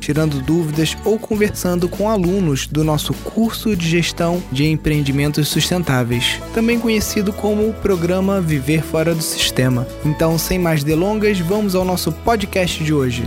tirando 0.00 0.40
dúvidas 0.40 0.96
ou 1.04 1.18
conversando 1.18 1.88
com 1.88 2.08
alunos 2.08 2.66
do 2.66 2.82
nosso 2.82 3.12
curso 3.14 3.76
de 3.76 3.86
gestão 3.86 4.42
de 4.50 4.66
empreendimentos 4.66 5.46
sustentáveis, 5.48 6.40
também 6.54 6.80
conhecido 6.80 7.32
como 7.32 7.68
o 7.68 7.74
programa 7.74 8.40
Viver 8.40 8.82
Fora 8.82 9.14
do 9.14 9.22
Sistema. 9.22 9.86
Então, 10.04 10.38
sem 10.38 10.58
mais 10.58 10.82
delongas, 10.82 11.38
vamos 11.38 11.74
ao 11.74 11.84
nosso 11.84 12.10
podcast 12.10 12.82
de 12.82 12.94
hoje. 12.94 13.22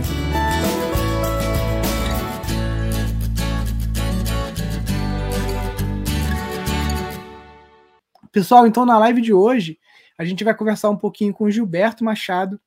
Pessoal, 8.34 8.66
então 8.66 8.84
na 8.84 8.98
live 8.98 9.20
de 9.20 9.32
hoje 9.32 9.78
a 10.18 10.24
gente 10.24 10.42
vai 10.42 10.52
conversar 10.52 10.90
um 10.90 10.96
pouquinho 10.96 11.32
com 11.32 11.44
o 11.44 11.50
Gilberto 11.50 12.04
Machado. 12.04 12.60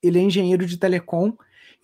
Ele 0.00 0.20
é 0.20 0.22
engenheiro 0.22 0.64
de 0.64 0.76
telecom 0.76 1.32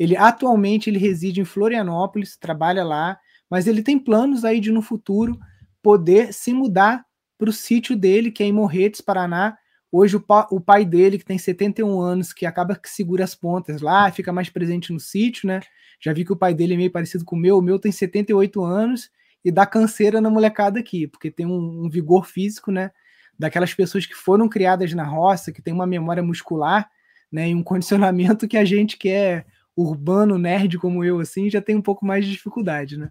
ele 0.00 0.16
atualmente 0.16 0.88
ele 0.88 0.98
reside 0.98 1.42
em 1.42 1.44
Florianópolis, 1.44 2.34
trabalha 2.34 2.82
lá, 2.82 3.18
mas 3.50 3.66
ele 3.66 3.82
tem 3.82 3.98
planos 3.98 4.46
aí 4.46 4.58
de 4.58 4.72
no 4.72 4.80
futuro 4.80 5.38
poder 5.82 6.32
se 6.32 6.54
mudar 6.54 7.04
para 7.36 7.50
o 7.50 7.52
sítio 7.52 7.94
dele, 7.94 8.30
que 8.30 8.42
é 8.42 8.46
em 8.46 8.52
Morretes, 8.52 9.02
Paraná. 9.02 9.58
Hoje 9.92 10.16
o, 10.16 10.20
pa, 10.20 10.48
o, 10.50 10.58
pai 10.58 10.86
dele, 10.86 11.18
que 11.18 11.24
tem 11.24 11.36
71 11.36 12.00
anos, 12.00 12.32
que 12.32 12.46
acaba 12.46 12.76
que 12.76 12.88
segura 12.88 13.24
as 13.24 13.34
pontas 13.34 13.82
lá, 13.82 14.10
fica 14.10 14.32
mais 14.32 14.48
presente 14.48 14.90
no 14.90 14.98
sítio, 14.98 15.46
né? 15.46 15.60
Já 16.00 16.14
vi 16.14 16.24
que 16.24 16.32
o 16.32 16.36
pai 16.36 16.54
dele 16.54 16.72
é 16.72 16.76
meio 16.78 16.90
parecido 16.90 17.22
com 17.22 17.36
o 17.36 17.38
meu. 17.38 17.58
O 17.58 17.62
meu 17.62 17.78
tem 17.78 17.92
78 17.92 18.64
anos 18.64 19.10
e 19.44 19.50
dá 19.50 19.66
canseira 19.66 20.18
na 20.18 20.30
molecada 20.30 20.80
aqui, 20.80 21.06
porque 21.06 21.30
tem 21.30 21.44
um, 21.44 21.84
um 21.84 21.90
vigor 21.90 22.24
físico, 22.24 22.72
né? 22.72 22.90
Daquelas 23.38 23.74
pessoas 23.74 24.06
que 24.06 24.14
foram 24.14 24.48
criadas 24.48 24.94
na 24.94 25.04
roça, 25.04 25.52
que 25.52 25.60
tem 25.60 25.74
uma 25.74 25.86
memória 25.86 26.22
muscular, 26.22 26.88
né? 27.30 27.50
E 27.50 27.54
um 27.54 27.62
condicionamento 27.64 28.48
que 28.48 28.56
a 28.56 28.64
gente 28.64 28.96
quer 28.96 29.44
urbano, 29.82 30.38
nerd 30.38 30.78
como 30.78 31.04
eu, 31.04 31.20
assim, 31.20 31.50
já 31.50 31.60
tem 31.60 31.76
um 31.76 31.82
pouco 31.82 32.04
mais 32.04 32.24
de 32.24 32.32
dificuldade, 32.32 32.96
né? 32.96 33.10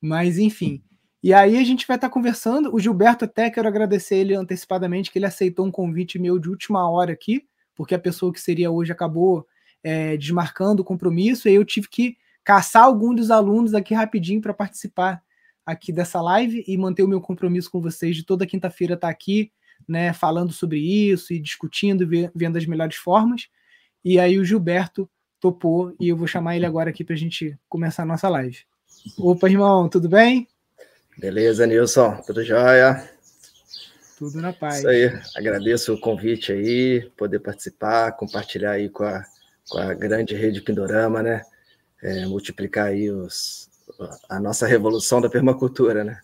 Mas, 0.00 0.38
enfim. 0.38 0.82
E 1.22 1.32
aí 1.32 1.56
a 1.56 1.64
gente 1.64 1.86
vai 1.86 1.96
estar 1.96 2.08
tá 2.08 2.12
conversando. 2.12 2.74
O 2.74 2.80
Gilberto, 2.80 3.24
até 3.24 3.48
quero 3.50 3.68
agradecer 3.68 4.16
ele 4.16 4.34
antecipadamente, 4.34 5.10
que 5.10 5.18
ele 5.18 5.26
aceitou 5.26 5.64
um 5.64 5.70
convite 5.70 6.18
meu 6.18 6.38
de 6.38 6.48
última 6.48 6.88
hora 6.90 7.12
aqui, 7.12 7.46
porque 7.74 7.94
a 7.94 7.98
pessoa 7.98 8.32
que 8.32 8.40
seria 8.40 8.70
hoje 8.70 8.90
acabou 8.90 9.46
é, 9.82 10.16
desmarcando 10.16 10.82
o 10.82 10.84
compromisso, 10.84 11.48
e 11.48 11.54
eu 11.54 11.64
tive 11.64 11.88
que 11.88 12.16
caçar 12.44 12.84
algum 12.84 13.14
dos 13.14 13.30
alunos 13.30 13.74
aqui 13.74 13.94
rapidinho 13.94 14.40
para 14.40 14.52
participar 14.52 15.22
aqui 15.64 15.92
dessa 15.92 16.20
live 16.20 16.64
e 16.66 16.76
manter 16.76 17.02
o 17.02 17.08
meu 17.08 17.20
compromisso 17.20 17.70
com 17.70 17.80
vocês 17.80 18.16
de 18.16 18.24
toda 18.24 18.46
quinta-feira 18.46 18.94
estar 18.94 19.06
tá 19.06 19.12
aqui, 19.12 19.52
né, 19.88 20.12
falando 20.12 20.52
sobre 20.52 20.78
isso 20.80 21.32
e 21.32 21.38
discutindo, 21.38 22.08
vendo 22.34 22.56
as 22.56 22.66
melhores 22.66 22.96
formas. 22.96 23.48
E 24.04 24.18
aí 24.18 24.38
o 24.38 24.44
Gilberto 24.44 25.08
topou 25.42 25.92
e 25.98 26.08
eu 26.08 26.16
vou 26.16 26.28
chamar 26.28 26.54
ele 26.54 26.64
agora 26.64 26.90
aqui 26.90 27.02
para 27.02 27.16
a 27.16 27.18
gente 27.18 27.58
começar 27.68 28.04
a 28.04 28.06
nossa 28.06 28.28
live. 28.28 28.60
Opa, 29.18 29.50
irmão, 29.50 29.88
tudo 29.88 30.08
bem? 30.08 30.46
Beleza, 31.18 31.66
Nilson, 31.66 32.22
tudo 32.24 32.44
jóia? 32.44 33.10
Tudo 34.16 34.40
na 34.40 34.52
paz. 34.52 34.78
Isso 34.78 34.88
aí, 34.88 35.12
agradeço 35.34 35.94
o 35.94 36.00
convite 36.00 36.52
aí, 36.52 37.10
poder 37.16 37.40
participar, 37.40 38.12
compartilhar 38.12 38.70
aí 38.70 38.88
com 38.88 39.02
a, 39.02 39.24
com 39.68 39.78
a 39.78 39.92
grande 39.94 40.36
rede 40.36 40.60
Pindorama, 40.60 41.24
né? 41.24 41.42
É, 42.00 42.24
multiplicar 42.26 42.86
aí 42.86 43.10
os, 43.10 43.68
a 44.28 44.38
nossa 44.38 44.64
revolução 44.64 45.20
da 45.20 45.28
permacultura, 45.28 46.04
né? 46.04 46.20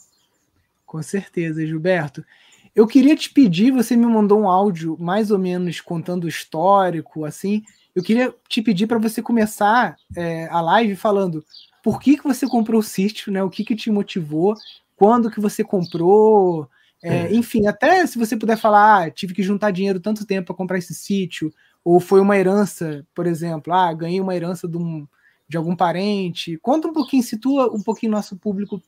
Com 0.87 1.03
certeza, 1.03 1.67
Gilberto. 1.67 2.25
Eu 2.73 2.87
queria 2.87 3.17
te 3.17 3.31
pedir, 3.31 3.73
você 3.73 3.97
me 3.97 4.07
mandou 4.07 4.41
um 4.41 4.49
áudio 4.49 4.97
mais 5.01 5.33
ou 5.33 5.39
menos 5.41 5.81
contando 5.81 6.25
o 6.25 6.29
histórico, 6.29 7.25
assim, 7.25 7.65
eu 7.99 8.03
queria 8.05 8.33
te 8.49 8.63
pedir 8.63 8.87
para 8.87 8.97
você 8.97 9.21
começar 9.21 9.97
é, 10.17 10.47
a 10.53 10.61
live 10.61 10.95
falando 10.95 11.45
por 11.83 12.01
que, 12.01 12.17
que 12.17 12.23
você 12.23 12.47
comprou 12.47 12.79
o 12.79 12.85
sítio, 12.85 13.33
né? 13.33 13.43
O 13.43 13.51
que, 13.51 13.65
que 13.65 13.75
te 13.75 13.91
motivou, 13.91 14.55
quando 14.95 15.29
que 15.29 15.41
você 15.41 15.65
comprou, 15.65 16.69
é, 17.03 17.25
é. 17.25 17.35
enfim, 17.35 17.67
até 17.67 18.07
se 18.07 18.17
você 18.17 18.37
puder 18.37 18.57
falar, 18.57 19.03
ah, 19.03 19.11
tive 19.11 19.35
que 19.35 19.43
juntar 19.43 19.73
dinheiro 19.73 19.99
tanto 19.99 20.25
tempo 20.25 20.47
para 20.47 20.55
comprar 20.55 20.79
esse 20.79 20.95
sítio, 20.95 21.53
ou 21.85 21.99
foi 21.99 22.21
uma 22.21 22.39
herança, 22.39 23.05
por 23.13 23.27
exemplo, 23.27 23.73
ah, 23.73 23.93
ganhei 23.93 24.21
uma 24.21 24.37
herança 24.37 24.69
de, 24.69 24.77
um, 24.77 25.05
de 25.49 25.57
algum 25.57 25.75
parente. 25.75 26.57
Conta 26.59 26.87
um 26.87 26.93
pouquinho, 26.93 27.25
situa 27.25 27.67
um 27.75 27.83
pouquinho 27.83 28.13
nosso 28.13 28.37
público 28.37 28.81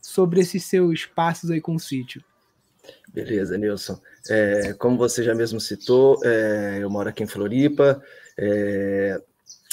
sobre 0.00 0.40
esses 0.40 0.64
seus 0.64 1.04
passos 1.04 1.50
aí 1.50 1.60
com 1.60 1.74
o 1.74 1.80
sítio. 1.80 2.24
Beleza, 3.12 3.58
Nilson. 3.58 4.00
É, 4.30 4.72
como 4.78 4.96
você 4.96 5.22
já 5.22 5.34
mesmo 5.34 5.60
citou, 5.60 6.18
é, 6.24 6.78
eu 6.80 6.88
moro 6.88 7.10
aqui 7.10 7.22
em 7.22 7.26
Floripa, 7.26 8.02
é, 8.36 9.20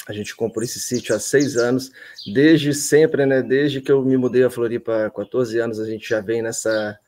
a 0.06 0.12
gente 0.12 0.34
comprou 0.34 0.64
esse 0.64 0.80
sítio 0.80 1.14
há 1.14 1.18
seis 1.18 1.56
anos, 1.56 1.92
desde 2.32 2.74
sempre, 2.74 3.24
né? 3.24 3.42
Desde 3.42 3.80
que 3.80 3.92
eu 3.92 4.04
me 4.04 4.16
mudei 4.16 4.42
a 4.42 4.50
Floripa 4.50 5.06
há 5.06 5.10
14 5.10 5.58
anos, 5.58 5.78
a 5.78 5.86
gente 5.86 6.08
já 6.08 6.20
vem 6.20 6.42
nessa 6.42 6.98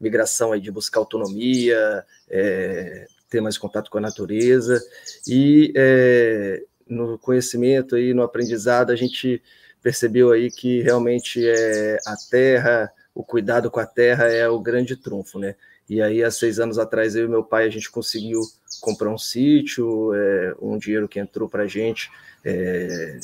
migração 0.00 0.52
aí 0.52 0.60
de 0.60 0.70
buscar 0.70 1.00
autonomia, 1.00 2.04
é, 2.28 3.06
ter 3.28 3.40
mais 3.40 3.58
contato 3.58 3.90
com 3.90 3.98
a 3.98 4.00
natureza 4.00 4.82
e 5.26 5.72
é, 5.76 6.62
no 6.86 7.18
conhecimento 7.18 7.96
e 7.96 8.12
no 8.14 8.22
aprendizado 8.22 8.90
a 8.90 8.96
gente 8.96 9.42
percebeu 9.82 10.30
aí 10.30 10.50
que 10.50 10.80
realmente 10.82 11.46
é 11.46 11.98
a 12.06 12.16
terra, 12.30 12.92
o 13.14 13.22
cuidado 13.22 13.70
com 13.70 13.80
a 13.80 13.86
terra 13.86 14.24
é 14.24 14.48
o 14.48 14.60
grande 14.60 14.96
trunfo, 14.96 15.38
né? 15.38 15.56
E 15.88 16.00
aí, 16.00 16.22
há 16.22 16.30
seis 16.30 16.58
anos 16.58 16.78
atrás, 16.78 17.14
eu 17.14 17.26
e 17.26 17.28
meu 17.28 17.44
pai, 17.44 17.66
a 17.66 17.70
gente 17.70 17.90
conseguiu 17.90 18.40
comprar 18.80 19.10
um 19.10 19.18
sítio, 19.18 20.14
é, 20.14 20.54
um 20.60 20.78
dinheiro 20.78 21.08
que 21.08 21.20
entrou 21.20 21.48
para 21.48 21.64
a 21.64 21.66
gente 21.66 22.10
é, 22.44 23.18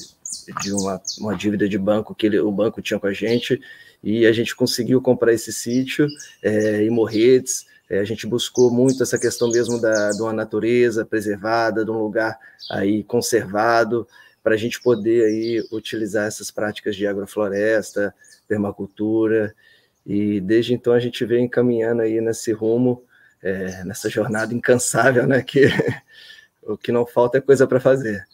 de 0.63 0.73
uma, 0.73 1.01
uma 1.19 1.37
dívida 1.37 1.69
de 1.69 1.79
banco 1.79 2.15
que 2.15 2.27
ele, 2.27 2.39
o 2.39 2.51
banco 2.51 2.83
tinha 2.83 2.99
com 2.99 3.07
a 3.07 3.13
gente, 3.13 3.61
e 4.03 4.27
a 4.27 4.33
gente 4.33 4.57
conseguiu 4.57 5.01
comprar 5.01 5.33
esse 5.33 5.53
sítio 5.53 6.07
é, 6.43 6.83
em 6.83 6.91
Morretes. 6.91 7.67
É, 7.89 7.99
a 7.99 8.05
gente 8.05 8.27
buscou 8.27 8.71
muito 8.71 9.03
essa 9.03 9.19
questão 9.19 9.51
mesmo 9.51 9.81
da, 9.81 10.11
de 10.13 10.23
uma 10.23 10.33
natureza 10.33 11.05
preservada, 11.05 11.85
de 11.85 11.91
um 11.91 11.99
lugar 11.99 12.39
aí 12.71 13.03
conservado, 13.05 14.07
para 14.43 14.55
a 14.55 14.59
gente 14.59 14.81
poder 14.81 15.25
aí 15.25 15.65
utilizar 15.71 16.27
essas 16.27 16.51
práticas 16.51 16.97
de 16.97 17.07
agrofloresta, 17.07 18.15
permacultura, 18.49 19.55
e 20.05 20.41
desde 20.41 20.75
então 20.75 20.93
a 20.93 21.01
gente 21.01 21.25
vem 21.25 21.49
caminhando 21.49 22.03
aí 22.03 22.21
nesse 22.21 22.53
rumo, 22.53 23.05
é, 23.43 23.85
nessa 23.85 24.09
jornada 24.09 24.55
incansável, 24.55 25.27
né? 25.27 25.43
Que 25.43 25.67
o 26.63 26.77
que 26.77 26.93
não 26.93 27.07
falta 27.07 27.39
é 27.39 27.41
coisa 27.41 27.67
para 27.67 27.81
fazer. 27.81 28.25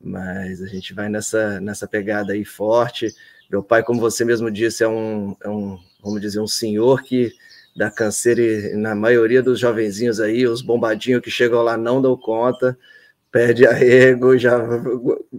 Mas 0.00 0.62
a 0.62 0.66
gente 0.66 0.92
vai 0.92 1.08
nessa, 1.08 1.60
nessa 1.60 1.86
pegada 1.86 2.32
aí 2.32 2.44
forte. 2.44 3.14
Meu 3.50 3.62
pai, 3.62 3.82
como 3.82 4.00
você 4.00 4.24
mesmo 4.24 4.50
disse, 4.50 4.82
é 4.82 4.88
um, 4.88 5.36
é 5.42 5.48
um 5.48 5.78
vamos 6.02 6.20
dizer, 6.20 6.40
um 6.40 6.46
senhor 6.46 7.02
que 7.02 7.32
dá 7.74 7.90
câncer 7.90 8.38
e 8.38 8.76
na 8.76 8.94
maioria 8.94 9.42
dos 9.42 9.58
jovenzinhos 9.58 10.20
aí, 10.20 10.46
os 10.46 10.62
bombadinhos 10.62 11.22
que 11.22 11.30
chegam 11.30 11.62
lá 11.62 11.76
não 11.76 12.00
dão 12.00 12.16
conta, 12.16 12.78
perde 13.32 13.66
arrego, 13.66 14.36
já 14.38 14.58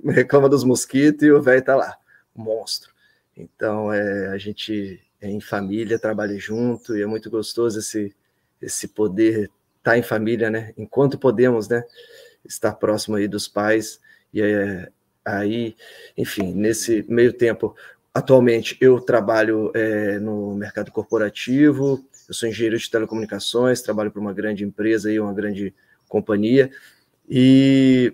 reclama 0.05 0.49
dos 0.49 0.63
mosquitos 0.63 1.23
e 1.23 1.31
o 1.31 1.41
velho 1.41 1.63
tá 1.63 1.75
lá, 1.75 1.95
monstro. 2.35 2.91
Então, 3.37 3.91
é, 3.93 4.29
a 4.29 4.37
gente 4.37 4.99
em 5.21 5.39
família, 5.39 5.99
trabalhe 5.99 6.37
junto, 6.37 6.95
e 6.95 7.01
é 7.01 7.05
muito 7.05 7.29
gostoso 7.29 7.79
esse, 7.79 8.15
esse 8.61 8.87
poder 8.87 9.49
estar 9.77 9.91
tá 9.91 9.97
em 9.97 10.03
família, 10.03 10.49
né? 10.49 10.73
Enquanto 10.77 11.17
podemos, 11.17 11.67
né? 11.67 11.83
Estar 12.43 12.73
próximo 12.73 13.15
aí 13.15 13.27
dos 13.27 13.47
pais, 13.47 13.99
e 14.33 14.41
é, 14.41 14.89
aí, 15.23 15.75
enfim, 16.17 16.53
nesse 16.53 17.05
meio 17.07 17.33
tempo, 17.33 17.75
atualmente 18.13 18.77
eu 18.79 18.99
trabalho 18.99 19.71
é, 19.73 20.19
no 20.19 20.53
mercado 20.55 20.91
corporativo, 20.91 22.05
eu 22.27 22.33
sou 22.33 22.47
engenheiro 22.47 22.77
de 22.77 22.89
telecomunicações, 22.89 23.81
trabalho 23.81 24.11
para 24.11 24.21
uma 24.21 24.33
grande 24.33 24.63
empresa 24.63 25.11
e 25.11 25.19
uma 25.19 25.33
grande 25.33 25.73
companhia, 26.07 26.69
e 27.29 28.13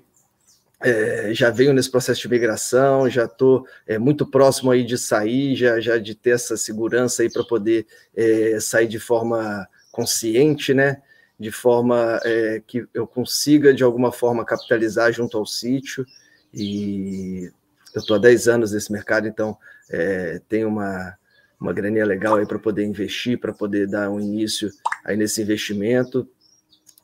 é, 0.84 1.34
já 1.34 1.50
venho 1.50 1.74
nesse 1.74 1.90
processo 1.90 2.22
de 2.22 2.30
migração, 2.30 3.10
já 3.10 3.26
estou 3.26 3.66
é, 3.88 3.98
muito 3.98 4.26
próximo 4.26 4.72
aí 4.72 4.84
de 4.84 4.98
sair, 4.98 5.56
já, 5.56 5.80
já 5.80 5.98
de 5.98 6.16
ter 6.16 6.32
essa 6.32 6.58
segurança 6.58 7.24
aí 7.24 7.32
para 7.32 7.44
poder 7.44 7.86
é, 8.16 8.60
sair 8.60 8.88
de 8.88 9.00
forma 9.00 9.68
consciente, 9.92 10.74
né? 10.74 11.02
De 11.40 11.52
forma 11.52 12.20
é, 12.24 12.62
que 12.66 12.86
eu 12.94 13.06
consiga, 13.06 13.74
de 13.74 13.84
alguma 13.84 14.12
forma, 14.12 14.46
capitalizar 14.46 15.12
junto 15.12 15.38
ao 15.38 15.46
sítio. 15.46 16.06
E 16.54 17.52
eu 17.94 18.00
estou 18.00 18.16
há 18.16 18.20
10 18.20 18.48
anos 18.48 18.72
nesse 18.72 18.92
mercado, 18.92 19.28
então 19.28 19.58
é, 19.90 20.42
tenho 20.48 20.68
uma, 20.68 21.18
uma 21.60 21.74
graninha 21.74 22.06
legal 22.06 22.36
aí 22.36 22.46
para 22.46 22.60
poder 22.60 22.84
investir, 22.86 23.40
para 23.40 23.54
poder 23.54 23.88
dar 23.88 24.10
um 24.10 24.20
início 24.20 24.70
aí 25.06 25.16
nesse 25.18 25.42
investimento. 25.42 26.28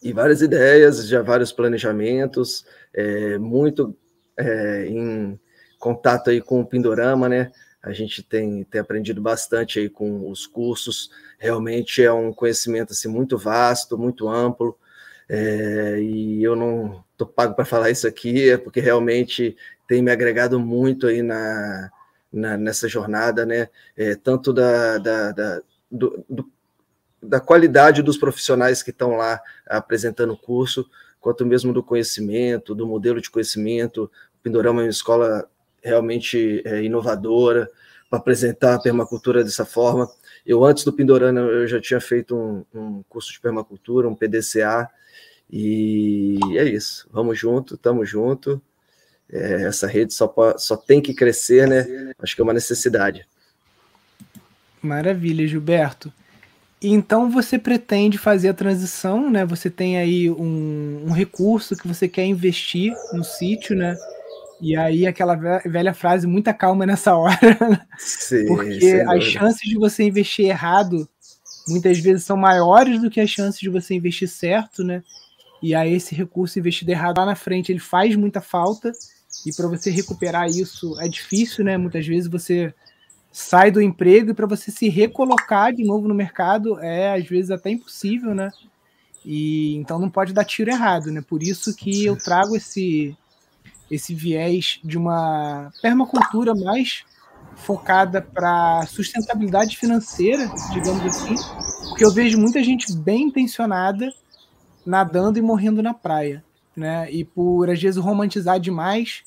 E 0.02 0.14
várias 0.14 0.42
ideias, 0.42 1.08
já 1.08 1.22
vários 1.22 1.52
planejamentos, 1.52 2.66
é, 2.94 3.38
muito 3.38 3.96
é, 4.38 4.86
em 4.88 5.40
contato 5.80 6.30
aí 6.30 6.42
com 6.42 6.62
o 6.62 6.66
Pindorama, 6.66 7.28
né? 7.28 7.52
A 7.82 7.92
gente 7.92 8.22
tem, 8.24 8.64
tem 8.64 8.82
aprendido 8.82 9.22
bastante 9.22 9.80
aí 9.80 9.90
com 9.90 10.30
os 10.30 10.46
cursos, 10.46 11.10
realmente 11.40 12.04
é 12.04 12.12
um 12.12 12.34
conhecimento 12.34 12.92
assim, 12.92 13.08
muito 13.08 13.38
vasto, 13.38 13.98
muito 13.98 14.28
amplo, 14.28 14.78
é, 15.30 16.00
e 16.02 16.44
eu 16.44 16.56
não 16.56 17.04
estou 17.12 17.28
pago 17.28 17.54
para 17.56 17.66
falar 17.66 17.90
isso 17.90 18.08
aqui, 18.08 18.50
é 18.50 18.58
porque 18.58 18.80
realmente 18.80 19.56
tem 19.88 20.02
me 20.02 20.12
agregado 20.12 20.60
muito 20.60 21.08
aí 21.08 21.22
na, 21.22 21.90
na 22.32 22.58
nessa 22.58 22.88
jornada, 22.88 23.46
né? 23.46 23.70
É, 23.96 24.16
tanto 24.16 24.54
da, 24.54 24.98
da, 24.98 25.32
da 25.32 25.62
do, 25.90 26.24
do, 26.30 26.52
da 27.22 27.40
qualidade 27.40 28.02
dos 28.02 28.18
profissionais 28.18 28.84
que 28.84 28.92
estão 28.92 29.18
lá 29.18 29.42
apresentando 29.68 30.34
o 30.34 30.38
curso, 30.38 30.90
quanto 31.20 31.46
mesmo 31.46 31.74
do 31.74 31.84
conhecimento, 31.84 32.76
do 32.76 32.88
modelo 32.88 33.20
de 33.22 33.30
conhecimento. 33.30 34.04
O 34.04 34.44
Pindorama 34.44 34.82
é 34.82 34.86
uma 34.86 34.90
escola 34.90 35.50
realmente 35.84 36.62
é, 36.66 36.84
inovadora 36.84 37.70
para 38.10 38.20
apresentar 38.20 38.76
a 38.76 38.80
permacultura 38.80 39.44
dessa 39.44 39.66
forma. 39.66 40.10
Eu, 40.46 40.64
antes 40.64 40.84
do 40.84 40.94
Pindorama, 40.94 41.40
eu 41.40 41.68
já 41.68 41.82
tinha 41.82 42.00
feito 42.00 42.36
um, 42.36 42.66
um 42.74 43.04
curso 43.10 43.32
de 43.32 43.40
permacultura, 43.40 44.08
um 44.08 44.16
PDCA, 44.16 44.90
e 45.50 46.40
é 46.58 46.64
isso. 46.64 47.08
Vamos 47.12 47.38
junto, 47.40 47.76
estamos 47.76 48.10
junto. 48.10 48.62
É, 49.30 49.64
essa 49.64 49.88
rede 49.88 50.14
só, 50.14 50.34
só 50.58 50.78
tem 50.78 51.02
que 51.02 51.14
crescer, 51.14 51.68
né? 51.68 52.14
Acho 52.20 52.36
que 52.36 52.42
é 52.42 52.44
uma 52.44 52.54
necessidade. 52.54 53.28
Maravilha, 54.82 55.46
Gilberto. 55.48 56.12
Então 56.82 57.30
você 57.30 57.58
pretende 57.58 58.18
fazer 58.18 58.50
a 58.50 58.54
transição, 58.54 59.30
né? 59.30 59.46
Você 59.46 59.70
tem 59.70 59.98
aí 59.98 60.30
um, 60.30 61.06
um 61.08 61.12
recurso 61.12 61.76
que 61.76 61.88
você 61.88 62.08
quer 62.08 62.26
investir 62.26 62.94
no 63.14 63.24
sítio, 63.24 63.76
né? 63.76 63.98
E 64.62 64.76
aí 64.76 65.06
aquela 65.06 65.36
velha 65.66 65.94
frase, 65.94 66.26
muita 66.28 66.54
calma 66.54 66.86
nessa 66.86 67.16
hora, 67.16 67.38
Sim, 67.98 68.48
porque 68.48 69.04
as 69.08 69.24
chances 69.24 69.62
de 69.62 69.76
você 69.76 70.04
investir 70.04 70.46
errado 70.46 71.08
muitas 71.68 72.00
vezes 72.00 72.24
são 72.24 72.38
maiores 72.38 73.02
do 73.02 73.10
que 73.10 73.20
as 73.20 73.30
chances 73.30 73.60
de 73.60 73.70
você 73.70 73.94
investir 73.94 74.28
certo, 74.28 74.84
né? 74.84 75.04
E 75.62 75.76
aí 75.76 75.94
esse 75.94 76.16
recurso 76.16 76.58
investido 76.58 76.92
errado 76.92 77.18
lá 77.18 77.26
na 77.26 77.36
frente, 77.36 77.72
ele 77.72 77.80
faz 77.80 78.16
muita 78.16 78.42
falta, 78.42 78.92
e 79.46 79.54
para 79.54 79.68
você 79.68 79.92
recuperar 79.92 80.48
isso 80.48 81.00
é 81.00 81.08
difícil, 81.08 81.64
né? 81.64 81.78
Muitas 81.78 82.06
vezes 82.06 82.30
você 82.30 82.74
sai 83.38 83.70
do 83.70 83.80
emprego 83.80 84.32
e 84.32 84.34
para 84.34 84.48
você 84.48 84.72
se 84.72 84.90
recolocar 84.90 85.72
de 85.72 85.84
novo 85.84 86.08
no 86.08 86.16
mercado 86.16 86.80
é 86.80 87.14
às 87.14 87.24
vezes 87.28 87.52
até 87.52 87.70
impossível, 87.70 88.34
né? 88.34 88.52
E 89.24 89.76
então 89.76 90.00
não 90.00 90.10
pode 90.10 90.34
dar 90.34 90.44
tiro 90.44 90.72
errado, 90.72 91.12
né? 91.12 91.22
Por 91.22 91.44
isso 91.44 91.76
que 91.76 92.04
eu 92.04 92.18
trago 92.18 92.56
esse 92.56 93.16
esse 93.92 94.16
viés 94.16 94.80
de 94.84 94.98
uma 94.98 95.72
permacultura 95.84 96.56
mais 96.56 97.06
focada 97.56 98.24
para 98.24 98.84
sustentabilidade 98.88 99.78
financeira, 99.78 100.52
digamos 100.74 101.06
assim, 101.06 101.36
porque 101.90 102.04
eu 102.04 102.12
vejo 102.12 102.40
muita 102.40 102.64
gente 102.64 102.92
bem 102.92 103.26
intencionada 103.26 104.12
nadando 104.84 105.38
e 105.38 105.44
morrendo 105.44 105.84
na 105.84 105.94
praia, 105.94 106.44
né? 106.76 107.10
E 107.12 107.24
por 107.24 107.70
às 107.70 107.80
vezes 107.80 108.02
romantizar 108.02 108.60
demais, 108.60 109.24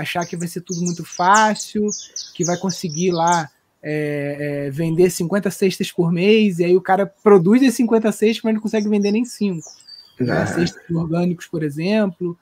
achar 0.00 0.26
que 0.26 0.36
vai 0.36 0.48
ser 0.48 0.60
tudo 0.60 0.80
muito 0.82 1.04
fácil, 1.04 1.88
que 2.34 2.44
vai 2.44 2.56
conseguir 2.56 3.10
lá 3.10 3.48
é, 3.82 4.66
é, 4.66 4.70
vender 4.70 5.10
50 5.10 5.50
cestas 5.50 5.92
por 5.92 6.12
mês, 6.12 6.58
e 6.58 6.64
aí 6.64 6.76
o 6.76 6.80
cara 6.80 7.06
produz 7.06 7.62
as 7.62 7.74
50 7.74 8.10
cestas, 8.12 8.42
mas 8.42 8.54
não 8.54 8.60
consegue 8.60 8.88
vender 8.88 9.10
nem 9.10 9.24
5. 9.24 9.60
Né? 10.20 10.46
Cestas 10.46 10.90
orgânicos, 10.90 11.46
por 11.46 11.62
exemplo. 11.62 12.36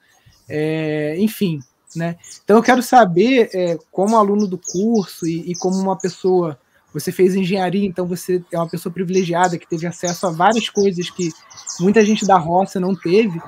É, 0.49 1.15
enfim, 1.19 1.59
né? 1.95 2.15
Então 2.43 2.57
eu 2.57 2.63
quero 2.63 2.81
saber, 2.81 3.49
é, 3.53 3.77
como 3.91 4.17
aluno 4.17 4.47
do 4.47 4.57
curso 4.57 5.27
e, 5.27 5.51
e, 5.51 5.55
como 5.55 5.77
uma 5.77 5.97
pessoa, 5.97 6.57
você 6.93 7.11
fez 7.11 7.35
engenharia, 7.35 7.85
então 7.85 8.05
você 8.05 8.43
é 8.51 8.57
uma 8.57 8.69
pessoa 8.69 8.91
privilegiada 8.91 9.57
que 9.57 9.67
teve 9.67 9.85
acesso 9.85 10.25
a 10.27 10.31
várias 10.31 10.69
coisas 10.69 11.09
que 11.09 11.31
muita 11.79 12.03
gente 12.03 12.25
da 12.25 12.37
roça 12.37 12.79
não 12.79 12.95
teve. 12.95 13.39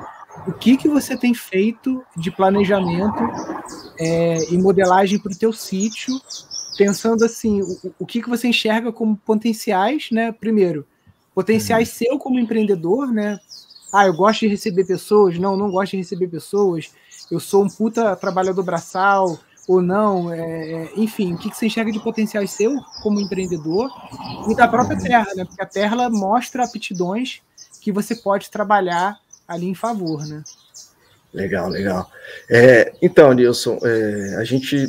O 0.47 0.53
que 0.53 0.77
que 0.77 0.87
você 0.87 1.17
tem 1.17 1.33
feito 1.33 2.03
de 2.15 2.31
planejamento 2.31 3.19
é, 3.99 4.51
e 4.51 4.57
modelagem 4.57 5.19
para 5.19 5.31
o 5.31 5.37
teu 5.37 5.53
sítio, 5.53 6.13
pensando 6.77 7.23
assim, 7.25 7.61
o, 7.61 7.93
o 7.99 8.05
que 8.05 8.21
que 8.21 8.29
você 8.29 8.47
enxerga 8.47 8.91
como 8.91 9.17
potenciais, 9.17 10.09
né? 10.11 10.31
Primeiro, 10.31 10.85
potenciais 11.33 11.89
uhum. 11.89 11.95
seu 11.95 12.19
como 12.19 12.39
empreendedor, 12.39 13.11
né? 13.11 13.39
Ah, 13.93 14.05
eu 14.05 14.13
gosto 14.13 14.41
de 14.41 14.47
receber 14.47 14.85
pessoas, 14.85 15.37
não, 15.39 15.57
não 15.57 15.71
gosto 15.71 15.91
de 15.91 15.97
receber 15.97 16.27
pessoas 16.27 16.91
eu 17.31 17.39
sou 17.39 17.63
um 17.63 17.69
puta 17.69 18.15
trabalhador 18.15 18.63
braçal 18.63 19.37
ou 19.67 19.81
não, 19.81 20.33
é, 20.33 20.39
é, 20.39 20.91
enfim, 20.95 21.33
o 21.33 21.37
que, 21.37 21.49
que 21.49 21.55
você 21.55 21.67
enxerga 21.67 21.91
de 21.91 21.99
potencial 21.99 22.45
seu 22.47 22.75
como 23.03 23.19
empreendedor 23.19 23.91
e 24.49 24.55
da 24.55 24.67
própria 24.67 24.97
terra, 24.97 25.27
né? 25.35 25.45
Porque 25.45 25.61
a 25.61 25.65
terra 25.65 26.09
mostra 26.09 26.63
aptidões 26.63 27.41
que 27.79 27.91
você 27.91 28.15
pode 28.15 28.49
trabalhar 28.49 29.19
ali 29.49 29.65
em 29.65 29.73
favor, 29.73 30.25
né? 30.27 30.43
Legal, 31.33 31.69
legal. 31.69 32.09
É, 32.49 32.93
então, 33.01 33.33
Nilson, 33.33 33.79
é, 33.83 34.35
a 34.37 34.43
gente, 34.43 34.87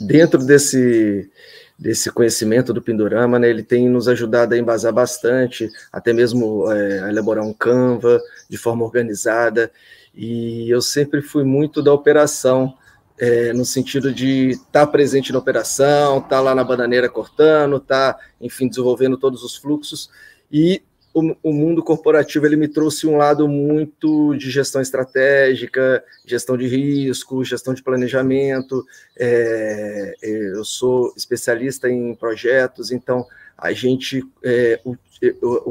dentro 0.00 0.44
desse, 0.44 1.30
desse 1.78 2.10
conhecimento 2.10 2.72
do 2.72 2.82
Pindorama, 2.82 3.38
né, 3.38 3.48
ele 3.48 3.62
tem 3.62 3.88
nos 3.88 4.08
ajudado 4.08 4.54
a 4.54 4.58
embasar 4.58 4.92
bastante, 4.92 5.70
até 5.92 6.12
mesmo 6.12 6.70
é, 6.72 7.00
a 7.00 7.10
elaborar 7.10 7.44
um 7.44 7.52
Canva 7.52 8.20
de 8.48 8.56
forma 8.56 8.84
organizada, 8.84 9.70
e 10.14 10.68
eu 10.70 10.82
sempre 10.82 11.22
fui 11.22 11.44
muito 11.44 11.82
da 11.82 11.92
operação, 11.92 12.74
é, 13.18 13.52
no 13.52 13.64
sentido 13.64 14.12
de 14.12 14.50
estar 14.50 14.84
tá 14.84 14.86
presente 14.86 15.32
na 15.32 15.38
operação, 15.38 16.18
estar 16.18 16.28
tá 16.28 16.40
lá 16.40 16.54
na 16.54 16.64
bananeira 16.64 17.08
cortando, 17.08 17.76
estar, 17.76 18.14
tá, 18.14 18.20
enfim, 18.40 18.68
desenvolvendo 18.68 19.16
todos 19.16 19.42
os 19.42 19.56
fluxos. 19.56 20.10
E 20.50 20.82
o, 21.18 21.36
o, 21.42 21.52
mundo 21.52 21.82
corporativo 21.82 22.46
ele 22.46 22.56
me 22.56 22.68
trouxe 22.68 23.06
um 23.06 23.16
lado 23.16 23.48
muito 23.48 24.34
de 24.36 24.50
gestão 24.50 24.80
estratégica, 24.80 26.02
gestão 26.26 26.56
de 26.56 26.66
risco, 26.66 27.44
gestão 27.44 27.74
de 27.74 27.82
planejamento. 27.82 28.84
É, 29.16 30.14
é 30.22 30.30
eu 30.30 30.64
sou 30.64 31.12
especialista 31.16 31.88
em 31.88 32.14
projetos, 32.14 32.90
então 32.90 33.26
a 33.56 33.72
gente, 33.72 34.24
é, 34.44 34.80
o, 34.84 34.96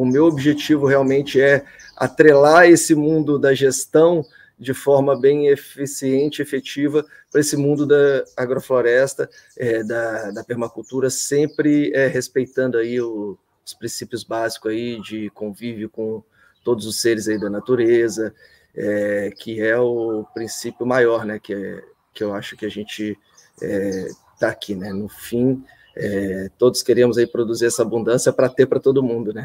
o 0.01 0.05
meu 0.05 0.25
objetivo 0.25 0.85
realmente 0.85 1.39
é 1.39 1.63
atrelar 1.95 2.67
esse 2.67 2.93
mundo 2.93 3.39
da 3.39 3.53
gestão 3.53 4.25
de 4.59 4.73
forma 4.73 5.19
bem 5.19 5.47
eficiente, 5.47 6.41
efetiva 6.41 7.05
para 7.31 7.41
esse 7.41 7.55
mundo 7.55 7.85
da 7.85 8.25
agrofloresta, 8.35 9.29
é, 9.55 9.83
da, 9.83 10.31
da, 10.31 10.43
permacultura, 10.43 11.09
sempre 11.09 11.91
é, 11.93 12.07
respeitando 12.07 12.77
aí 12.77 12.99
o, 12.99 13.37
os 13.67 13.73
princípios 13.73 14.23
básicos 14.23 14.71
aí 14.71 14.99
de 15.01 15.29
convívio 15.31 15.89
com 15.89 16.23
todos 16.63 16.85
os 16.85 17.01
seres 17.01 17.27
aí 17.27 17.37
da 17.37 17.49
natureza, 17.49 18.33
é, 18.73 19.31
que 19.37 19.61
é 19.61 19.77
o 19.77 20.25
princípio 20.33 20.85
maior, 20.85 21.25
né, 21.25 21.37
que, 21.37 21.53
é, 21.53 21.83
que 22.13 22.23
eu 22.23 22.33
acho 22.33 22.55
que 22.55 22.65
a 22.65 22.69
gente 22.69 23.17
está 23.61 24.47
é, 24.47 24.49
aqui, 24.49 24.73
né, 24.75 24.93
no 24.93 25.09
fim, 25.09 25.63
é, 25.95 26.49
todos 26.57 26.81
queremos 26.81 27.17
aí 27.17 27.27
produzir 27.27 27.65
essa 27.65 27.81
abundância 27.81 28.31
para 28.31 28.47
ter 28.47 28.67
para 28.67 28.79
todo 28.79 29.03
mundo, 29.03 29.33
né, 29.33 29.43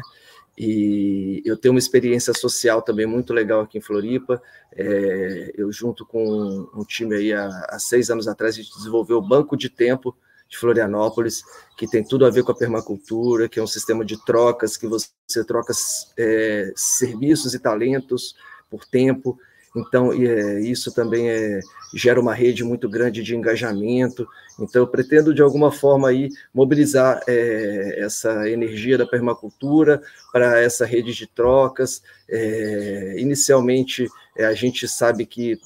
e 0.57 1.41
eu 1.45 1.57
tenho 1.57 1.73
uma 1.73 1.79
experiência 1.79 2.33
social 2.33 2.81
também 2.81 3.05
muito 3.05 3.33
legal 3.33 3.61
aqui 3.61 3.79
em 3.79 3.81
Floripa. 3.81 4.39
É, 4.71 5.51
eu, 5.57 5.71
junto 5.71 6.05
com 6.05 6.69
um 6.75 6.83
time 6.85 7.15
aí 7.15 7.33
há, 7.33 7.47
há, 7.69 7.79
seis 7.79 8.11
anos 8.11 8.27
atrás, 8.27 8.53
a 8.53 8.61
gente 8.61 8.71
desenvolveu 8.71 9.17
o 9.17 9.27
Banco 9.27 9.57
de 9.57 9.67
Tempo 9.67 10.15
de 10.49 10.57
Florianópolis, 10.57 11.43
que 11.77 11.87
tem 11.87 12.03
tudo 12.03 12.25
a 12.25 12.29
ver 12.29 12.43
com 12.43 12.51
a 12.51 12.57
permacultura, 12.57 13.49
que 13.49 13.59
é 13.59 13.63
um 13.63 13.67
sistema 13.67 14.05
de 14.05 14.23
trocas, 14.23 14.77
que 14.77 14.87
você 14.87 15.09
troca 15.47 15.73
é, 16.17 16.71
serviços 16.75 17.53
e 17.53 17.59
talentos 17.59 18.35
por 18.69 18.85
tempo. 18.85 19.37
Então, 19.75 20.13
é, 20.13 20.61
isso 20.61 20.93
também 20.93 21.29
é, 21.29 21.59
gera 21.95 22.21
uma 22.21 22.33
rede 22.33 22.63
muito 22.63 22.87
grande 22.87 23.23
de 23.23 23.35
engajamento. 23.35 24.27
Então, 24.59 24.83
eu 24.83 24.87
pretendo, 24.87 25.33
de 25.33 25.41
alguma 25.41 25.71
forma, 25.71 26.09
aí, 26.09 26.29
mobilizar 26.53 27.21
é, 27.27 27.95
essa 27.99 28.47
energia 28.47 28.97
da 28.97 29.07
permacultura 29.07 30.01
para 30.31 30.59
essa 30.59 30.85
rede 30.85 31.13
de 31.13 31.25
trocas. 31.25 32.03
É, 32.29 33.15
inicialmente, 33.17 34.07
é, 34.37 34.45
a 34.45 34.53
gente 34.53 34.87
sabe 34.87 35.25
que 35.25 35.59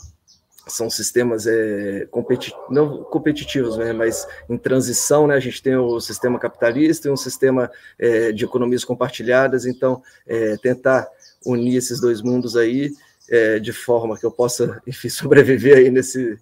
são 0.67 0.89
sistemas 0.89 1.47
é, 1.47 2.07
competi 2.11 2.53
não 2.69 3.03
competitivos, 3.03 3.77
né, 3.77 3.93
mas 3.93 4.27
em 4.49 4.57
transição, 4.57 5.27
né, 5.27 5.35
a 5.35 5.39
gente 5.39 5.61
tem 5.61 5.75
o 5.75 5.99
sistema 5.99 6.39
capitalista 6.39 7.07
e 7.07 7.11
um 7.11 7.17
sistema 7.17 7.71
é, 7.97 8.31
de 8.31 8.45
economias 8.45 8.83
compartilhadas, 8.83 9.65
então 9.65 10.01
é, 10.25 10.57
tentar 10.57 11.07
unir 11.45 11.77
esses 11.77 11.99
dois 11.99 12.21
mundos 12.21 12.55
aí 12.55 12.91
é, 13.29 13.59
de 13.59 13.73
forma 13.73 14.17
que 14.17 14.25
eu 14.25 14.31
possa, 14.31 14.81
enfim, 14.87 15.09
sobreviver 15.09 15.77
aí 15.77 15.89
nesse, 15.89 16.39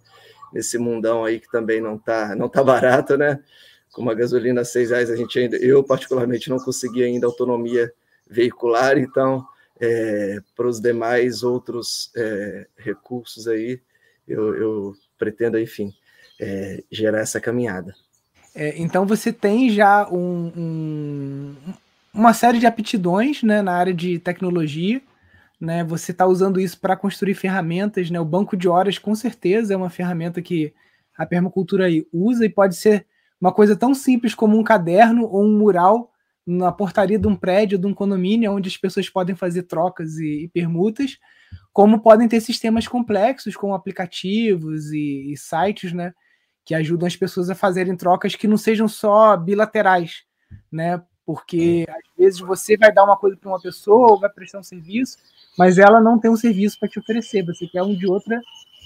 nesse 0.54 0.78
mundão 0.78 1.26
aí 1.26 1.40
que 1.40 1.50
também 1.52 1.82
não 1.82 1.98
tá, 1.98 2.36
não 2.36 2.48
tá 2.48 2.64
barato, 2.64 3.18
né? 3.18 3.40
Com 3.92 4.02
uma 4.02 4.14
gasolina 4.14 4.62
a 4.62 4.66
seis 4.66 4.90
reais, 4.90 5.10
a 5.10 5.16
gente 5.16 5.38
ainda, 5.40 5.58
eu 5.58 5.84
particularmente 5.84 6.50
não 6.50 6.60
consegui 6.60 7.04
ainda 7.04 7.28
autonomia 7.28 7.92
veicular, 8.28 8.98
então 8.98 9.46
é, 9.80 10.40
para 10.56 10.68
os 10.68 10.80
demais 10.80 11.44
outros 11.44 12.12
é, 12.16 12.68
recursos 12.78 13.48
aí, 13.48 13.82
eu, 14.28 14.56
eu, 14.56 14.94
pretendo, 15.18 15.60
enfim, 15.60 15.94
é, 16.40 16.84
gerar 16.92 17.20
essa 17.20 17.40
caminhada. 17.40 17.96
É, 18.54 18.82
então 18.82 19.06
você 19.06 19.32
tem 19.32 19.70
já 19.70 20.08
um, 20.10 20.52
um, 20.56 21.56
uma 22.14 22.34
série 22.34 22.60
de 22.60 22.66
aptidões 22.66 23.44
né, 23.44 23.62
na 23.62 23.74
área 23.74 23.94
de 23.94 24.20
tecnologia, 24.20 25.02
né? 25.60 25.84
Você 25.84 26.12
está 26.12 26.26
usando 26.26 26.60
isso 26.60 26.80
para 26.80 26.96
construir 26.96 27.34
ferramentas, 27.34 28.10
né? 28.10 28.20
O 28.20 28.26
banco 28.26 28.58
de 28.58 28.68
horas 28.68 28.98
com 28.98 29.16
certeza 29.16 29.74
é 29.74 29.78
uma 29.78 29.90
ferramenta 29.90 30.42
que 30.42 30.74
a 31.18 31.26
permacultura 31.26 31.86
aí 31.86 32.06
usa 32.12 32.46
e 32.46 32.50
pode 32.50 32.76
ser 32.76 33.06
uma 33.40 33.52
coisa 33.52 33.76
tão 33.76 33.94
simples 33.94 34.34
como 34.34 34.58
um 34.58 34.64
caderno 34.64 35.26
ou 35.26 35.44
um 35.44 35.58
mural 35.58 36.12
na 36.46 36.72
portaria 36.72 37.18
de 37.18 37.28
um 37.28 37.36
prédio, 37.36 37.78
de 37.78 37.88
um 37.88 37.94
condomínio, 37.94 38.52
onde 38.52 38.70
as 38.70 38.78
pessoas 38.78 39.10
podem 39.10 39.36
fazer 39.36 39.64
trocas 39.64 40.18
e, 40.18 40.44
e 40.44 40.48
permutas, 40.50 41.18
como 41.74 42.02
podem 42.02 42.28
ter 42.28 42.40
sistemas 42.40 42.88
complexos, 42.88 43.56
como 43.56 43.74
aplicativos 43.74 44.92
e, 44.92 45.32
e, 45.32 45.38
sites, 45.38 45.92
né, 45.92 46.14
que 46.64 46.76
ajudam 46.76 47.08
as 47.08 47.16
pessoas 47.16 47.50
a 47.50 47.56
fazerem 47.56 47.96
trocas 47.98 48.36
que 48.36 48.48
não 48.48 48.58
sejam 48.58 48.88
só 48.88 49.36
bilaterais, 49.36 50.24
né, 50.72 51.02
porque 51.26 51.86
às 51.90 52.18
vezes 52.18 52.40
você 52.40 52.78
vai 52.78 52.94
dar 52.94 53.04
uma 53.04 53.18
coisa 53.18 53.36
para 53.36 53.50
uma 53.50 53.62
pessoa 53.62 54.12
ou 54.12 54.20
vai 54.20 54.30
prestar 54.30 54.60
um 54.60 54.64
serviço, 54.64 55.18
mas 55.58 55.80
ela 55.80 56.00
não 56.00 56.20
tem 56.20 56.30
um 56.30 56.38
serviço 56.38 56.78
para 56.80 56.90
te 56.90 57.00
oferecer, 57.00 57.44
você 57.44 57.66
quer 57.66 57.82
um 57.82 57.96
de 57.96 58.06
outra 58.06 58.40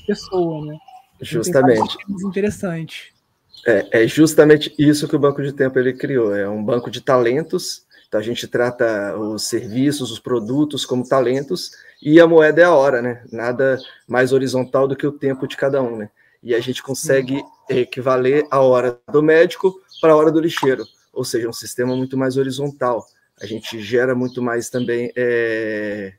pessoa, 0.08 0.66
né. 0.66 0.78
Justamente. 1.22 1.98
Interessante. 2.24 3.13
É, 3.65 4.03
é, 4.03 4.08
justamente 4.08 4.74
isso 4.77 5.08
que 5.08 5.15
o 5.15 5.20
Banco 5.20 5.41
de 5.44 5.51
Tempo 5.51 5.77
ele 5.77 5.94
criou. 5.94 6.36
É 6.36 6.48
um 6.48 6.63
banco 6.63 6.89
de 6.89 7.01
talentos. 7.01 7.84
Então 8.08 8.20
a 8.20 8.24
gente 8.24 8.48
trata 8.48 9.15
os 9.18 9.44
serviços, 9.44 10.12
os 10.12 10.20
produtos 10.20 10.86
como 10.86 11.08
talentos 11.08 11.72
e 12.01 12.20
a 12.20 12.25
moeda 12.25 12.62
é 12.62 12.65
a 12.65 12.74
hora, 12.74 13.01
né? 13.01 13.24
Nada 13.32 13.79
mais 14.08 14.34
horizontal 14.34 14.88
do 14.88 14.96
que 14.96 15.06
o 15.06 15.12
tempo 15.12 15.48
de 15.48 15.56
cada 15.56 15.82
um, 15.82 15.98
né? 15.98 16.10
E 16.41 16.56
a 16.56 16.60
gente 16.60 16.82
consegue 16.82 17.44
equivaler 17.70 18.48
a 18.50 18.62
hora 18.62 18.98
do 19.12 19.22
médico 19.22 19.79
para 20.01 20.13
a 20.13 20.15
hora 20.15 20.32
do 20.32 20.39
lixeiro, 20.39 20.86
ou 21.13 21.24
seja, 21.24 21.50
um 21.50 21.53
sistema 21.53 21.96
muito 21.96 22.18
mais 22.18 22.38
horizontal. 22.38 23.06
A 23.41 23.46
gente 23.46 23.79
gera 23.82 24.15
muito 24.15 24.41
mais 24.41 24.70
também 24.70 25.12
é, 25.15 26.13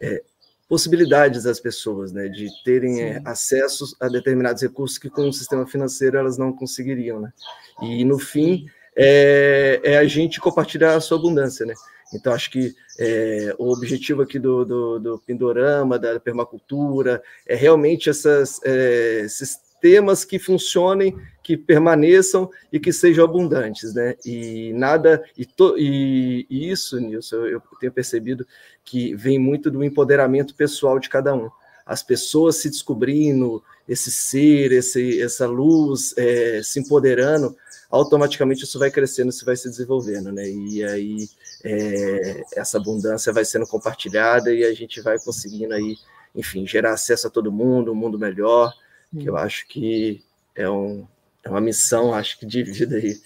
é, 0.00 0.22
possibilidades 0.68 1.46
às 1.46 1.58
pessoas, 1.58 2.12
né, 2.12 2.28
de 2.28 2.48
terem 2.62 3.00
é, 3.00 3.22
acesso 3.24 3.96
a 3.98 4.08
determinados 4.08 4.62
recursos 4.62 4.98
que 4.98 5.08
com 5.08 5.28
o 5.28 5.32
sistema 5.32 5.66
financeiro 5.66 6.18
elas 6.18 6.36
não 6.36 6.52
conseguiriam, 6.52 7.20
né? 7.20 7.32
E 7.80 8.04
no 8.04 8.18
fim 8.18 8.66
é, 8.94 9.80
é 9.82 9.98
a 9.98 10.04
gente 10.04 10.40
compartilhar 10.40 10.94
a 10.94 11.00
sua 11.00 11.18
abundância, 11.18 11.64
né? 11.64 11.74
Então 12.12 12.32
acho 12.32 12.50
que 12.50 12.74
é, 12.98 13.54
o 13.58 13.72
objetivo 13.72 14.22
aqui 14.22 14.38
do, 14.38 14.64
do, 14.64 14.98
do, 14.98 15.18
Pindorama, 15.20 15.98
da 15.98 16.18
permacultura, 16.18 17.22
é 17.46 17.54
realmente 17.54 18.10
essas, 18.10 18.60
é, 18.64 19.20
esses 19.20 19.58
temas 19.80 20.24
que 20.24 20.38
funcionem, 20.38 21.16
que 21.42 21.56
permaneçam 21.56 22.50
e 22.72 22.78
que 22.78 22.92
sejam 22.92 23.24
abundantes, 23.24 23.94
né? 23.94 24.14
E 24.24 24.72
nada 24.74 25.24
e, 25.36 25.46
to, 25.46 25.76
e, 25.78 26.46
e 26.50 26.70
isso, 26.70 27.00
Nilson, 27.00 27.36
eu, 27.36 27.46
eu 27.46 27.62
tenho 27.80 27.92
percebido 27.92 28.46
que 28.84 29.14
vem 29.14 29.38
muito 29.38 29.70
do 29.70 29.82
empoderamento 29.82 30.54
pessoal 30.54 30.98
de 30.98 31.08
cada 31.08 31.34
um. 31.34 31.50
As 31.86 32.02
pessoas 32.02 32.56
se 32.56 32.68
descobrindo, 32.68 33.62
esse 33.88 34.10
ser, 34.10 34.72
esse, 34.72 35.22
essa 35.22 35.46
luz 35.46 36.12
é, 36.18 36.60
se 36.62 36.78
empoderando, 36.78 37.56
automaticamente 37.90 38.64
isso 38.64 38.78
vai 38.78 38.90
crescendo, 38.90 39.30
isso 39.30 39.46
vai 39.46 39.56
se 39.56 39.68
desenvolvendo, 39.70 40.30
né? 40.30 40.46
E 40.46 40.84
aí 40.84 41.28
é, 41.64 42.44
essa 42.54 42.76
abundância 42.76 43.32
vai 43.32 43.44
sendo 43.44 43.66
compartilhada 43.66 44.52
e 44.52 44.64
a 44.64 44.74
gente 44.74 45.00
vai 45.00 45.18
conseguindo 45.18 45.72
aí, 45.72 45.96
enfim, 46.34 46.66
gerar 46.66 46.92
acesso 46.92 47.26
a 47.26 47.30
todo 47.30 47.50
mundo, 47.50 47.92
um 47.92 47.94
mundo 47.94 48.18
melhor, 48.18 48.74
que 49.16 49.28
eu 49.28 49.36
acho 49.36 49.66
que 49.66 50.22
é, 50.54 50.68
um, 50.68 51.06
é 51.42 51.48
uma 51.48 51.60
missão, 51.60 52.12
acho 52.12 52.38
que 52.38 52.46
de 52.46 52.62
vida 52.62 52.96
aí 52.96 53.16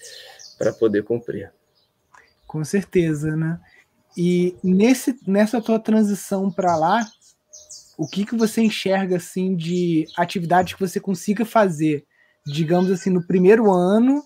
para 0.57 0.71
poder 0.71 1.03
cumprir. 1.03 1.51
Com 2.47 2.63
certeza, 2.63 3.35
né? 3.35 3.59
E 4.15 4.55
nesse, 4.63 5.19
nessa 5.27 5.59
tua 5.59 5.79
transição 5.79 6.51
para 6.51 6.75
lá, 6.75 7.05
o 7.97 8.07
que, 8.07 8.25
que 8.25 8.35
você 8.35 8.61
enxerga 8.61 9.17
assim 9.17 9.55
de 9.55 10.05
atividades 10.15 10.73
que 10.73 10.79
você 10.79 10.99
consiga 10.99 11.45
fazer, 11.45 12.05
digamos 12.45 12.91
assim, 12.91 13.09
no 13.09 13.25
primeiro 13.25 13.71
ano, 13.71 14.23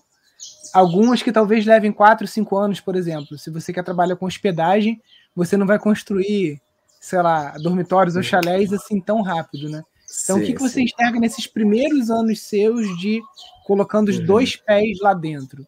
algumas 0.74 1.22
que 1.22 1.32
talvez 1.32 1.64
levem 1.64 1.92
quatro, 1.92 2.26
cinco 2.26 2.56
anos, 2.56 2.80
por 2.80 2.96
exemplo. 2.96 3.38
Se 3.38 3.50
você 3.50 3.72
quer 3.72 3.84
trabalhar 3.84 4.16
com 4.16 4.26
hospedagem, 4.26 5.00
você 5.34 5.56
não 5.56 5.66
vai 5.66 5.78
construir, 5.78 6.60
sei 7.00 7.22
lá, 7.22 7.56
dormitórios 7.58 8.16
ou 8.16 8.22
chalés 8.22 8.72
assim 8.72 9.00
tão 9.00 9.22
rápido, 9.22 9.68
né? 9.68 9.82
Então, 10.24 10.36
sim, 10.36 10.42
o 10.42 10.46
que, 10.46 10.54
que 10.54 10.60
você 10.60 10.80
enxerga 10.80 11.20
nesses 11.20 11.46
primeiros 11.46 12.10
anos 12.10 12.40
seus 12.42 12.98
de 12.98 13.20
colocando 13.66 14.08
os 14.08 14.18
uhum. 14.18 14.24
dois 14.24 14.56
pés 14.56 14.98
lá 15.00 15.12
dentro? 15.12 15.66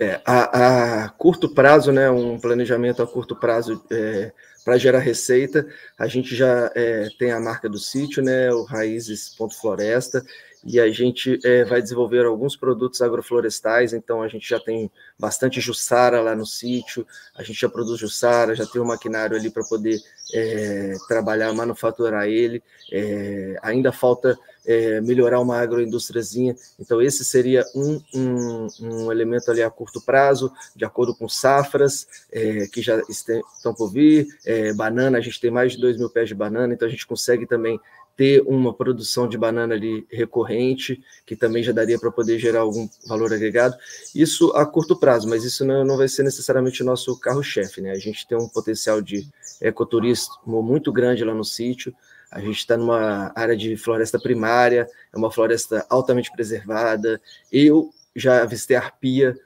É, 0.00 0.20
a, 0.24 1.04
a, 1.04 1.08
curto 1.10 1.48
prazo, 1.48 1.92
né, 1.92 2.08
um 2.08 2.38
planejamento 2.38 3.02
a 3.02 3.06
curto 3.06 3.36
prazo 3.36 3.84
é, 3.90 4.32
para 4.64 4.78
gerar 4.78 5.00
receita, 5.00 5.66
a 5.98 6.06
gente 6.06 6.36
já 6.36 6.70
é, 6.74 7.08
tem 7.18 7.32
a 7.32 7.40
marca 7.40 7.68
do 7.68 7.78
sítio, 7.78 8.22
né, 8.22 8.50
o 8.52 8.62
Raízes.floresta, 8.62 10.24
e 10.64 10.80
a 10.80 10.90
gente 10.90 11.38
é, 11.44 11.64
vai 11.64 11.80
desenvolver 11.80 12.24
alguns 12.24 12.56
produtos 12.56 13.00
agroflorestais, 13.00 13.92
então 13.92 14.22
a 14.22 14.28
gente 14.28 14.48
já 14.48 14.58
tem 14.58 14.90
bastante 15.18 15.60
jussara 15.60 16.20
lá 16.20 16.34
no 16.34 16.46
sítio, 16.46 17.06
a 17.34 17.42
gente 17.42 17.60
já 17.60 17.68
produz 17.68 18.00
jussara, 18.00 18.54
já 18.54 18.66
tem 18.66 18.80
o 18.80 18.84
um 18.84 18.88
maquinário 18.88 19.36
ali 19.36 19.50
para 19.50 19.64
poder 19.64 19.98
é, 20.34 20.94
trabalhar, 21.06 21.52
manufaturar 21.52 22.26
ele, 22.26 22.62
é, 22.92 23.56
ainda 23.62 23.92
falta 23.92 24.38
é, 24.66 25.00
melhorar 25.00 25.40
uma 25.40 25.58
agroindústriazinha, 25.58 26.54
então 26.78 27.00
esse 27.00 27.24
seria 27.24 27.64
um, 27.74 28.00
um, 28.14 28.66
um, 28.80 29.12
elemento 29.12 29.50
ali 29.50 29.62
a 29.62 29.70
curto 29.70 30.00
prazo, 30.00 30.52
de 30.76 30.84
acordo 30.84 31.14
com 31.14 31.28
safras 31.28 32.06
é, 32.30 32.66
que 32.66 32.82
já 32.82 33.00
estão 33.08 33.72
por 33.74 33.90
vir, 33.90 34.26
é, 34.44 34.72
banana, 34.74 35.18
a 35.18 35.20
gente 35.20 35.40
tem 35.40 35.50
mais 35.50 35.72
de 35.72 35.80
2 35.80 35.96
mil 35.96 36.10
pés 36.10 36.28
de 36.28 36.34
banana, 36.34 36.74
então 36.74 36.86
a 36.86 36.90
gente 36.90 37.06
consegue 37.06 37.46
também 37.46 37.80
ter 38.18 38.42
uma 38.48 38.74
produção 38.74 39.28
de 39.28 39.38
banana 39.38 39.74
ali 39.74 40.04
recorrente, 40.10 41.00
que 41.24 41.36
também 41.36 41.62
já 41.62 41.70
daria 41.70 41.96
para 42.00 42.10
poder 42.10 42.36
gerar 42.36 42.62
algum 42.62 42.88
valor 43.06 43.32
agregado. 43.32 43.76
Isso 44.12 44.50
a 44.56 44.66
curto 44.66 44.98
prazo, 44.98 45.28
mas 45.28 45.44
isso 45.44 45.64
não, 45.64 45.84
não 45.84 45.96
vai 45.96 46.08
ser 46.08 46.24
necessariamente 46.24 46.82
o 46.82 46.84
nosso 46.84 47.16
carro-chefe, 47.20 47.80
né? 47.80 47.92
A 47.92 47.98
gente 47.98 48.26
tem 48.26 48.36
um 48.36 48.48
potencial 48.48 49.00
de 49.00 49.24
ecoturismo 49.60 50.60
muito 50.60 50.92
grande 50.92 51.22
lá 51.22 51.32
no 51.32 51.44
sítio. 51.44 51.94
A 52.28 52.40
gente 52.40 52.58
está 52.58 52.76
numa 52.76 53.30
área 53.36 53.56
de 53.56 53.76
floresta 53.76 54.18
primária, 54.18 54.88
é 55.12 55.16
uma 55.16 55.30
floresta 55.30 55.86
altamente 55.88 56.32
preservada. 56.32 57.20
Eu 57.52 57.90
já 58.16 58.42
avistei 58.42 58.76
arpia 58.76 59.38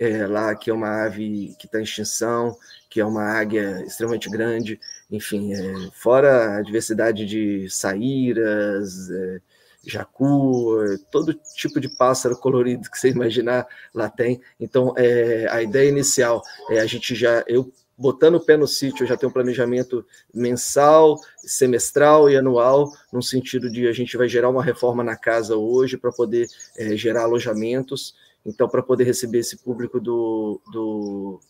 é, 0.00 0.26
lá, 0.26 0.52
que 0.56 0.68
é 0.68 0.74
uma 0.74 1.04
ave 1.04 1.54
que 1.60 1.66
está 1.66 1.78
em 1.78 1.84
extinção, 1.84 2.56
que 2.96 3.00
é 3.02 3.04
uma 3.04 3.24
águia 3.24 3.84
extremamente 3.86 4.30
grande 4.30 4.80
enfim, 5.10 5.52
é, 5.52 5.90
fora 5.92 6.56
a 6.56 6.62
diversidade 6.62 7.26
de 7.26 7.68
saíras, 7.68 9.10
é, 9.10 9.40
jacu, 9.84 10.82
é, 10.82 10.96
todo 11.10 11.38
tipo 11.54 11.78
de 11.78 11.90
pássaro 11.90 12.38
colorido 12.38 12.90
que 12.90 12.98
você 12.98 13.10
imaginar 13.10 13.66
lá 13.94 14.08
tem. 14.08 14.40
Então, 14.58 14.94
é, 14.96 15.46
a 15.50 15.62
ideia 15.62 15.90
inicial 15.90 16.42
é 16.70 16.80
a 16.80 16.86
gente 16.86 17.14
já, 17.14 17.44
eu 17.46 17.70
botando 17.98 18.36
o 18.36 18.44
pé 18.44 18.56
no 18.56 18.66
sítio, 18.66 19.04
eu 19.04 19.06
já 19.06 19.16
tenho 19.18 19.28
um 19.28 19.32
planejamento 19.32 20.02
mensal, 20.32 21.18
semestral 21.36 22.30
e 22.30 22.36
anual, 22.36 22.90
no 23.12 23.22
sentido 23.22 23.70
de 23.70 23.86
a 23.88 23.92
gente 23.92 24.16
vai 24.16 24.26
gerar 24.26 24.48
uma 24.48 24.64
reforma 24.64 25.04
na 25.04 25.16
casa 25.16 25.54
hoje 25.54 25.98
para 25.98 26.10
poder 26.10 26.48
é, 26.78 26.96
gerar 26.96 27.24
alojamentos. 27.24 28.14
Então, 28.46 28.66
para 28.66 28.82
poder 28.82 29.04
receber 29.04 29.40
esse 29.40 29.56
público 29.58 30.00
do, 30.00 30.60
do 30.72 31.40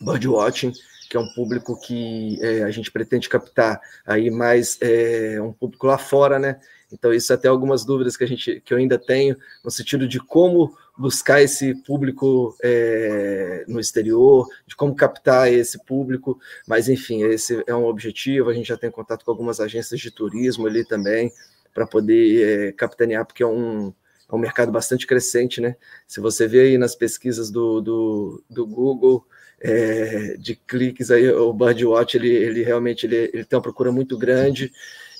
birdwatching, 0.00 0.72
que 1.08 1.16
é 1.16 1.20
um 1.20 1.28
público 1.34 1.78
que 1.80 2.38
é, 2.42 2.62
a 2.62 2.70
gente 2.70 2.90
pretende 2.90 3.28
captar 3.28 3.80
aí 4.06 4.30
mais 4.30 4.78
é, 4.80 5.40
um 5.40 5.52
público 5.52 5.86
lá 5.86 5.96
fora, 5.96 6.38
né? 6.38 6.60
Então, 6.92 7.12
isso 7.12 7.32
é 7.32 7.36
até 7.36 7.48
algumas 7.48 7.84
dúvidas 7.84 8.16
que 8.16 8.24
a 8.24 8.26
gente 8.26 8.62
que 8.64 8.72
eu 8.72 8.78
ainda 8.78 8.98
tenho, 8.98 9.36
no 9.64 9.70
sentido 9.70 10.08
de 10.08 10.18
como 10.18 10.74
buscar 10.96 11.40
esse 11.40 11.74
público 11.82 12.56
é, 12.62 13.64
no 13.68 13.78
exterior, 13.78 14.46
de 14.66 14.74
como 14.74 14.94
captar 14.94 15.52
esse 15.52 15.82
público, 15.84 16.40
mas 16.66 16.88
enfim, 16.88 17.22
esse 17.22 17.62
é 17.66 17.74
um 17.74 17.84
objetivo. 17.84 18.50
A 18.50 18.54
gente 18.54 18.68
já 18.68 18.76
tem 18.76 18.90
contato 18.90 19.24
com 19.24 19.30
algumas 19.30 19.60
agências 19.60 20.00
de 20.00 20.10
turismo 20.10 20.66
ali 20.66 20.84
também, 20.84 21.30
para 21.74 21.86
poder 21.86 22.68
é, 22.68 22.72
capitanear, 22.72 23.24
porque 23.24 23.42
é 23.42 23.46
um, 23.46 23.92
é 24.30 24.34
um 24.34 24.38
mercado 24.38 24.72
bastante 24.72 25.06
crescente, 25.06 25.60
né? 25.60 25.76
Se 26.06 26.20
você 26.20 26.48
vê 26.48 26.60
aí 26.62 26.78
nas 26.78 26.96
pesquisas 26.96 27.50
do, 27.50 27.80
do, 27.80 28.44
do 28.50 28.66
Google, 28.66 29.24
é, 29.60 30.36
de 30.38 30.54
cliques 30.54 31.10
aí, 31.10 31.30
o 31.30 31.52
Birdwatch, 31.52 32.16
ele, 32.16 32.28
ele 32.28 32.62
realmente 32.62 33.06
ele, 33.06 33.30
ele 33.32 33.44
tem 33.44 33.56
uma 33.56 33.62
procura 33.62 33.90
muito 33.90 34.16
grande, 34.16 34.72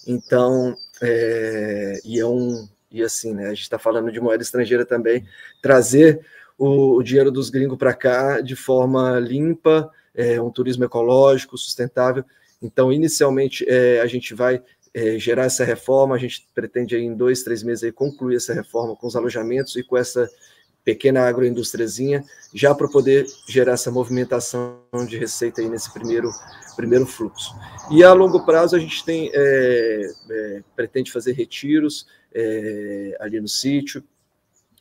então, 0.06 0.76
é, 1.02 2.00
e 2.04 2.18
é 2.18 2.26
um, 2.26 2.68
e 2.90 3.02
assim, 3.02 3.34
né, 3.34 3.46
a 3.46 3.50
gente 3.50 3.62
está 3.62 3.78
falando 3.78 4.10
de 4.10 4.20
moeda 4.20 4.42
estrangeira 4.42 4.84
também, 4.84 5.26
trazer 5.60 6.20
o, 6.56 6.96
o 6.96 7.02
dinheiro 7.02 7.30
dos 7.30 7.50
gringos 7.50 7.78
para 7.78 7.94
cá 7.94 8.40
de 8.40 8.56
forma 8.56 9.18
limpa, 9.18 9.90
é, 10.14 10.40
um 10.40 10.50
turismo 10.50 10.84
ecológico, 10.84 11.56
sustentável, 11.56 12.24
Então, 12.60 12.92
inicialmente, 12.92 13.64
é, 13.68 14.00
a 14.00 14.06
gente 14.06 14.34
vai 14.34 14.60
é, 14.92 15.18
gerar 15.18 15.44
essa 15.44 15.64
reforma, 15.64 16.16
a 16.16 16.18
gente 16.18 16.48
pretende 16.54 16.96
aí, 16.96 17.02
em 17.02 17.14
dois, 17.14 17.42
três 17.44 17.62
meses 17.62 17.84
aí, 17.84 17.92
concluir 17.92 18.36
essa 18.36 18.52
reforma 18.52 18.96
com 18.96 19.06
os 19.06 19.14
alojamentos 19.14 19.76
e 19.76 19.82
com 19.82 19.96
essa 19.96 20.28
pequena 20.84 21.28
agroindústriazinha, 21.28 22.24
já 22.54 22.74
para 22.74 22.88
poder 22.88 23.26
gerar 23.46 23.72
essa 23.72 23.90
movimentação 23.90 24.80
de 25.06 25.18
receita 25.18 25.60
aí 25.60 25.68
nesse 25.68 25.92
primeiro, 25.92 26.30
primeiro 26.76 27.04
fluxo. 27.06 27.54
E 27.90 28.02
a 28.02 28.12
longo 28.12 28.44
prazo 28.44 28.74
a 28.74 28.78
gente 28.78 29.04
tem 29.04 29.30
é, 29.34 30.10
é, 30.30 30.62
pretende 30.74 31.12
fazer 31.12 31.32
retiros 31.32 32.06
é, 32.34 33.16
ali 33.20 33.40
no 33.40 33.48
sítio, 33.48 34.02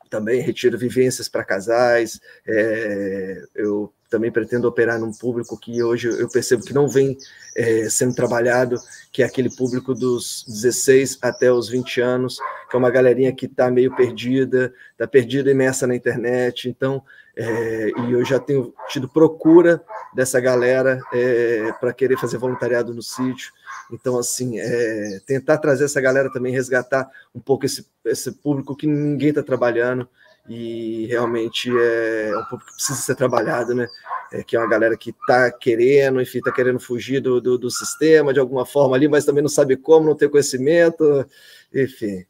também 0.08 0.42
retiro 0.42 0.78
vivências 0.78 1.30
para 1.30 1.44
casais. 1.44 2.20
É, 2.48 3.44
eu 3.56 3.94
também 4.10 4.32
pretendo 4.32 4.68
operar 4.68 5.00
num 5.00 5.12
público 5.12 5.60
que 5.60 5.84
hoje 5.84 6.08
eu 6.08 6.30
percebo 6.30 6.64
que 6.64 6.74
não 6.74 6.88
vem 6.88 7.18
é, 7.56 7.90
sendo 7.90 8.16
trabalhado, 8.16 8.78
que 9.12 9.22
é 9.22 9.26
aquele 9.26 9.54
público 9.54 9.94
dos 9.94 10.46
16 10.48 11.20
até 11.22 11.52
os 11.52 11.68
20 11.70 12.02
anos, 12.02 12.38
que 12.70 12.76
é 12.76 12.80
uma 12.80 12.90
galerinha 12.90 13.34
que 13.34 13.46
está 13.46 13.70
meio 13.70 13.96
perdida, 13.96 14.74
está 14.92 15.08
perdida 15.08 15.52
imersa 15.52 15.86
na 15.86 15.96
internet. 15.96 16.70
Então, 16.70 17.04
é, 17.36 17.90
e 17.90 18.12
eu 18.12 18.24
já 18.26 18.40
tenho 18.40 18.74
tido 18.90 19.08
procura 19.08 19.84
dessa 20.14 20.40
galera 20.40 21.00
é, 21.14 21.72
para 21.80 21.94
querer 21.94 22.18
fazer 22.18 22.38
voluntariado 22.38 22.94
no 22.94 23.02
sítio. 23.02 23.52
Então, 23.92 24.18
assim, 24.18 24.60
é, 24.60 25.20
tentar 25.26 25.58
trazer 25.58 25.86
essa 25.86 26.02
galera 26.02 26.32
também, 26.32 26.54
resgatar 26.54 27.10
um 27.34 27.40
pouco 27.40 27.66
esse, 27.66 27.88
esse 28.06 28.32
público 28.32 28.76
que 28.76 28.86
ninguém 28.86 29.30
está 29.30 29.42
trabalhando 29.42 30.08
e 30.48 31.06
realmente 31.08 31.70
é 31.70 32.32
um 32.38 32.44
público 32.44 32.70
que 32.72 32.76
precisa 32.76 33.00
ser 33.00 33.16
trabalhado, 33.16 33.76
né? 33.76 33.88
É, 34.32 34.44
que 34.44 34.56
é 34.56 34.60
uma 34.60 34.70
galera 34.70 34.98
que 34.98 35.12
está 35.12 35.52
querendo, 35.52 36.22
enfim, 36.22 36.40
está 36.40 36.52
querendo 36.52 36.80
fugir 36.80 37.22
do, 37.22 37.40
do, 37.40 37.58
do, 37.58 37.72
sistema 37.72 38.34
de 38.34 38.40
alguma 38.40 38.66
forma 38.66 38.96
ali, 38.96 39.08
mas 39.08 39.24
também 39.24 39.42
não 39.42 39.50
sabe 39.50 39.78
como, 39.78 40.06
não 40.06 40.16
tem 40.16 40.30
conhecimento, 40.30 41.26
enfim. 41.74 42.26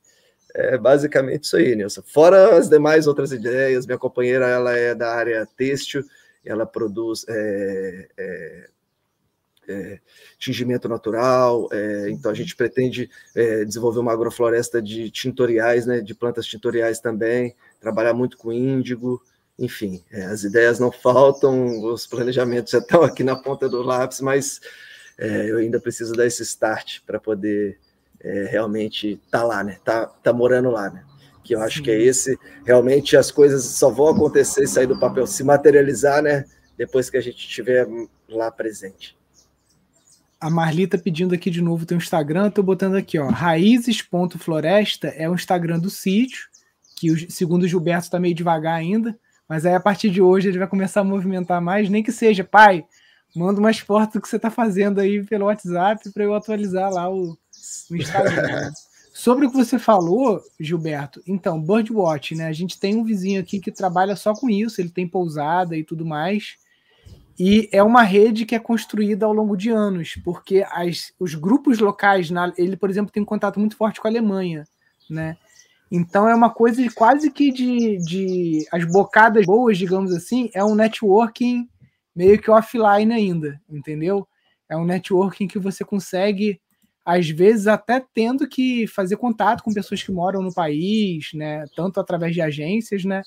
É 0.53 0.77
basicamente 0.77 1.45
isso 1.45 1.57
aí, 1.57 1.75
Nilson. 1.75 2.01
Fora 2.05 2.55
as 2.55 2.69
demais 2.69 3.07
outras 3.07 3.31
ideias, 3.31 3.85
minha 3.85 3.97
companheira 3.97 4.47
ela 4.47 4.75
é 4.75 4.93
da 4.95 5.13
área 5.13 5.47
têxtil, 5.57 6.03
ela 6.45 6.65
produz 6.65 7.25
é, 7.27 8.07
é, 9.67 9.99
tingimento 10.39 10.87
natural, 10.87 11.67
é, 11.71 12.09
então 12.09 12.31
a 12.31 12.33
gente 12.33 12.55
pretende 12.55 13.09
é, 13.35 13.65
desenvolver 13.65 13.99
uma 13.99 14.13
agrofloresta 14.13 14.81
de 14.81 15.11
tintoriais, 15.11 15.85
né, 15.85 15.99
de 15.99 16.15
plantas 16.15 16.45
tintoriais 16.45 16.99
também, 16.99 17.55
trabalhar 17.79 18.13
muito 18.13 18.37
com 18.37 18.51
índigo, 18.51 19.21
enfim, 19.59 20.03
é, 20.11 20.23
as 20.25 20.43
ideias 20.43 20.79
não 20.79 20.91
faltam, 20.93 21.83
os 21.83 22.07
planejamentos 22.07 22.71
já 22.71 22.79
estão 22.79 23.03
aqui 23.03 23.23
na 23.23 23.35
ponta 23.35 23.67
do 23.67 23.81
lápis, 23.81 24.21
mas 24.21 24.61
é, 25.17 25.51
eu 25.51 25.57
ainda 25.57 25.79
preciso 25.79 26.13
dar 26.13 26.25
esse 26.25 26.43
start 26.43 27.01
para 27.05 27.19
poder 27.19 27.79
é, 28.19 28.45
realmente 28.45 29.19
estar 29.25 29.39
tá 29.39 29.43
lá, 29.45 29.63
né, 29.63 29.77
tá, 29.83 30.05
tá 30.05 30.31
morando 30.31 30.71
lá, 30.71 30.89
né, 30.89 31.03
que 31.43 31.55
eu 31.55 31.61
acho 31.61 31.77
Sim. 31.77 31.83
que 31.83 31.91
é 31.91 32.01
esse, 32.01 32.37
realmente 32.65 33.17
as 33.17 33.31
coisas 33.31 33.63
só 33.63 33.89
vão 33.89 34.07
acontecer 34.07 34.63
e 34.63 34.67
sair 34.67 34.87
do 34.87 34.99
papel, 34.99 35.27
se 35.27 35.43
materializar, 35.43 36.21
né, 36.21 36.45
depois 36.77 37.09
que 37.09 37.17
a 37.17 37.21
gente 37.21 37.37
estiver 37.37 37.87
lá 38.29 38.51
presente. 38.51 39.17
A 40.39 40.49
Marlita 40.49 40.97
pedindo 40.97 41.33
aqui 41.33 41.49
de 41.49 41.61
novo 41.61 41.85
teu 41.85 41.97
Instagram, 41.97 42.51
tô 42.51 42.61
botando 42.61 42.95
aqui, 42.95 43.17
ó, 43.17 43.27
raízes.floresta 43.27 45.07
é 45.07 45.27
o 45.27 45.33
Instagram 45.33 45.79
do 45.79 45.89
sítio, 45.89 46.47
que 46.95 47.31
segundo 47.31 47.63
o 47.63 47.67
Gilberto 47.67 48.05
está 48.05 48.19
meio 48.19 48.35
devagar 48.35 48.75
ainda, 48.75 49.17
mas 49.49 49.65
aí 49.65 49.73
a 49.73 49.79
partir 49.79 50.11
de 50.11 50.21
hoje 50.21 50.47
ele 50.47 50.59
vai 50.59 50.67
começar 50.67 51.01
a 51.01 51.03
movimentar 51.03 51.59
mais, 51.59 51.89
nem 51.89 52.03
que 52.03 52.11
seja, 52.11 52.43
pai, 52.43 52.85
manda 53.35 53.59
umas 53.59 53.79
fotos 53.79 54.13
do 54.13 54.21
que 54.21 54.29
você 54.29 54.35
está 54.35 54.51
fazendo 54.51 54.99
aí 54.99 55.23
pelo 55.23 55.45
WhatsApp 55.45 56.11
para 56.11 56.23
eu 56.23 56.35
atualizar 56.35 56.91
lá 56.91 57.09
o, 57.09 57.37
o 57.89 57.95
Instagram. 57.95 58.71
Sobre 59.17 59.47
o 59.47 59.49
que 59.49 59.57
você 59.57 59.79
falou, 59.79 60.39
Gilberto, 60.59 61.23
então, 61.25 61.59
Birdwatch, 61.59 62.35
né? 62.35 62.45
A 62.45 62.53
gente 62.53 62.79
tem 62.79 62.95
um 62.95 63.03
vizinho 63.03 63.41
aqui 63.41 63.59
que 63.59 63.71
trabalha 63.71 64.15
só 64.15 64.31
com 64.33 64.47
isso, 64.47 64.79
ele 64.79 64.89
tem 64.89 65.07
pousada 65.07 65.75
e 65.75 65.83
tudo 65.83 66.05
mais. 66.05 66.57
E 67.39 67.69
é 67.71 67.83
uma 67.83 68.01
rede 68.01 68.45
que 68.45 68.55
é 68.55 68.59
construída 68.59 69.25
ao 69.25 69.33
longo 69.33 69.55
de 69.55 69.69
anos, 69.69 70.15
porque 70.23 70.65
as, 70.71 71.13
os 71.19 71.35
grupos 71.35 71.77
locais, 71.77 72.31
na, 72.31 72.51
ele, 72.57 72.75
por 72.75 72.89
exemplo, 72.89 73.11
tem 73.11 73.21
um 73.21 73.27
contato 73.27 73.59
muito 73.59 73.75
forte 73.75 74.01
com 74.01 74.07
a 74.07 74.11
Alemanha, 74.11 74.65
né? 75.09 75.37
Então 75.91 76.27
é 76.27 76.35
uma 76.35 76.49
coisa 76.49 76.81
de, 76.81 76.89
quase 76.89 77.31
que 77.31 77.51
de, 77.51 77.97
de 77.97 78.67
as 78.71 78.83
bocadas 78.85 79.45
boas, 79.45 79.77
digamos 79.77 80.11
assim, 80.11 80.49
é 80.53 80.63
um 80.63 80.75
networking 80.75 81.69
meio 82.15 82.41
que 82.41 82.49
offline 82.49 83.13
ainda, 83.13 83.61
entendeu? 83.69 84.27
É 84.67 84.75
um 84.75 84.83
networking 84.83 85.47
que 85.47 85.59
você 85.59 85.85
consegue, 85.85 86.59
às 87.05 87.29
vezes, 87.29 87.67
até 87.67 88.03
tendo 88.13 88.47
que 88.49 88.87
fazer 88.87 89.15
contato 89.15 89.63
com 89.63 89.73
pessoas 89.73 90.01
que 90.01 90.11
moram 90.11 90.41
no 90.41 90.53
país, 90.53 91.29
né? 91.33 91.65
Tanto 91.75 91.99
através 91.99 92.33
de 92.33 92.41
agências, 92.41 93.05
né? 93.05 93.21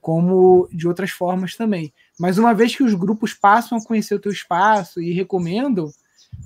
Como 0.00 0.68
de 0.72 0.86
outras 0.86 1.10
formas 1.10 1.56
também. 1.56 1.92
Mas 2.18 2.38
uma 2.38 2.54
vez 2.54 2.74
que 2.74 2.82
os 2.82 2.94
grupos 2.94 3.34
passam 3.34 3.78
a 3.78 3.84
conhecer 3.84 4.14
o 4.14 4.20
teu 4.20 4.30
espaço 4.30 5.00
e 5.00 5.12
recomendam, 5.12 5.90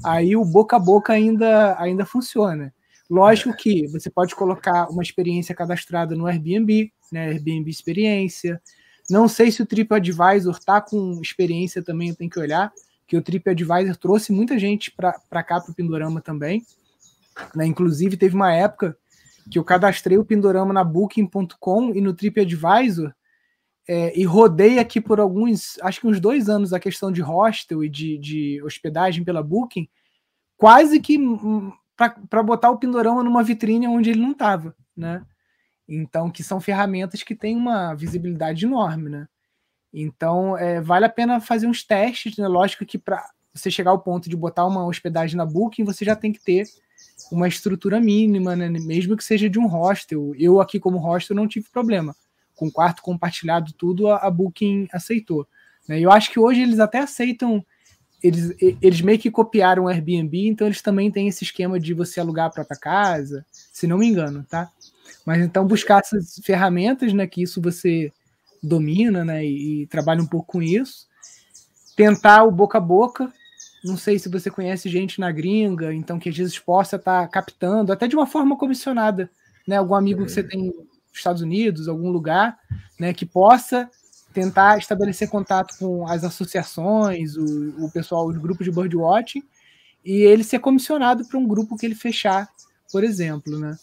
aí 0.04 0.36
o 0.36 0.44
boca 0.44 0.76
a 0.76 0.78
boca 0.78 1.12
ainda, 1.12 1.76
ainda 1.78 2.06
funciona. 2.06 2.72
Lógico 3.08 3.56
que 3.56 3.86
você 3.88 4.10
pode 4.10 4.34
colocar 4.34 4.88
uma 4.90 5.02
experiência 5.02 5.54
cadastrada 5.54 6.14
no 6.14 6.26
Airbnb, 6.26 6.92
né? 7.10 7.28
Airbnb 7.28 7.70
experiência. 7.70 8.60
Não 9.08 9.26
sei 9.26 9.50
se 9.50 9.62
o 9.62 9.66
TripAdvisor 9.66 10.56
está 10.58 10.80
com 10.80 11.18
experiência 11.22 11.82
também, 11.82 12.12
tenho 12.12 12.30
que 12.30 12.38
olhar, 12.38 12.70
que 13.06 13.16
o 13.16 13.22
TripAdvisor 13.22 13.96
trouxe 13.96 14.32
muita 14.32 14.58
gente 14.58 14.90
para 14.90 15.42
cá, 15.42 15.60
para 15.60 15.70
o 15.70 15.74
Pindorama 15.74 16.20
também. 16.20 16.62
Né? 17.54 17.66
Inclusive, 17.66 18.18
teve 18.18 18.34
uma 18.34 18.52
época 18.52 18.96
que 19.50 19.58
eu 19.58 19.64
cadastrei 19.64 20.18
o 20.18 20.24
Pindorama 20.24 20.74
na 20.74 20.84
Booking.com 20.84 21.94
e 21.94 22.00
no 22.02 22.12
TripAdvisor, 22.12 23.14
é, 23.88 24.12
e 24.14 24.22
rodei 24.24 24.78
aqui 24.78 25.00
por 25.00 25.18
alguns, 25.18 25.78
acho 25.80 26.02
que 26.02 26.06
uns 26.06 26.20
dois 26.20 26.50
anos, 26.50 26.74
a 26.74 26.78
questão 26.78 27.10
de 27.10 27.22
hostel 27.22 27.82
e 27.82 27.88
de, 27.88 28.18
de 28.18 28.62
hospedagem 28.62 29.24
pela 29.24 29.42
Booking, 29.42 29.88
quase 30.58 31.00
que 31.00 31.18
para 31.96 32.42
botar 32.42 32.70
o 32.70 32.76
Pindorama 32.76 33.24
numa 33.24 33.42
vitrine 33.42 33.88
onde 33.88 34.10
ele 34.10 34.20
não 34.20 34.32
estava, 34.32 34.76
né? 34.94 35.24
Então, 35.88 36.30
que 36.30 36.44
são 36.44 36.60
ferramentas 36.60 37.22
que 37.22 37.34
têm 37.34 37.56
uma 37.56 37.94
visibilidade 37.94 38.66
enorme, 38.66 39.08
né? 39.08 39.26
Então, 39.90 40.56
é, 40.58 40.82
vale 40.82 41.06
a 41.06 41.10
pena 41.10 41.40
fazer 41.40 41.66
uns 41.66 41.82
testes, 41.82 42.36
né? 42.36 42.46
Lógico 42.46 42.84
que 42.84 42.98
para 42.98 43.24
você 43.54 43.70
chegar 43.70 43.90
ao 43.90 43.98
ponto 43.98 44.28
de 44.28 44.36
botar 44.36 44.66
uma 44.66 44.84
hospedagem 44.84 45.34
na 45.34 45.46
Booking, 45.46 45.84
você 45.84 46.04
já 46.04 46.14
tem 46.14 46.30
que 46.30 46.44
ter 46.44 46.66
uma 47.32 47.48
estrutura 47.48 47.98
mínima, 47.98 48.54
né? 48.54 48.68
Mesmo 48.68 49.16
que 49.16 49.24
seja 49.24 49.48
de 49.48 49.58
um 49.58 49.66
hostel. 49.66 50.34
Eu 50.36 50.60
aqui 50.60 50.78
como 50.78 50.98
hostel 50.98 51.34
não 51.34 51.48
tive 51.48 51.70
problema 51.70 52.14
com 52.58 52.68
quarto 52.68 53.02
compartilhado, 53.02 53.72
tudo, 53.72 54.08
a, 54.08 54.16
a 54.16 54.30
Booking 54.30 54.88
aceitou. 54.92 55.46
Né? 55.86 56.00
Eu 56.00 56.10
acho 56.10 56.32
que 56.32 56.40
hoje 56.40 56.60
eles 56.60 56.80
até 56.80 56.98
aceitam, 56.98 57.64
eles, 58.20 58.52
eles 58.82 59.00
meio 59.00 59.18
que 59.18 59.30
copiaram 59.30 59.84
o 59.84 59.88
Airbnb, 59.88 60.48
então 60.48 60.66
eles 60.66 60.82
também 60.82 61.08
têm 61.08 61.28
esse 61.28 61.44
esquema 61.44 61.78
de 61.78 61.94
você 61.94 62.18
alugar 62.18 62.46
a 62.46 62.50
própria 62.50 62.76
casa, 62.76 63.46
se 63.72 63.86
não 63.86 63.96
me 63.96 64.08
engano, 64.08 64.44
tá? 64.50 64.68
Mas 65.24 65.40
então 65.40 65.64
buscar 65.64 66.00
essas 66.00 66.40
ferramentas, 66.44 67.12
né, 67.12 67.28
que 67.28 67.42
isso 67.42 67.62
você 67.62 68.12
domina, 68.60 69.24
né, 69.24 69.46
e, 69.46 69.82
e 69.82 69.86
trabalha 69.86 70.20
um 70.20 70.26
pouco 70.26 70.54
com 70.54 70.62
isso. 70.62 71.06
Tentar 71.94 72.42
o 72.42 72.50
boca 72.50 72.78
a 72.78 72.80
boca, 72.80 73.32
não 73.84 73.96
sei 73.96 74.18
se 74.18 74.28
você 74.28 74.50
conhece 74.50 74.88
gente 74.88 75.20
na 75.20 75.30
gringa, 75.30 75.94
então 75.94 76.18
que 76.18 76.28
às 76.28 76.36
vezes 76.36 76.58
possa 76.58 76.96
estar 76.96 77.22
tá 77.22 77.28
captando, 77.28 77.92
até 77.92 78.08
de 78.08 78.16
uma 78.16 78.26
forma 78.26 78.56
comissionada, 78.56 79.30
né? 79.64 79.76
Algum 79.76 79.94
amigo 79.94 80.24
que 80.24 80.32
você 80.32 80.42
tem 80.42 80.74
Estados 81.18 81.42
Unidos, 81.42 81.88
algum 81.88 82.10
lugar, 82.10 82.58
né, 82.98 83.12
que 83.12 83.26
possa 83.26 83.90
tentar 84.32 84.78
estabelecer 84.78 85.28
contato 85.28 85.76
com 85.78 86.06
as 86.06 86.24
associações, 86.24 87.36
o, 87.36 87.84
o 87.84 87.90
pessoal, 87.90 88.26
os 88.26 88.36
grupos 88.36 88.64
de 88.64 88.70
birdwatching, 88.70 89.42
e 90.04 90.22
ele 90.22 90.44
ser 90.44 90.60
comissionado 90.60 91.26
para 91.26 91.38
um 91.38 91.46
grupo 91.46 91.76
que 91.76 91.84
ele 91.84 91.94
fechar, 91.94 92.48
por 92.92 93.02
exemplo, 93.02 93.58
né? 93.58 93.76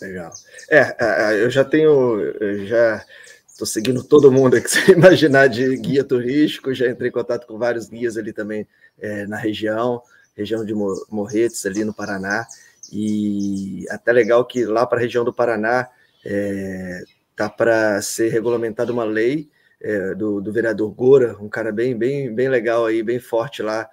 Legal. 0.00 0.32
É, 0.70 0.96
é 0.98 1.44
eu 1.44 1.50
já 1.50 1.64
tenho, 1.64 2.20
eu 2.20 2.66
já 2.66 3.04
estou 3.46 3.66
seguindo 3.66 4.04
todo 4.04 4.30
mundo 4.30 4.60
que 4.60 4.68
você 4.70 4.92
imaginar 4.92 5.48
de 5.48 5.76
guia 5.76 6.04
turístico, 6.04 6.72
já 6.72 6.88
entrei 6.88 7.08
em 7.08 7.12
contato 7.12 7.46
com 7.46 7.58
vários 7.58 7.88
guias 7.88 8.16
ali 8.16 8.32
também 8.32 8.66
é, 8.98 9.26
na 9.26 9.36
região, 9.36 10.00
região 10.36 10.64
de 10.64 10.72
Morretes, 10.74 11.66
ali 11.66 11.84
no 11.84 11.92
Paraná, 11.92 12.46
e 12.92 13.84
até 13.90 14.12
legal 14.12 14.44
que 14.44 14.64
lá 14.64 14.86
para 14.86 14.98
a 14.98 15.02
região 15.02 15.24
do 15.24 15.32
Paraná 15.32 15.88
é, 16.30 17.02
tá 17.34 17.48
para 17.48 18.02
ser 18.02 18.28
regulamentada 18.28 18.92
uma 18.92 19.04
lei 19.04 19.48
é, 19.80 20.14
do, 20.14 20.42
do, 20.42 20.52
vereador 20.52 20.90
Gora, 20.90 21.36
um 21.40 21.48
cara 21.48 21.72
bem, 21.72 21.96
bem, 21.96 22.34
bem 22.34 22.48
legal 22.50 22.84
aí, 22.84 23.02
bem 23.02 23.18
forte 23.18 23.62
lá, 23.62 23.88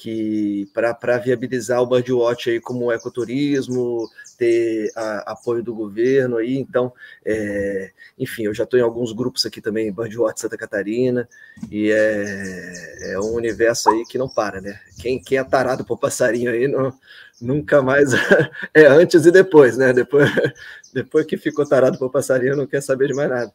que 0.00 0.66
para 0.72 1.18
viabilizar 1.18 1.82
o 1.82 1.86
birdwatch 1.86 2.48
aí 2.48 2.58
como 2.58 2.90
ecoturismo, 2.90 4.08
ter 4.38 4.90
a, 4.96 5.32
apoio 5.32 5.62
do 5.62 5.74
governo 5.74 6.38
aí, 6.38 6.56
então, 6.56 6.90
é, 7.22 7.90
enfim, 8.18 8.44
eu 8.44 8.54
já 8.54 8.64
estou 8.64 8.80
em 8.80 8.82
alguns 8.82 9.12
grupos 9.12 9.44
aqui 9.44 9.60
também, 9.60 9.92
Birdwatch 9.92 10.40
Santa 10.40 10.56
Catarina, 10.56 11.28
e 11.70 11.90
é, 11.90 13.12
é 13.12 13.20
um 13.20 13.34
universo 13.34 13.90
aí 13.90 14.02
que 14.06 14.16
não 14.16 14.26
para, 14.26 14.62
né? 14.62 14.80
Quem, 14.98 15.22
quem 15.22 15.36
é 15.36 15.44
tarado 15.44 15.84
por 15.84 15.98
passarinho 15.98 16.50
aí 16.50 16.66
não, 16.66 16.94
nunca 17.38 17.82
mais 17.82 18.10
é 18.72 18.86
antes 18.86 19.26
e 19.26 19.30
depois, 19.30 19.76
né? 19.76 19.92
Depois, 19.92 20.30
depois 20.94 21.26
que 21.26 21.36
ficou 21.36 21.68
tarado 21.68 21.98
por 21.98 22.10
passarinho, 22.10 22.56
não 22.56 22.66
quer 22.66 22.80
saber 22.80 23.08
de 23.08 23.14
mais 23.14 23.28
nada. 23.28 23.52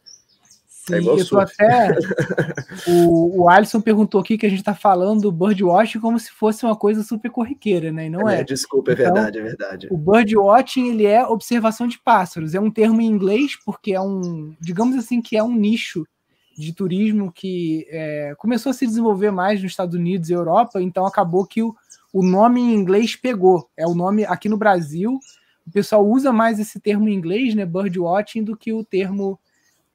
É 0.91 1.01
Sim, 1.01 1.09
é 1.09 1.19
eu 1.19 1.27
tô 1.27 1.39
até. 1.39 1.95
o, 2.87 3.43
o 3.43 3.49
Alisson 3.49 3.81
perguntou 3.81 4.21
aqui 4.21 4.37
que 4.37 4.45
a 4.45 4.49
gente 4.49 4.59
está 4.59 4.75
falando 4.75 5.21
do 5.21 5.31
birdwatching 5.31 5.99
como 5.99 6.19
se 6.19 6.31
fosse 6.31 6.63
uma 6.63 6.75
coisa 6.75 7.01
super 7.01 7.31
corriqueira, 7.31 7.91
né? 7.91 8.05
E 8.05 8.09
não 8.09 8.29
é. 8.29 8.41
é. 8.41 8.43
Desculpa, 8.43 8.91
é 8.91 8.93
então, 8.93 9.05
verdade, 9.05 9.39
é 9.39 9.41
verdade. 9.41 9.87
O 9.89 9.97
birdwatching 9.97 10.89
ele 10.89 11.05
é 11.05 11.25
observação 11.25 11.87
de 11.87 11.97
pássaros. 11.99 12.53
É 12.53 12.59
um 12.59 12.69
termo 12.69 13.01
em 13.01 13.07
inglês 13.07 13.57
porque 13.65 13.93
é 13.93 14.01
um, 14.01 14.55
digamos 14.59 14.95
assim, 14.95 15.21
que 15.21 15.35
é 15.35 15.43
um 15.43 15.55
nicho 15.55 16.05
de 16.57 16.73
turismo 16.73 17.31
que 17.31 17.85
é, 17.89 18.33
começou 18.37 18.69
a 18.69 18.73
se 18.73 18.85
desenvolver 18.85 19.31
mais 19.31 19.61
nos 19.61 19.71
Estados 19.71 19.95
Unidos 19.95 20.29
e 20.29 20.33
Europa. 20.33 20.81
Então 20.81 21.05
acabou 21.05 21.45
que 21.45 21.63
o, 21.63 21.75
o 22.13 22.23
nome 22.23 22.61
em 22.61 22.73
inglês 22.73 23.15
pegou. 23.15 23.69
É 23.75 23.85
o 23.87 23.95
nome 23.95 24.23
aqui 24.25 24.47
no 24.47 24.57
Brasil. 24.57 25.19
O 25.67 25.71
pessoal 25.71 26.07
usa 26.07 26.31
mais 26.31 26.59
esse 26.59 26.79
termo 26.79 27.09
em 27.09 27.13
inglês, 27.13 27.55
né, 27.55 27.65
birdwatching, 27.65 28.43
do 28.43 28.55
que 28.55 28.71
o 28.71 28.83
termo 28.83 29.39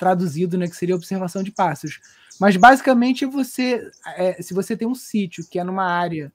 traduzido, 0.01 0.57
né, 0.57 0.67
que 0.67 0.75
seria 0.75 0.97
observação 0.97 1.43
de 1.43 1.53
pássaros. 1.53 2.01
Mas 2.41 2.57
basicamente 2.57 3.27
você, 3.27 3.91
é, 4.17 4.41
se 4.43 4.55
você 4.55 4.75
tem 4.75 4.89
um 4.89 4.95
sítio 4.95 5.45
que 5.49 5.59
é 5.59 5.65
numa 5.65 5.85
área 5.85 6.33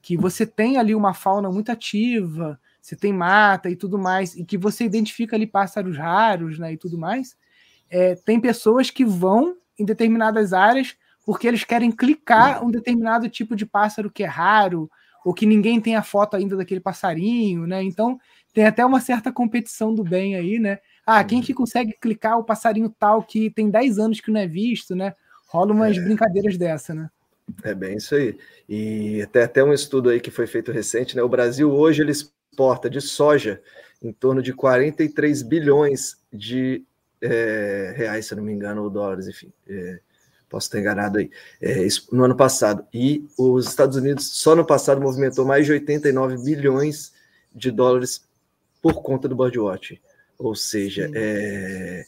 que 0.00 0.16
você 0.16 0.46
tem 0.46 0.78
ali 0.78 0.94
uma 0.94 1.12
fauna 1.12 1.50
muito 1.50 1.70
ativa, 1.70 2.58
você 2.80 2.96
tem 2.96 3.12
mata 3.12 3.68
e 3.68 3.76
tudo 3.76 3.98
mais, 3.98 4.34
e 4.34 4.42
que 4.42 4.56
você 4.56 4.84
identifica 4.84 5.36
ali 5.36 5.46
pássaros 5.46 5.98
raros, 5.98 6.58
né, 6.58 6.72
e 6.72 6.78
tudo 6.78 6.96
mais, 6.96 7.36
é, 7.90 8.14
tem 8.14 8.40
pessoas 8.40 8.90
que 8.90 9.04
vão 9.04 9.56
em 9.78 9.84
determinadas 9.84 10.54
áreas 10.54 10.96
porque 11.26 11.46
eles 11.46 11.62
querem 11.62 11.90
clicar 11.90 12.64
um 12.64 12.70
determinado 12.70 13.28
tipo 13.28 13.54
de 13.54 13.66
pássaro 13.66 14.10
que 14.10 14.22
é 14.22 14.26
raro 14.26 14.90
ou 15.22 15.34
que 15.34 15.44
ninguém 15.44 15.78
tem 15.78 15.94
a 15.94 16.02
foto 16.02 16.36
ainda 16.36 16.56
daquele 16.56 16.80
passarinho, 16.80 17.66
né? 17.66 17.82
Então 17.82 18.18
tem 18.54 18.64
até 18.64 18.84
uma 18.84 18.98
certa 18.98 19.30
competição 19.30 19.94
do 19.94 20.02
bem 20.02 20.36
aí, 20.36 20.58
né? 20.58 20.78
Ah, 21.10 21.24
quem 21.24 21.40
que 21.40 21.54
consegue 21.54 21.96
clicar 21.98 22.38
o 22.38 22.44
passarinho 22.44 22.94
tal 22.98 23.22
que 23.22 23.48
tem 23.48 23.70
10 23.70 23.98
anos 23.98 24.20
que 24.20 24.30
não 24.30 24.38
é 24.38 24.46
visto, 24.46 24.94
né? 24.94 25.14
Rola 25.46 25.72
umas 25.72 25.96
é. 25.96 26.00
brincadeiras 26.02 26.58
dessa, 26.58 26.92
né? 26.92 27.08
É 27.62 27.74
bem 27.74 27.96
isso 27.96 28.14
aí. 28.14 28.36
E 28.68 29.22
até, 29.22 29.44
até 29.44 29.64
um 29.64 29.72
estudo 29.72 30.10
aí 30.10 30.20
que 30.20 30.30
foi 30.30 30.46
feito 30.46 30.70
recente, 30.70 31.16
né? 31.16 31.22
O 31.22 31.28
Brasil 31.28 31.72
hoje 31.72 32.02
ele 32.02 32.12
exporta 32.12 32.90
de 32.90 33.00
soja 33.00 33.58
em 34.02 34.12
torno 34.12 34.42
de 34.42 34.52
43 34.52 35.40
bilhões 35.40 36.18
de 36.30 36.84
é, 37.22 37.94
reais, 37.96 38.26
se 38.26 38.34
eu 38.34 38.36
não 38.36 38.44
me 38.44 38.52
engano, 38.52 38.82
ou 38.82 38.90
dólares, 38.90 39.26
enfim. 39.28 39.50
É, 39.66 40.00
posso 40.46 40.66
estar 40.66 40.78
enganado 40.78 41.20
aí. 41.20 41.30
É, 41.58 41.84
isso, 41.84 42.06
no 42.12 42.22
ano 42.22 42.36
passado. 42.36 42.86
E 42.92 43.26
os 43.38 43.66
Estados 43.66 43.96
Unidos, 43.96 44.26
só 44.26 44.54
no 44.54 44.62
passado, 44.62 45.00
movimentou 45.00 45.46
mais 45.46 45.64
de 45.64 45.72
89 45.72 46.36
bilhões 46.44 47.14
de 47.54 47.70
dólares 47.70 48.28
por 48.82 49.00
conta 49.00 49.26
do 49.26 49.34
birdwatch. 49.34 49.98
Ou 50.38 50.54
seja, 50.54 51.10
é, 51.14 52.04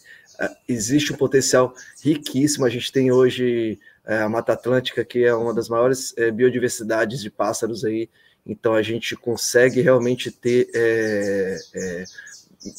existe 0.69 1.13
um 1.13 1.17
potencial 1.17 1.75
riquíssimo. 2.03 2.65
A 2.65 2.71
gente 2.71 2.93
tem 2.93 3.11
hoje 3.11 3.79
é, 4.07 4.23
a 4.23 4.29
Mata 4.29 4.53
Atlântica, 4.53 5.05
que 5.05 5.25
é 5.25 5.35
uma 5.35 5.53
das 5.53 5.69
maiores 5.69 6.15
é, 6.17 6.31
biodiversidades 6.31 7.21
de 7.21 7.31
pássaros 7.31 7.85
aí. 7.85 8.09
Então 8.47 8.75
a 8.75 8.83
gente 8.83 9.15
consegue 9.17 9.81
realmente 9.81 10.31
ter 10.31 10.69
é, 10.75 11.57
é, 11.75 12.05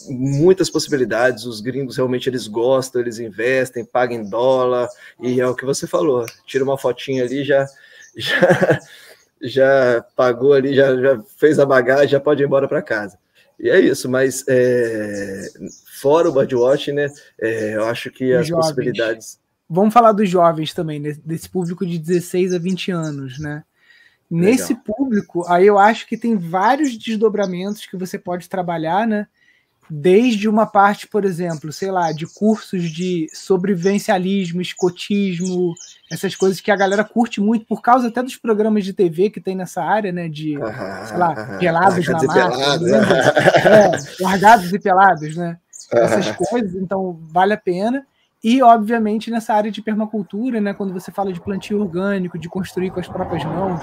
muitas 0.09 0.69
possibilidades. 0.69 1.45
Os 1.45 1.61
gringos 1.61 1.97
realmente 1.97 2.29
eles 2.29 2.47
gostam, 2.47 3.01
eles 3.01 3.19
investem, 3.19 3.85
pagam 3.85 4.17
em 4.17 4.29
dólar 4.29 4.87
e 5.19 5.39
é 5.39 5.47
o 5.47 5.55
que 5.55 5.65
você 5.65 5.85
falou. 5.85 6.25
Tira 6.45 6.63
uma 6.63 6.77
fotinha 6.77 7.23
ali 7.23 7.43
já 7.43 7.65
já 8.15 8.79
já 9.43 10.05
pagou 10.15 10.53
ali, 10.53 10.75
já, 10.75 10.95
já 10.95 11.21
fez 11.37 11.59
a 11.59 11.65
bagagem, 11.65 12.09
já 12.09 12.19
pode 12.19 12.43
ir 12.43 12.45
embora 12.45 12.67
para 12.67 12.81
casa. 12.81 13.17
E 13.61 13.69
é 13.69 13.79
isso, 13.79 14.09
mas 14.09 14.43
é, 14.47 15.47
fora 16.01 16.27
o 16.27 16.33
birdwatch, 16.33 16.91
né? 16.91 17.07
É, 17.39 17.75
eu 17.75 17.85
acho 17.85 18.09
que 18.09 18.33
as 18.33 18.47
jovens. 18.47 18.65
possibilidades. 18.65 19.39
Vamos 19.69 19.93
falar 19.93 20.13
dos 20.13 20.27
jovens 20.27 20.73
também, 20.73 20.99
desse 21.23 21.47
público 21.47 21.85
de 21.85 21.99
16 21.99 22.55
a 22.55 22.57
20 22.57 22.91
anos, 22.91 23.39
né? 23.39 23.63
Nesse 24.29 24.73
Legal. 24.73 24.83
público, 24.85 25.45
aí 25.47 25.67
eu 25.67 25.77
acho 25.77 26.07
que 26.07 26.17
tem 26.17 26.35
vários 26.35 26.97
desdobramentos 26.97 27.85
que 27.85 27.95
você 27.95 28.17
pode 28.17 28.49
trabalhar, 28.49 29.05
né? 29.05 29.27
Desde 29.89 30.47
uma 30.47 30.65
parte, 30.65 31.07
por 31.07 31.25
exemplo, 31.25 31.71
sei 31.71 31.91
lá, 31.91 32.11
de 32.11 32.25
cursos 32.25 32.89
de 32.89 33.27
sobrevivencialismo, 33.33 34.61
escotismo, 34.61 35.73
essas 36.09 36.35
coisas 36.35 36.61
que 36.61 36.71
a 36.71 36.75
galera 36.75 37.03
curte 37.03 37.41
muito 37.41 37.65
por 37.65 37.81
causa 37.81 38.07
até 38.07 38.23
dos 38.23 38.37
programas 38.37 38.85
de 38.85 38.93
TV 38.93 39.29
que 39.29 39.41
tem 39.41 39.55
nessa 39.55 39.83
área, 39.83 40.11
né, 40.11 40.29
de, 40.29 40.57
sei 41.05 41.17
lá, 41.17 41.57
pelados 41.57 42.07
na 42.07 42.23
mata, 42.23 42.79
né? 42.79 42.99
é, 43.65 44.23
largados 44.23 44.71
e 44.71 44.79
pelados, 44.79 45.35
né, 45.35 45.57
essas 45.91 46.31
coisas, 46.31 46.73
então 46.75 47.19
vale 47.31 47.53
a 47.53 47.57
pena. 47.57 48.05
E, 48.43 48.61
obviamente, 48.63 49.29
nessa 49.29 49.53
área 49.53 49.69
de 49.69 49.83
permacultura, 49.83 50.59
né, 50.59 50.73
quando 50.73 50.93
você 50.93 51.11
fala 51.11 51.31
de 51.31 51.39
plantio 51.39 51.79
orgânico, 51.79 52.39
de 52.39 52.49
construir 52.49 52.89
com 52.89 52.99
as 52.99 53.07
próprias 53.07 53.43
mãos, 53.43 53.81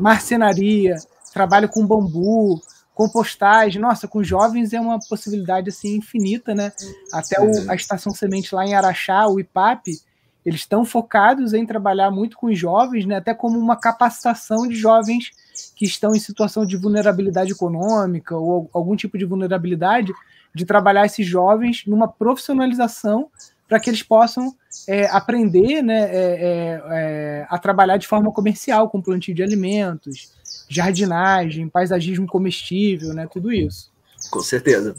marcenaria, 0.00 0.96
trabalho 1.32 1.68
com 1.68 1.86
bambu, 1.86 2.60
compostagem, 3.00 3.80
nossa, 3.80 4.06
com 4.06 4.22
jovens 4.22 4.74
é 4.74 4.80
uma 4.80 4.98
possibilidade 5.00 5.70
assim 5.70 5.96
infinita, 5.96 6.54
né? 6.54 6.70
Até 7.10 7.40
o, 7.40 7.70
a 7.70 7.74
estação 7.74 8.12
semente 8.12 8.54
lá 8.54 8.66
em 8.66 8.74
Araxá, 8.74 9.26
o 9.26 9.40
IPAP, 9.40 9.98
eles 10.44 10.60
estão 10.60 10.84
focados 10.84 11.54
em 11.54 11.64
trabalhar 11.64 12.10
muito 12.10 12.36
com 12.36 12.48
os 12.48 12.58
jovens, 12.58 13.06
né? 13.06 13.16
Até 13.16 13.32
como 13.32 13.58
uma 13.58 13.74
capacitação 13.74 14.68
de 14.68 14.74
jovens 14.74 15.30
que 15.74 15.86
estão 15.86 16.14
em 16.14 16.18
situação 16.18 16.66
de 16.66 16.76
vulnerabilidade 16.76 17.52
econômica 17.52 18.36
ou 18.36 18.68
algum 18.70 18.94
tipo 18.94 19.16
de 19.16 19.24
vulnerabilidade, 19.24 20.12
de 20.54 20.66
trabalhar 20.66 21.06
esses 21.06 21.26
jovens 21.26 21.84
numa 21.86 22.06
profissionalização 22.06 23.30
para 23.66 23.80
que 23.80 23.88
eles 23.88 24.02
possam 24.02 24.54
é, 24.86 25.06
aprender 25.06 25.80
né, 25.80 26.02
é, 26.02 26.12
é, 26.12 26.82
é 26.90 27.46
a 27.48 27.56
trabalhar 27.56 27.96
de 27.96 28.06
forma 28.06 28.30
comercial 28.30 28.90
com 28.90 29.00
plantio 29.00 29.34
de 29.34 29.42
alimentos, 29.42 30.38
jardinagem, 30.70 31.68
paisagismo 31.68 32.26
comestível, 32.26 33.12
né? 33.12 33.28
Tudo 33.30 33.52
isso. 33.52 33.90
Com 34.30 34.40
certeza. 34.40 34.94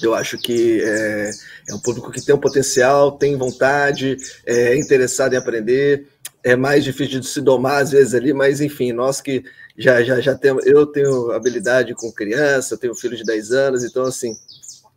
Eu 0.00 0.14
acho 0.14 0.38
que 0.38 0.80
é, 0.80 1.30
é, 1.68 1.74
um 1.74 1.80
público 1.80 2.12
que 2.12 2.24
tem 2.24 2.34
um 2.34 2.38
potencial, 2.38 3.12
tem 3.12 3.36
vontade, 3.36 4.16
é 4.46 4.76
interessado 4.76 5.34
em 5.34 5.36
aprender. 5.36 6.06
É 6.42 6.54
mais 6.56 6.84
difícil 6.84 7.20
de 7.20 7.26
se 7.26 7.40
domar 7.40 7.82
às 7.82 7.90
vezes 7.90 8.14
ali, 8.14 8.32
mas 8.32 8.60
enfim, 8.60 8.92
nós 8.92 9.20
que 9.20 9.44
já 9.76 10.02
já 10.02 10.20
já 10.20 10.34
temos, 10.34 10.64
eu 10.64 10.86
tenho 10.86 11.32
habilidade 11.32 11.92
com 11.94 12.10
criança, 12.12 12.78
tenho 12.78 12.94
filho 12.94 13.16
de 13.16 13.24
10 13.24 13.50
anos, 13.50 13.84
então 13.84 14.04
assim, 14.04 14.34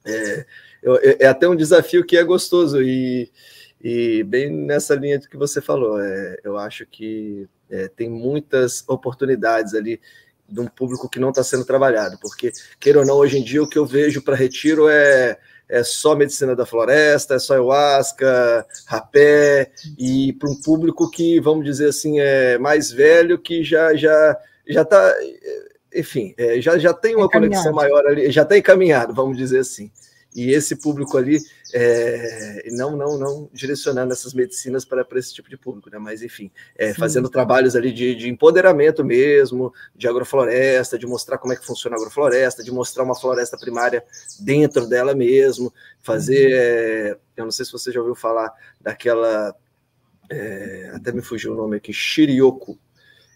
é, 0.06 0.46
é 1.20 1.28
até 1.28 1.50
um 1.50 1.56
desafio 1.56 2.06
que 2.06 2.16
é 2.16 2.24
gostoso 2.24 2.82
e, 2.82 3.30
e 3.84 4.24
bem 4.24 4.50
nessa 4.50 4.96
linha 4.96 5.20
que 5.20 5.36
você 5.36 5.60
falou, 5.60 6.00
é, 6.00 6.38
eu 6.46 6.58
acho 6.58 6.86
que 6.86 7.46
é, 7.74 7.88
tem 7.88 8.08
muitas 8.08 8.84
oportunidades 8.88 9.74
ali 9.74 10.00
de 10.48 10.60
um 10.60 10.68
público 10.68 11.10
que 11.10 11.20
não 11.20 11.30
está 11.30 11.44
sendo 11.44 11.66
trabalhado, 11.66 12.18
porque, 12.22 12.52
queira 12.80 13.00
ou 13.00 13.06
não, 13.06 13.16
hoje 13.16 13.40
em 13.40 13.44
dia 13.44 13.64
o 13.64 13.68
que 13.68 13.80
eu 13.80 13.86
vejo 13.86 14.22
para 14.22 14.36
retiro 14.36 14.88
é, 14.88 15.38
é 15.68 15.84
só 15.84 16.16
medicina 16.16 16.56
da 16.56 16.66
floresta, 16.66 17.34
é 17.34 17.40
só 17.40 17.54
ayahuasca, 17.54 18.66
rapé, 18.86 19.72
e 19.98 20.34
para 20.34 20.52
um 20.52 20.62
público 20.62 21.10
que, 21.10 21.40
vamos 21.40 21.66
dizer 21.66 21.90
assim, 21.90 22.20
é 22.20 22.60
mais 22.60 22.92
velho, 22.92 23.40
que 23.40 23.64
já 23.64 23.96
já 23.96 24.38
já 24.68 24.84
está, 24.84 25.16
enfim, 25.94 26.36
é, 26.38 26.62
já, 26.62 26.78
já 26.78 26.94
tem 26.94 27.16
uma 27.16 27.30
conexão 27.30 27.74
maior 27.74 28.06
ali, 28.06 28.32
já 28.32 28.44
está 28.44 28.56
encaminhado, 28.56 29.14
vamos 29.14 29.36
dizer 29.36 29.60
assim 29.60 29.90
e 30.36 30.52
esse 30.52 30.76
público 30.76 31.18
ali, 31.18 31.40
é, 31.74 32.68
não, 32.72 32.96
não, 32.98 33.18
não 33.18 33.50
direcionando 33.54 34.14
essas 34.14 34.34
medicinas 34.34 34.84
para, 34.84 35.06
para 35.06 35.20
esse 35.20 35.34
tipo 35.34 35.50
de 35.50 35.58
público, 35.58 35.90
né? 35.90 35.98
Mas 36.00 36.22
enfim, 36.22 36.52
é, 36.76 36.94
fazendo 36.94 37.30
trabalhos 37.30 37.76
ali 37.76 37.92
de, 37.92 38.16
de, 38.16 38.30
empoderamento 38.30 39.04
mesmo, 39.04 39.74
de 39.96 40.08
agrofloresta, 40.08 40.98
de 40.98 41.06
mostrar 41.06 41.38
como 41.38 41.54
é 41.54 41.56
que 41.56 41.66
funciona 41.66 41.96
a 41.96 42.00
agrofloresta, 42.00 42.64
de 42.64 42.72
mostrar 42.72 43.04
uma 43.04 43.16
floresta 43.16 43.58
primária 43.58 44.04
dentro 44.40 44.88
dela 44.88 45.14
mesmo, 45.14 45.74
fazer, 46.02 46.48
uhum. 46.48 46.54
é, 46.54 47.18
eu 47.38 47.44
não 47.46 47.52
sei 47.52 47.66
se 47.66 47.72
você 47.72 47.92
já 47.92 48.00
ouviu 48.00 48.16
falar 48.16 48.52
daquela, 48.82 49.56
é, 50.30 50.92
até 50.96 51.12
me 51.12 51.22
fugiu 51.22 51.54
o 51.54 51.56
nome 51.56 51.78
aqui, 51.78 51.94
Shirioku, 51.94 52.78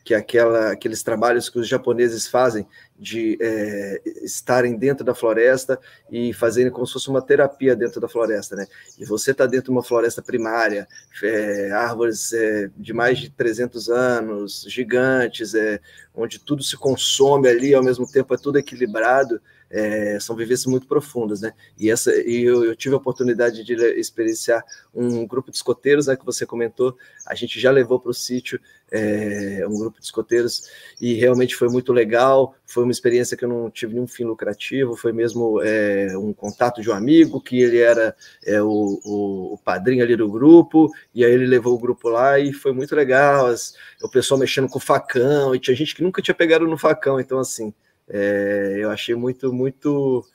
que 0.03 0.13
é 0.13 0.17
aquela, 0.17 0.71
aqueles 0.71 1.03
trabalhos 1.03 1.49
que 1.49 1.59
os 1.59 1.67
japoneses 1.67 2.27
fazem 2.27 2.65
de 2.97 3.37
é, 3.39 4.01
estarem 4.23 4.75
dentro 4.75 5.05
da 5.05 5.13
floresta 5.13 5.79
e 6.11 6.33
fazerem 6.33 6.71
como 6.71 6.85
se 6.87 6.93
fosse 6.93 7.09
uma 7.09 7.21
terapia 7.21 7.75
dentro 7.75 8.01
da 8.01 8.07
floresta, 8.07 8.55
né? 8.55 8.65
E 8.97 9.05
você 9.05 9.31
está 9.31 9.45
dentro 9.45 9.65
de 9.65 9.71
uma 9.71 9.83
floresta 9.83 10.21
primária, 10.21 10.87
é, 11.23 11.71
árvores 11.71 12.33
é, 12.33 12.69
de 12.75 12.93
mais 12.93 13.19
de 13.19 13.29
300 13.29 13.89
anos, 13.89 14.65
gigantes, 14.67 15.53
é, 15.53 15.79
onde 16.15 16.39
tudo 16.39 16.63
se 16.63 16.75
consome 16.75 17.47
ali, 17.47 17.73
ao 17.73 17.83
mesmo 17.83 18.09
tempo 18.09 18.33
é 18.33 18.37
tudo 18.37 18.57
equilibrado, 18.57 19.39
é, 19.69 20.17
são 20.19 20.35
vivências 20.35 20.65
muito 20.65 20.87
profundas, 20.87 21.41
né? 21.41 21.53
E, 21.77 21.91
essa, 21.91 22.15
e 22.15 22.43
eu, 22.43 22.63
eu, 22.63 22.75
tive 22.75 22.95
a 22.95 22.97
oportunidade 22.97 23.63
de 23.63 23.73
experienciar 23.99 24.63
um 24.93 25.25
grupo 25.27 25.51
de 25.51 25.57
escoteiros, 25.57 26.07
né, 26.07 26.15
que 26.15 26.25
você 26.25 26.45
comentou, 26.45 26.97
a 27.25 27.35
gente 27.35 27.59
já 27.59 27.69
levou 27.69 27.99
para 27.99 28.11
o 28.11 28.13
sítio 28.13 28.59
é, 28.89 29.65
um 29.67 29.77
grupo 29.77 29.99
de 29.99 30.05
escoteiros 30.05 30.69
e 31.01 31.13
realmente 31.15 31.55
foi 31.55 31.67
muito 31.67 31.91
legal, 31.91 32.55
foi 32.65 32.85
uma 32.87 32.91
experiência 32.91 33.35
que 33.35 33.45
eu 33.45 33.49
não 33.49 33.69
tive 33.69 33.93
nenhum 33.93 34.07
fim 34.07 34.23
lucrativo, 34.23 34.95
foi 34.95 35.11
mesmo 35.11 35.61
é, 35.61 36.17
um 36.17 36.33
contato 36.33 36.81
de 36.81 36.89
um 36.89 36.93
amigo, 36.93 37.41
que 37.41 37.61
ele 37.61 37.79
era 37.79 38.15
é, 38.45 38.61
o, 38.61 38.99
o, 39.03 39.53
o, 39.53 39.57
padrinho 39.57 40.03
ali 40.03 40.15
do 40.15 40.29
grupo, 40.29 40.89
e 41.13 41.23
aí 41.23 41.31
ele 41.31 41.45
levou 41.45 41.75
o 41.75 41.79
grupo 41.79 42.09
lá 42.09 42.39
e 42.39 42.53
foi 42.53 42.71
muito 42.71 42.95
legal, 42.95 43.47
as, 43.47 43.73
o 44.01 44.09
pessoal 44.09 44.39
mexendo 44.39 44.69
com 44.69 44.79
facão, 44.79 45.53
e 45.53 45.59
tinha 45.59 45.75
gente 45.75 45.93
que 45.93 46.03
nunca 46.03 46.21
tinha 46.21 46.35
pegado 46.35 46.67
no 46.67 46.77
facão, 46.77 47.19
então 47.19 47.39
assim, 47.39 47.73
é, 48.09 48.77
eu 48.77 48.89
achei 48.89 49.15
muito, 49.15 49.51
muito, 49.51 50.25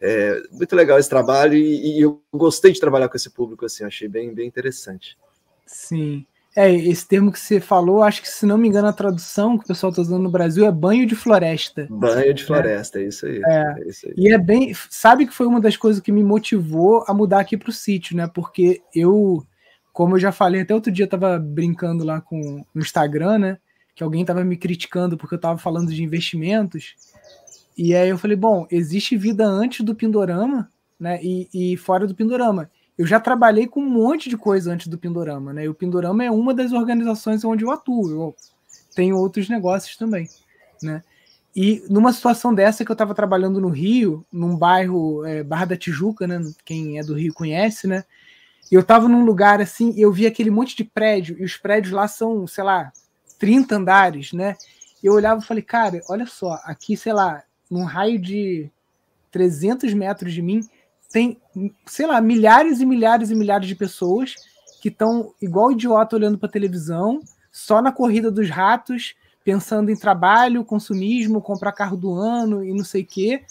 é, 0.00 0.40
muito 0.50 0.74
legal 0.74 0.98
esse 0.98 1.08
trabalho 1.08 1.54
e, 1.54 1.98
e, 1.98 2.00
eu 2.00 2.22
gostei 2.32 2.72
de 2.72 2.80
trabalhar 2.80 3.08
com 3.08 3.16
esse 3.16 3.30
público, 3.30 3.66
assim, 3.66 3.84
achei 3.84 4.08
bem, 4.08 4.32
bem 4.32 4.48
interessante. 4.48 5.18
Sim. 5.66 6.26
É, 6.56 6.74
esse 6.74 7.06
termo 7.06 7.30
que 7.30 7.38
você 7.38 7.60
falou, 7.60 8.02
acho 8.02 8.20
que 8.20 8.28
se 8.28 8.44
não 8.44 8.58
me 8.58 8.66
engano, 8.66 8.88
a 8.88 8.92
tradução 8.92 9.56
que 9.56 9.64
o 9.64 9.68
pessoal 9.68 9.90
está 9.90 10.02
usando 10.02 10.22
no 10.22 10.30
Brasil 10.30 10.66
é 10.66 10.72
banho 10.72 11.06
de 11.06 11.14
floresta. 11.14 11.86
Banho 11.88 12.34
de 12.34 12.44
floresta, 12.44 12.98
é, 12.98 13.04
é, 13.04 13.06
isso, 13.06 13.26
aí, 13.26 13.40
é. 13.44 13.74
é 13.78 13.88
isso 13.88 14.06
aí. 14.08 14.14
E 14.16 14.32
é 14.32 14.38
bem. 14.38 14.74
Sabe 14.88 15.26
que 15.26 15.32
foi 15.32 15.46
uma 15.46 15.60
das 15.60 15.76
coisas 15.76 16.02
que 16.02 16.10
me 16.10 16.24
motivou 16.24 17.04
a 17.06 17.14
mudar 17.14 17.40
aqui 17.40 17.56
para 17.56 17.70
o 17.70 17.72
sítio, 17.72 18.16
né? 18.16 18.26
Porque 18.26 18.82
eu, 18.92 19.46
como 19.92 20.16
eu 20.16 20.20
já 20.20 20.32
falei, 20.32 20.62
até 20.62 20.74
outro 20.74 20.90
dia 20.90 21.04
eu 21.04 21.06
estava 21.06 21.38
brincando 21.38 22.04
lá 22.04 22.20
com 22.20 22.64
no 22.74 22.82
Instagram, 22.82 23.38
né? 23.38 23.58
Que 23.94 24.02
alguém 24.02 24.22
estava 24.22 24.42
me 24.42 24.56
criticando 24.56 25.16
porque 25.16 25.34
eu 25.34 25.38
estava 25.38 25.56
falando 25.56 25.92
de 25.92 26.02
investimentos. 26.02 26.96
E 27.78 27.94
aí 27.94 28.08
eu 28.08 28.18
falei, 28.18 28.36
bom, 28.36 28.66
existe 28.72 29.16
vida 29.16 29.46
antes 29.46 29.84
do 29.84 29.94
Pindorama, 29.94 30.68
né? 30.98 31.20
E, 31.22 31.48
e 31.54 31.76
fora 31.76 32.08
do 32.08 32.14
Pindorama. 32.14 32.68
Eu 33.00 33.06
já 33.06 33.18
trabalhei 33.18 33.66
com 33.66 33.80
um 33.80 33.88
monte 33.88 34.28
de 34.28 34.36
coisa 34.36 34.70
antes 34.70 34.86
do 34.86 34.98
Pindorama, 34.98 35.54
né? 35.54 35.64
E 35.64 35.68
o 35.70 35.74
Pindorama 35.74 36.22
é 36.22 36.30
uma 36.30 36.52
das 36.52 36.70
organizações 36.70 37.42
onde 37.42 37.64
eu 37.64 37.70
atuo. 37.70 38.10
Eu 38.10 38.36
tenho 38.94 39.16
outros 39.16 39.48
negócios 39.48 39.96
também, 39.96 40.28
né? 40.82 41.02
E 41.56 41.82
numa 41.88 42.12
situação 42.12 42.52
dessa 42.52 42.84
que 42.84 42.90
eu 42.90 42.92
estava 42.92 43.14
trabalhando 43.14 43.58
no 43.58 43.70
Rio, 43.70 44.22
num 44.30 44.54
bairro 44.54 45.24
é, 45.24 45.42
Barra 45.42 45.64
da 45.64 45.78
Tijuca, 45.78 46.26
né? 46.26 46.42
Quem 46.62 46.98
é 46.98 47.02
do 47.02 47.14
Rio 47.14 47.32
conhece, 47.32 47.86
né? 47.86 48.04
Eu 48.70 48.82
estava 48.82 49.08
num 49.08 49.24
lugar 49.24 49.62
assim, 49.62 49.94
eu 49.96 50.12
vi 50.12 50.26
aquele 50.26 50.50
monte 50.50 50.76
de 50.76 50.84
prédio, 50.84 51.38
e 51.40 51.42
os 51.42 51.56
prédios 51.56 51.94
lá 51.94 52.06
são, 52.06 52.46
sei 52.46 52.64
lá, 52.64 52.92
30 53.38 53.76
andares, 53.76 54.34
né? 54.34 54.58
Eu 55.02 55.14
olhava 55.14 55.40
e 55.40 55.46
falei, 55.46 55.62
cara, 55.62 56.02
olha 56.06 56.26
só, 56.26 56.60
aqui, 56.64 56.98
sei 56.98 57.14
lá, 57.14 57.44
num 57.70 57.84
raio 57.84 58.18
de 58.18 58.70
300 59.30 59.94
metros 59.94 60.34
de 60.34 60.42
mim, 60.42 60.60
tem, 61.12 61.36
sei 61.86 62.06
lá, 62.06 62.20
milhares 62.20 62.80
e 62.80 62.86
milhares 62.86 63.30
e 63.30 63.34
milhares 63.34 63.66
de 63.66 63.74
pessoas 63.74 64.34
que 64.80 64.88
estão 64.88 65.34
igual 65.40 65.72
idiota 65.72 66.16
olhando 66.16 66.38
para 66.38 66.48
televisão, 66.48 67.20
só 67.52 67.82
na 67.82 67.92
corrida 67.92 68.30
dos 68.30 68.48
ratos, 68.48 69.14
pensando 69.44 69.90
em 69.90 69.96
trabalho, 69.96 70.64
consumismo, 70.64 71.40
comprar 71.40 71.72
carro 71.72 71.96
do 71.96 72.14
ano 72.14 72.64
e 72.64 72.72
não 72.72 72.84
sei 72.84 73.02
o 73.02 73.06
quê. 73.06 73.42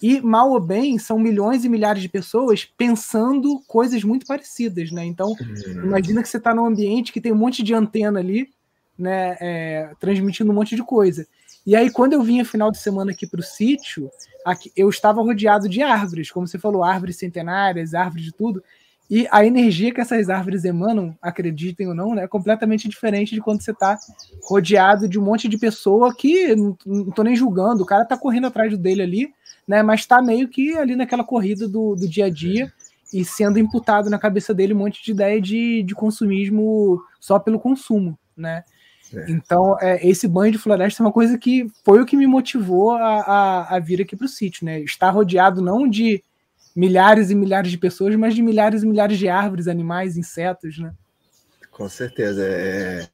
E 0.00 0.20
mal 0.20 0.50
ou 0.50 0.60
bem, 0.60 0.98
são 0.98 1.18
milhões 1.18 1.64
e 1.64 1.68
milhares 1.68 2.02
de 2.02 2.08
pessoas 2.08 2.64
pensando 2.64 3.60
coisas 3.66 4.04
muito 4.04 4.26
parecidas, 4.26 4.92
né? 4.92 5.04
Então, 5.04 5.30
uhum. 5.30 5.84
imagina 5.84 6.22
que 6.22 6.28
você 6.28 6.36
está 6.36 6.54
num 6.54 6.66
ambiente 6.66 7.12
que 7.12 7.20
tem 7.20 7.32
um 7.32 7.36
monte 7.36 7.62
de 7.64 7.74
antena 7.74 8.20
ali, 8.20 8.48
né? 8.96 9.36
É, 9.40 9.90
transmitindo 9.98 10.52
um 10.52 10.54
monte 10.54 10.76
de 10.76 10.84
coisa. 10.84 11.26
E 11.66 11.76
aí, 11.76 11.90
quando 11.90 12.14
eu 12.14 12.22
vinha 12.22 12.44
final 12.44 12.70
de 12.70 12.78
semana 12.78 13.12
aqui 13.12 13.26
para 13.26 13.40
o 13.40 13.42
sítio, 13.42 14.10
aqui, 14.44 14.72
eu 14.76 14.88
estava 14.88 15.22
rodeado 15.22 15.68
de 15.68 15.82
árvores, 15.82 16.30
como 16.30 16.46
você 16.46 16.58
falou, 16.58 16.82
árvores 16.82 17.18
centenárias, 17.18 17.94
árvores 17.94 18.24
de 18.24 18.32
tudo. 18.32 18.62
E 19.10 19.26
a 19.30 19.44
energia 19.44 19.92
que 19.92 20.00
essas 20.00 20.28
árvores 20.28 20.64
emanam, 20.64 21.16
acreditem 21.22 21.88
ou 21.88 21.94
não, 21.94 22.14
né, 22.14 22.24
é 22.24 22.28
completamente 22.28 22.88
diferente 22.88 23.34
de 23.34 23.40
quando 23.40 23.62
você 23.62 23.70
está 23.70 23.98
rodeado 24.42 25.08
de 25.08 25.18
um 25.18 25.24
monte 25.24 25.48
de 25.48 25.56
pessoa 25.56 26.14
que 26.14 26.54
não, 26.54 26.76
estou 27.08 27.24
nem 27.24 27.34
julgando, 27.34 27.82
o 27.82 27.86
cara 27.86 28.02
está 28.02 28.18
correndo 28.18 28.48
atrás 28.48 28.76
dele 28.76 29.02
ali, 29.02 29.34
né, 29.66 29.82
mas 29.82 30.00
está 30.00 30.20
meio 30.20 30.46
que 30.48 30.76
ali 30.76 30.94
naquela 30.94 31.24
corrida 31.24 31.66
do, 31.66 31.94
do 31.94 32.06
dia 32.06 32.26
a 32.26 32.30
dia 32.30 32.70
e 33.12 33.24
sendo 33.24 33.58
imputado 33.58 34.10
na 34.10 34.18
cabeça 34.18 34.52
dele 34.52 34.74
um 34.74 34.78
monte 34.78 35.02
de 35.02 35.12
ideia 35.12 35.40
de, 35.40 35.82
de 35.82 35.94
consumismo 35.94 37.02
só 37.18 37.38
pelo 37.38 37.58
consumo, 37.58 38.18
né? 38.36 38.62
É. 39.14 39.30
Então, 39.30 39.76
é, 39.80 40.06
esse 40.06 40.28
banho 40.28 40.52
de 40.52 40.58
floresta 40.58 41.02
é 41.02 41.06
uma 41.06 41.12
coisa 41.12 41.38
que 41.38 41.70
foi 41.84 42.00
o 42.00 42.06
que 42.06 42.16
me 42.16 42.26
motivou 42.26 42.92
a, 42.92 43.20
a, 43.20 43.76
a 43.76 43.78
vir 43.78 44.02
aqui 44.02 44.16
para 44.16 44.26
o 44.26 44.28
sítio, 44.28 44.64
né? 44.64 44.80
Estar 44.80 45.10
rodeado 45.10 45.62
não 45.62 45.88
de 45.88 46.22
milhares 46.74 47.30
e 47.30 47.34
milhares 47.34 47.70
de 47.70 47.78
pessoas, 47.78 48.14
mas 48.16 48.34
de 48.34 48.42
milhares 48.42 48.82
e 48.82 48.86
milhares 48.86 49.18
de 49.18 49.28
árvores, 49.28 49.66
animais, 49.66 50.16
insetos, 50.16 50.78
né? 50.78 50.92
Com 51.70 51.88
certeza. 51.88 52.44
É, 52.44 53.08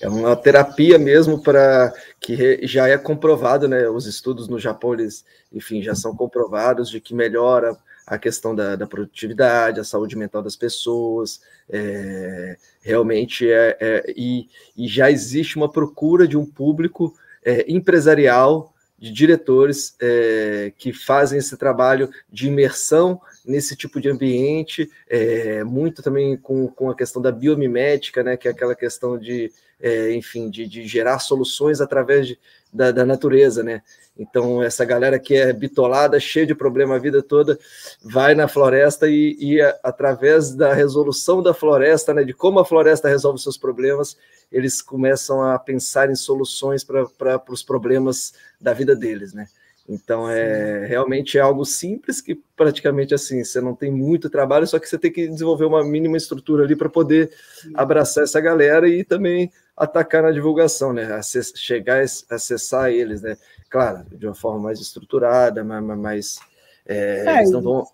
é 0.00 0.08
uma 0.08 0.36
terapia 0.36 0.98
mesmo 0.98 1.42
para 1.42 1.92
que 2.20 2.66
já 2.66 2.88
é 2.88 2.96
comprovado, 2.96 3.68
né? 3.68 3.88
Os 3.88 4.06
estudos 4.06 4.48
no 4.48 4.58
Japão, 4.58 4.94
eles, 4.94 5.24
enfim, 5.52 5.82
já 5.82 5.94
são 5.94 6.14
comprovados 6.14 6.90
de 6.90 7.00
que 7.00 7.14
melhora 7.14 7.76
a 8.10 8.18
questão 8.18 8.56
da, 8.56 8.74
da, 8.74 8.88
produtividade, 8.88 9.78
a 9.78 9.84
saúde 9.84 10.16
mental 10.16 10.42
das 10.42 10.56
pessoas, 10.56 11.40
é, 11.68 12.56
realmente 12.82 13.48
é, 13.48 13.76
é 13.80 14.14
e, 14.16 14.48
e, 14.76 14.88
já 14.88 15.08
existe 15.08 15.56
uma 15.56 15.70
procura 15.70 16.26
de 16.26 16.36
um 16.36 16.44
público 16.44 17.14
é, 17.44 17.64
empresarial, 17.70 18.74
de 18.98 19.12
diretores 19.12 19.94
é, 20.00 20.72
que 20.76 20.92
fazem 20.92 21.38
esse 21.38 21.56
trabalho 21.56 22.10
de 22.30 22.48
imersão 22.48 23.20
nesse 23.46 23.76
tipo 23.76 24.00
de 24.00 24.10
ambiente, 24.10 24.90
é, 25.08 25.62
muito 25.62 26.02
também 26.02 26.36
com, 26.36 26.66
com 26.66 26.90
a 26.90 26.96
questão 26.96 27.22
da 27.22 27.30
biomimética, 27.30 28.24
né, 28.24 28.36
que 28.36 28.48
é 28.48 28.50
aquela 28.50 28.74
questão 28.74 29.16
de, 29.16 29.52
é, 29.80 30.12
enfim, 30.12 30.50
de, 30.50 30.66
de 30.66 30.84
gerar 30.86 31.20
soluções 31.20 31.80
através 31.80 32.26
de, 32.26 32.38
da, 32.72 32.90
da 32.90 33.06
natureza, 33.06 33.62
né? 33.62 33.82
Então, 34.16 34.62
essa 34.62 34.84
galera 34.84 35.18
que 35.18 35.34
é 35.34 35.52
bitolada, 35.52 36.20
cheia 36.20 36.46
de 36.46 36.54
problema 36.54 36.96
a 36.96 36.98
vida 36.98 37.22
toda, 37.22 37.58
vai 38.02 38.34
na 38.34 38.46
floresta 38.46 39.08
e, 39.08 39.36
e 39.38 39.60
a, 39.60 39.78
através 39.82 40.54
da 40.54 40.74
resolução 40.74 41.42
da 41.42 41.54
floresta, 41.54 42.12
né, 42.12 42.22
de 42.24 42.34
como 42.34 42.58
a 42.58 42.64
floresta 42.64 43.08
resolve 43.08 43.40
seus 43.40 43.56
problemas, 43.56 44.16
eles 44.52 44.82
começam 44.82 45.42
a 45.42 45.58
pensar 45.58 46.10
em 46.10 46.16
soluções 46.16 46.84
para 46.84 47.42
os 47.48 47.62
problemas 47.62 48.34
da 48.60 48.72
vida 48.72 48.94
deles, 48.94 49.32
né? 49.32 49.46
Então, 49.88 50.30
é 50.30 50.86
realmente 50.86 51.36
é 51.36 51.40
algo 51.40 51.64
simples 51.64 52.20
que 52.20 52.40
praticamente 52.54 53.12
assim, 53.12 53.42
você 53.42 53.60
não 53.60 53.74
tem 53.74 53.90
muito 53.90 54.30
trabalho, 54.30 54.66
só 54.66 54.78
que 54.78 54.88
você 54.88 54.96
tem 54.96 55.10
que 55.10 55.26
desenvolver 55.26 55.64
uma 55.64 55.82
mínima 55.82 56.16
estrutura 56.16 56.62
ali 56.64 56.76
para 56.76 56.88
poder 56.88 57.32
abraçar 57.74 58.22
essa 58.22 58.40
galera 58.40 58.88
e 58.88 59.02
também 59.02 59.50
atacar 59.76 60.22
na 60.22 60.30
divulgação, 60.30 60.92
né? 60.92 61.12
Acess 61.12 61.52
chegar 61.56 62.04
a 62.04 62.34
acessar 62.34 62.90
eles, 62.90 63.22
né? 63.22 63.36
Claro, 63.70 64.04
de 64.10 64.26
uma 64.26 64.34
forma 64.34 64.60
mais 64.60 64.80
estruturada, 64.80 65.62
mais, 65.62 65.84
mais 65.84 66.40
é, 66.84 67.24
é, 67.24 67.36
eles 67.38 67.52
não 67.52 67.62
vão. 67.62 67.86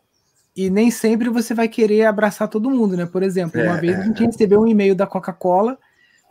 E 0.57 0.71
nem 0.71 0.91
sempre 0.91 1.29
você 1.29 1.53
vai 1.53 1.69
querer 1.69 2.07
abraçar 2.07 2.49
todo 2.49 2.71
mundo, 2.71 2.97
né? 2.97 3.05
Por 3.05 3.23
exemplo, 3.23 3.61
uma 3.61 3.77
é, 3.77 3.81
vez 3.81 3.99
a 3.99 4.03
gente 4.03 4.23
é. 4.23 4.27
recebeu 4.27 4.63
um 4.63 4.67
e-mail 4.67 4.95
da 4.95 5.07
Coca-Cola 5.07 5.79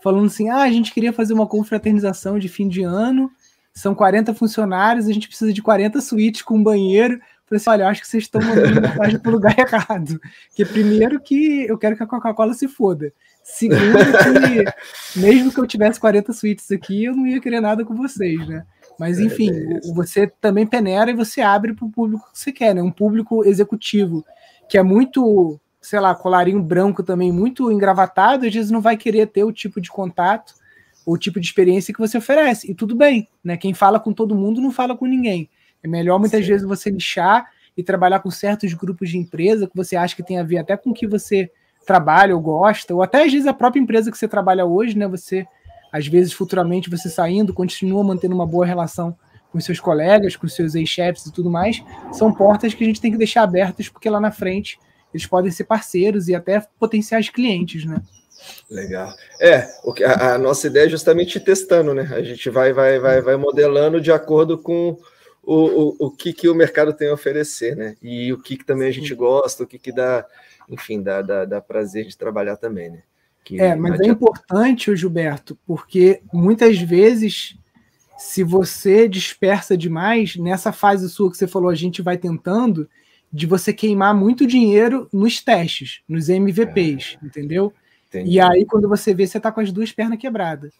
falando 0.01 0.25
assim: 0.25 0.49
ah, 0.49 0.63
a 0.63 0.71
gente 0.71 0.91
queria 0.91 1.13
fazer 1.13 1.33
uma 1.33 1.45
confraternização 1.45 2.39
de 2.39 2.49
fim 2.49 2.67
de 2.67 2.81
ano, 2.81 3.31
são 3.71 3.93
40 3.93 4.33
funcionários, 4.33 5.07
a 5.07 5.11
gente 5.11 5.27
precisa 5.27 5.53
de 5.53 5.61
40 5.61 6.01
suítes 6.01 6.41
com 6.41 6.61
banheiro. 6.61 7.19
Falei 7.47 7.57
assim, 7.57 7.69
olha, 7.69 7.87
acho 7.87 8.01
que 8.01 8.07
vocês 8.07 8.23
estão 8.23 8.41
mandando 8.41 8.81
mensagem 8.81 9.19
para 9.19 9.29
o 9.29 9.33
lugar 9.33 9.53
errado. 9.59 10.19
Que 10.55 10.65
primeiro 10.65 11.19
que 11.19 11.67
eu 11.67 11.77
quero 11.77 11.95
que 11.95 12.01
a 12.01 12.07
Coca-Cola 12.07 12.55
se 12.55 12.67
foda. 12.67 13.13
Segundo 13.43 13.79
que, 15.13 15.19
mesmo 15.19 15.53
que 15.53 15.59
eu 15.59 15.67
tivesse 15.67 15.99
40 15.99 16.33
suítes 16.33 16.71
aqui, 16.71 17.03
eu 17.03 17.15
não 17.15 17.27
ia 17.27 17.39
querer 17.39 17.61
nada 17.61 17.85
com 17.85 17.93
vocês, 17.93 18.47
né? 18.47 18.65
Mas, 18.99 19.19
é, 19.19 19.23
enfim, 19.23 19.51
é 19.51 19.79
você 19.93 20.27
também 20.27 20.65
peneira 20.65 21.11
e 21.11 21.15
você 21.15 21.41
abre 21.41 21.73
para 21.73 21.85
o 21.85 21.91
público 21.91 22.29
que 22.31 22.39
você 22.39 22.51
quer, 22.51 22.73
né? 22.73 22.81
Um 22.81 22.91
público 22.91 23.45
executivo 23.45 24.25
que 24.69 24.77
é 24.77 24.83
muito, 24.83 25.59
sei 25.81 25.99
lá, 25.99 26.15
colarinho 26.15 26.61
branco 26.61 27.03
também, 27.03 27.31
muito 27.31 27.71
engravatado, 27.71 28.45
às 28.45 28.53
vezes 28.53 28.71
não 28.71 28.81
vai 28.81 28.97
querer 28.97 29.27
ter 29.27 29.43
o 29.43 29.51
tipo 29.51 29.79
de 29.79 29.91
contato, 29.91 30.53
o 31.05 31.17
tipo 31.17 31.39
de 31.39 31.45
experiência 31.45 31.93
que 31.93 31.99
você 31.99 32.17
oferece. 32.17 32.71
E 32.71 32.73
tudo 32.73 32.95
bem, 32.95 33.27
né? 33.43 33.57
Quem 33.57 33.73
fala 33.73 33.99
com 33.99 34.11
todo 34.11 34.35
mundo 34.35 34.59
não 34.59 34.71
fala 34.71 34.97
com 34.97 35.05
ninguém. 35.05 35.49
É 35.83 35.87
melhor 35.87 36.19
muitas 36.19 36.41
Sim. 36.41 36.51
vezes 36.51 36.67
você 36.67 36.89
lixar 36.89 37.47
e 37.77 37.83
trabalhar 37.83 38.19
com 38.19 38.31
certos 38.31 38.73
grupos 38.73 39.09
de 39.09 39.17
empresa 39.17 39.67
que 39.67 39.75
você 39.75 39.95
acha 39.95 40.15
que 40.15 40.23
tem 40.23 40.39
a 40.39 40.43
ver 40.43 40.57
até 40.57 40.75
com 40.75 40.89
o 40.89 40.93
que 40.93 41.05
você 41.05 41.51
trabalha 41.85 42.35
ou 42.35 42.41
gosta, 42.41 42.95
ou 42.95 43.03
até 43.03 43.23
às 43.23 43.31
vezes 43.31 43.45
a 43.45 43.53
própria 43.53 43.79
empresa 43.79 44.09
que 44.09 44.17
você 44.17 44.27
trabalha 44.27 44.65
hoje, 44.65 44.97
né? 44.97 45.07
Você, 45.07 45.45
às 45.95 46.07
vezes, 46.07 46.33
futuramente, 46.33 46.89
você 46.89 47.07
saindo, 47.07 47.53
continua 47.53 48.03
mantendo 48.03 48.35
uma 48.35 48.45
boa 48.45 48.65
relação 48.65 49.17
com 49.49 49.61
seus 49.61 49.79
colegas, 49.79 50.35
com 50.35 50.45
seus 50.45 50.75
ex-chefes 50.75 51.25
e 51.25 51.31
tudo 51.31 51.49
mais, 51.49 51.81
são 52.11 52.33
portas 52.33 52.73
que 52.73 52.83
a 52.83 52.87
gente 52.87 52.99
tem 52.99 53.13
que 53.13 53.17
deixar 53.17 53.43
abertas, 53.43 53.87
porque 53.87 54.09
lá 54.09 54.19
na 54.19 54.29
frente 54.29 54.77
eles 55.13 55.25
podem 55.25 55.49
ser 55.49 55.63
parceiros 55.63 56.27
e 56.27 56.35
até 56.35 56.61
potenciais 56.77 57.29
clientes, 57.29 57.85
né? 57.85 58.01
Legal. 58.69 59.09
É, 59.39 59.69
a, 60.05 60.33
a 60.33 60.37
nossa 60.37 60.67
ideia 60.67 60.85
é 60.85 60.89
justamente 60.89 61.39
testando, 61.39 61.93
né? 61.93 62.11
A 62.11 62.21
gente 62.21 62.49
vai, 62.49 62.73
vai, 62.73 62.99
vai, 62.99 63.21
vai 63.21 63.37
modelando 63.37 64.01
de 64.01 64.11
acordo 64.11 64.57
com 64.57 64.97
o, 65.41 65.55
o, 65.55 65.95
o 66.07 66.11
que, 66.11 66.33
que 66.33 66.49
o 66.49 66.55
mercado 66.55 66.91
tem 66.91 67.07
a 67.07 67.13
oferecer, 67.13 67.77
né? 67.77 67.95
E 68.01 68.33
o 68.33 68.37
que, 68.37 68.57
que 68.57 68.65
também 68.65 68.89
a 68.89 68.93
gente 68.93 69.15
gosta, 69.15 69.63
o 69.63 69.67
que, 69.67 69.79
que 69.79 69.93
dá, 69.93 70.25
enfim, 70.69 71.01
dá, 71.01 71.21
dá, 71.21 71.45
dá 71.45 71.61
prazer 71.61 72.05
de 72.05 72.17
trabalhar 72.17 72.57
também, 72.57 72.89
né? 72.89 73.01
Que 73.45 73.61
é, 73.61 73.75
mas 73.75 73.99
é 74.01 74.07
importante, 74.07 74.93
Gilberto, 74.95 75.55
porque 75.67 76.21
muitas 76.33 76.79
vezes, 76.79 77.55
se 78.17 78.43
você 78.43 79.07
dispersa 79.07 79.77
demais, 79.77 80.35
nessa 80.35 80.73
fase 80.73 81.07
sua 81.07 81.31
que 81.31 81.37
você 81.37 81.47
falou, 81.47 81.69
a 81.69 81.75
gente 81.75 82.01
vai 82.01 82.17
tentando, 82.17 82.89
de 83.31 83.45
você 83.45 83.71
queimar 83.71 84.15
muito 84.15 84.47
dinheiro 84.47 85.07
nos 85.13 85.41
testes, 85.41 86.01
nos 86.09 86.27
MVPs, 86.27 87.17
é. 87.21 87.25
entendeu? 87.25 87.71
Entendi. 88.07 88.31
E 88.31 88.39
aí, 88.39 88.65
quando 88.65 88.89
você 88.89 89.13
vê, 89.13 89.27
você 89.27 89.37
está 89.37 89.51
com 89.51 89.59
as 89.59 89.71
duas 89.71 89.91
pernas 89.91 90.17
quebradas. 90.17 90.73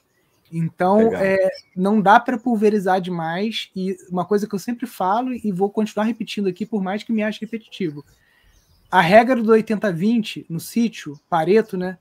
Então, 0.52 1.14
é, 1.14 1.50
não 1.76 2.00
dá 2.00 2.20
para 2.20 2.38
pulverizar 2.38 3.02
demais. 3.02 3.70
E 3.76 3.98
uma 4.10 4.26
coisa 4.26 4.48
que 4.48 4.56
eu 4.56 4.60
sempre 4.60 4.88
falo 4.88 5.34
e 5.34 5.52
vou 5.52 5.70
continuar 5.70 6.06
repetindo 6.06 6.48
aqui, 6.48 6.66
por 6.66 6.82
mais 6.82 7.04
que 7.04 7.12
me 7.12 7.22
ache 7.22 7.42
repetitivo. 7.42 8.06
A 8.90 9.02
regra 9.02 9.36
do 9.36 9.52
80-20 9.52 10.46
no 10.48 10.60
sítio, 10.60 11.20
Pareto, 11.30 11.78
né? 11.78 11.98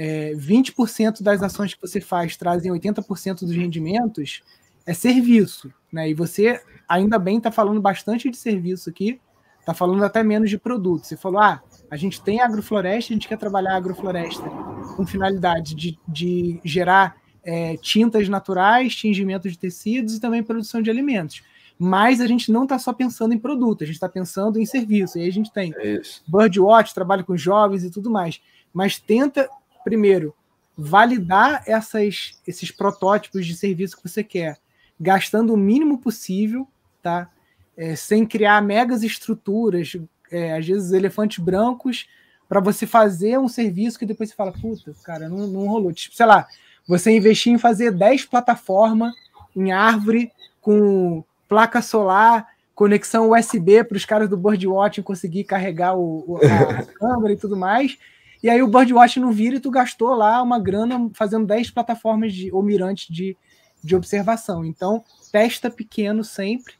É, 0.00 0.32
20% 0.36 1.22
das 1.22 1.42
ações 1.42 1.74
que 1.74 1.80
você 1.80 2.00
faz 2.00 2.36
trazem 2.36 2.70
80% 2.70 3.40
dos 3.40 3.50
rendimentos, 3.50 4.42
é 4.86 4.94
serviço. 4.94 5.72
Né? 5.92 6.10
E 6.10 6.14
você, 6.14 6.60
ainda 6.88 7.18
bem, 7.18 7.38
está 7.38 7.50
falando 7.50 7.80
bastante 7.80 8.30
de 8.30 8.36
serviço 8.36 8.88
aqui, 8.88 9.20
está 9.58 9.74
falando 9.74 10.04
até 10.04 10.22
menos 10.22 10.48
de 10.48 10.56
produto. 10.56 11.04
Você 11.04 11.16
falou, 11.16 11.40
ah, 11.40 11.60
a 11.90 11.96
gente 11.96 12.22
tem 12.22 12.40
agrofloresta, 12.40 13.12
a 13.12 13.14
gente 13.14 13.26
quer 13.26 13.38
trabalhar 13.38 13.74
agrofloresta 13.74 14.48
com 14.96 15.04
finalidade 15.04 15.74
de, 15.74 15.98
de 16.06 16.60
gerar 16.64 17.16
é, 17.42 17.76
tintas 17.76 18.28
naturais, 18.28 18.94
tingimento 18.94 19.48
de 19.48 19.58
tecidos 19.58 20.14
e 20.14 20.20
também 20.20 20.42
produção 20.42 20.80
de 20.80 20.90
alimentos. 20.90 21.42
Mas 21.78 22.20
a 22.20 22.26
gente 22.26 22.50
não 22.50 22.64
está 22.64 22.78
só 22.78 22.92
pensando 22.92 23.34
em 23.34 23.38
produto, 23.38 23.84
a 23.84 23.86
gente 23.86 23.94
está 23.94 24.08
pensando 24.08 24.58
em 24.58 24.66
serviço. 24.66 25.18
E 25.18 25.22
aí 25.22 25.28
a 25.28 25.32
gente 25.32 25.52
tem 25.52 25.72
é 25.76 26.00
Birdwatch, 26.26 26.94
trabalho 26.94 27.24
com 27.24 27.36
jovens 27.36 27.84
e 27.84 27.90
tudo 27.90 28.10
mais. 28.10 28.40
Mas 28.72 28.98
tenta, 28.98 29.48
primeiro, 29.88 30.34
validar 30.76 31.62
essas, 31.66 32.38
esses 32.46 32.70
protótipos 32.70 33.46
de 33.46 33.56
serviço 33.56 33.96
que 33.96 34.06
você 34.06 34.22
quer, 34.22 34.58
gastando 35.00 35.54
o 35.54 35.56
mínimo 35.56 35.98
possível, 35.98 36.68
tá? 37.02 37.30
É, 37.74 37.96
sem 37.96 38.26
criar 38.26 38.60
megas 38.60 39.02
estruturas, 39.02 39.96
é, 40.30 40.58
às 40.58 40.66
vezes 40.66 40.92
elefantes 40.92 41.42
brancos, 41.42 42.06
para 42.46 42.60
você 42.60 42.86
fazer 42.86 43.38
um 43.38 43.48
serviço 43.48 43.98
que 43.98 44.04
depois 44.04 44.28
você 44.28 44.36
fala, 44.36 44.52
puta, 44.52 44.94
cara, 45.02 45.26
não, 45.26 45.46
não 45.46 45.66
rolou. 45.66 45.92
Tipo, 45.92 46.14
sei 46.14 46.26
lá, 46.26 46.46
você 46.86 47.10
investir 47.10 47.50
em 47.50 47.58
fazer 47.58 47.90
10 47.90 48.26
plataformas 48.26 49.14
em 49.56 49.72
árvore 49.72 50.30
com 50.60 51.24
placa 51.48 51.80
solar, 51.80 52.46
conexão 52.74 53.30
USB 53.30 53.84
para 53.84 53.96
os 53.96 54.04
caras 54.04 54.28
do 54.28 54.36
Birdwatch 54.36 55.02
conseguir 55.02 55.44
carregar 55.44 55.96
o, 55.96 56.38
a 56.42 56.82
câmera 56.84 57.32
e 57.32 57.36
tudo 57.38 57.56
mais. 57.56 57.96
E 58.42 58.48
aí 58.48 58.62
o 58.62 58.68
Birdwatch 58.68 59.18
não 59.18 59.32
vira 59.32 59.56
e 59.56 59.60
tu 59.60 59.70
gastou 59.70 60.14
lá 60.14 60.42
uma 60.42 60.58
grana 60.58 61.10
fazendo 61.14 61.46
10 61.46 61.70
plataformas 61.70 62.32
de, 62.32 62.52
ou 62.52 62.62
mirantes 62.62 63.12
de, 63.12 63.36
de 63.82 63.96
observação. 63.96 64.64
Então, 64.64 65.04
testa 65.32 65.70
pequeno 65.70 66.22
sempre 66.22 66.74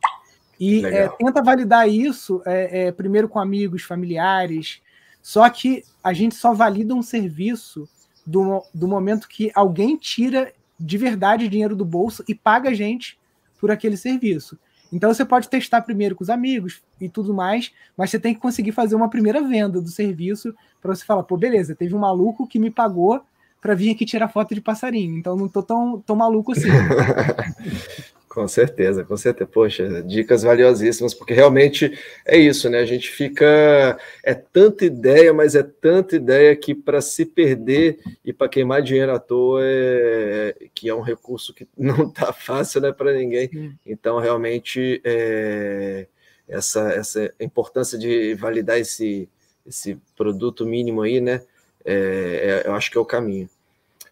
e 0.59 0.85
é, 0.85 1.09
tenta 1.09 1.43
validar 1.43 1.89
isso 1.89 2.43
é, 2.45 2.87
é, 2.87 2.93
primeiro 2.93 3.29
com 3.29 3.39
amigos, 3.39 3.83
familiares. 3.83 4.81
Só 5.23 5.49
que 5.49 5.85
a 6.03 6.13
gente 6.13 6.35
só 6.35 6.53
valida 6.53 6.95
um 6.95 7.03
serviço 7.03 7.89
do, 8.27 8.63
do 8.75 8.89
momento 8.89 9.29
que 9.29 9.51
alguém 9.55 9.97
tira 9.97 10.53
de 10.79 10.99
verdade 10.99 11.49
dinheiro 11.49 11.75
do 11.75 11.85
bolso 11.85 12.25
e 12.29 12.35
paga 12.35 12.71
a 12.71 12.75
gente 12.75 13.19
por 13.61 13.71
aquele 13.71 13.97
serviço. 13.97 14.59
Então 14.93 15.13
você 15.13 15.25
pode 15.25 15.49
testar 15.49 15.83
primeiro 15.83 16.15
com 16.15 16.25
os 16.25 16.31
amigos 16.31 16.81
e 17.01 17.09
tudo 17.09 17.35
mais, 17.35 17.73
mas 17.97 18.11
você 18.11 18.19
tem 18.19 18.35
que 18.35 18.41
conseguir 18.41 18.73
fazer 18.73 18.95
uma 18.95 19.11
primeira 19.11 19.43
venda 19.43 19.81
do 19.81 19.89
serviço 19.89 20.55
para 20.81 20.95
você 20.95 21.05
falar, 21.05 21.23
pô, 21.23 21.37
beleza, 21.37 21.75
teve 21.75 21.95
um 21.95 21.99
maluco 21.99 22.47
que 22.47 22.59
me 22.59 22.71
pagou 22.71 23.21
para 23.61 23.75
vir 23.75 23.91
aqui 23.91 24.07
tirar 24.07 24.29
foto 24.29 24.55
de 24.55 24.61
passarinho, 24.61 25.19
então 25.19 25.37
não 25.37 25.49
tô 25.49 25.63
tão, 25.63 26.01
tão 26.01 26.17
maluco 26.17 26.53
assim. 26.53 26.69
Com 28.39 28.47
certeza, 28.47 29.05
com 29.05 29.17
certeza. 29.17 29.51
Poxa, 29.51 30.01
dicas 30.01 30.45
valiosíssimas, 30.45 31.13
porque 31.13 31.35
realmente 31.35 31.99
é 32.25 32.39
isso, 32.39 32.71
né? 32.71 32.79
A 32.79 32.85
gente 32.85 33.11
fica. 33.11 33.99
É 34.23 34.33
tanta 34.33 34.85
ideia, 34.85 35.35
mas 35.35 35.57
é 35.57 35.63
tanta 35.65 36.15
ideia 36.15 36.55
que 36.55 36.73
para 36.73 37.01
se 37.01 37.27
perder 37.27 37.99
e 38.25 38.33
para 38.33 38.49
queimar 38.49 38.81
dinheiro 38.81 39.13
à 39.13 39.19
toa, 39.19 39.61
é, 39.65 40.55
que 40.73 40.89
é 40.89 40.95
um 40.95 41.01
recurso 41.01 41.53
que 41.53 41.67
não 41.77 42.09
tá 42.09 42.33
fácil 42.33 42.81
né, 42.81 42.93
para 42.93 43.13
ninguém. 43.13 43.77
Então, 43.85 44.21
realmente, 44.21 45.01
é, 45.03 46.07
essa, 46.47 46.93
essa 46.93 47.35
importância 47.41 47.99
de 47.99 48.35
validar 48.35 48.79
esse, 48.79 49.29
esse 49.67 49.99
produto 50.17 50.65
mínimo 50.65 51.03
aí, 51.03 51.21
né? 51.21 51.43
É, 51.85 52.63
é 52.65 52.69
eu 52.69 52.75
acho 52.75 52.89
que 52.89 52.97
é 52.97 53.01
o 53.01 53.05
caminho. 53.05 53.51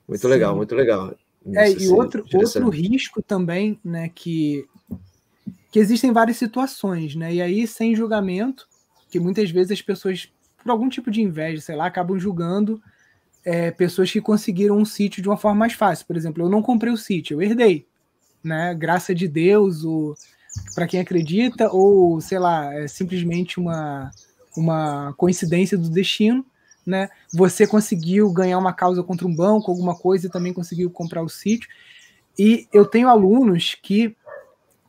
Muito 0.09 0.27
legal, 0.27 0.51
Sim. 0.51 0.57
muito 0.57 0.75
legal. 0.75 1.15
É, 1.55 1.71
e 1.71 1.89
outro, 1.89 2.25
outro 2.35 2.69
risco 2.69 3.23
também, 3.23 3.79
né, 3.85 4.11
que, 4.13 4.67
que 5.71 5.79
existem 5.79 6.13
várias 6.13 6.37
situações, 6.37 7.15
né? 7.15 7.35
E 7.35 7.41
aí, 7.41 7.67
sem 7.67 7.95
julgamento, 7.95 8.67
que 9.11 9.21
muitas 9.21 9.51
vezes 9.51 9.73
as 9.73 9.83
pessoas, 9.83 10.29
por 10.63 10.71
algum 10.71 10.89
tipo 10.89 11.11
de 11.11 11.23
inveja, 11.23 11.61
sei 11.61 11.77
lá, 11.77 11.87
acabam 11.87 12.19
julgando 12.19 12.83
é, 13.45 13.71
pessoas 13.71 14.11
que 14.11 14.21
conseguiram 14.21 14.77
um 14.77 14.85
sítio 14.85 15.23
de 15.23 15.29
uma 15.29 15.37
forma 15.37 15.59
mais 15.61 15.75
fácil. 15.75 16.07
Por 16.07 16.17
exemplo, 16.17 16.43
eu 16.43 16.49
não 16.49 16.63
comprei 16.63 16.93
o 16.93 16.97
sítio, 16.97 17.37
eu 17.37 17.43
herdei, 17.43 17.87
né? 18.43 18.75
Graça 18.75 19.15
de 19.15 19.29
Deus, 19.29 19.85
para 20.75 20.87
quem 20.87 20.99
acredita, 20.99 21.71
ou 21.71 22.21
sei 22.21 22.41
lá, 22.41 22.75
é 22.75 22.89
simplesmente 22.89 23.61
uma, 23.61 24.11
uma 24.57 25.15
coincidência 25.17 25.79
do 25.79 25.89
destino 25.89 26.45
né? 26.87 27.09
Você 27.33 27.67
conseguiu 27.67 28.33
ganhar 28.33 28.59
uma 28.59 28.73
causa 28.73 29.03
contra 29.03 29.27
um 29.27 29.35
banco, 29.35 29.71
alguma 29.71 29.97
coisa, 29.97 30.27
e 30.27 30.31
também 30.31 30.53
conseguiu 30.53 30.91
comprar 30.91 31.23
o 31.23 31.29
sítio. 31.29 31.69
E 32.39 32.69
eu 32.73 32.87
tenho 32.87 33.09
alunos 33.09 33.75
que 33.83 34.17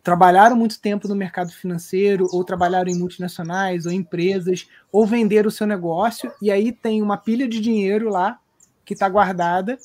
trabalharam 0.03 0.55
muito 0.55 0.79
tempo 0.79 1.07
no 1.07 1.15
mercado 1.15 1.51
financeiro, 1.51 2.27
ou 2.31 2.43
trabalharam 2.43 2.89
em 2.89 2.97
multinacionais, 2.97 3.85
ou 3.85 3.91
empresas, 3.91 4.67
ou 4.91 5.05
venderam 5.05 5.49
o 5.49 5.51
seu 5.51 5.67
negócio, 5.67 6.31
e 6.41 6.49
aí 6.49 6.71
tem 6.71 7.01
uma 7.01 7.17
pilha 7.17 7.47
de 7.47 7.59
dinheiro 7.59 8.09
lá 8.09 8.39
que 8.85 8.93
está 8.93 9.09
guardada 9.09 9.77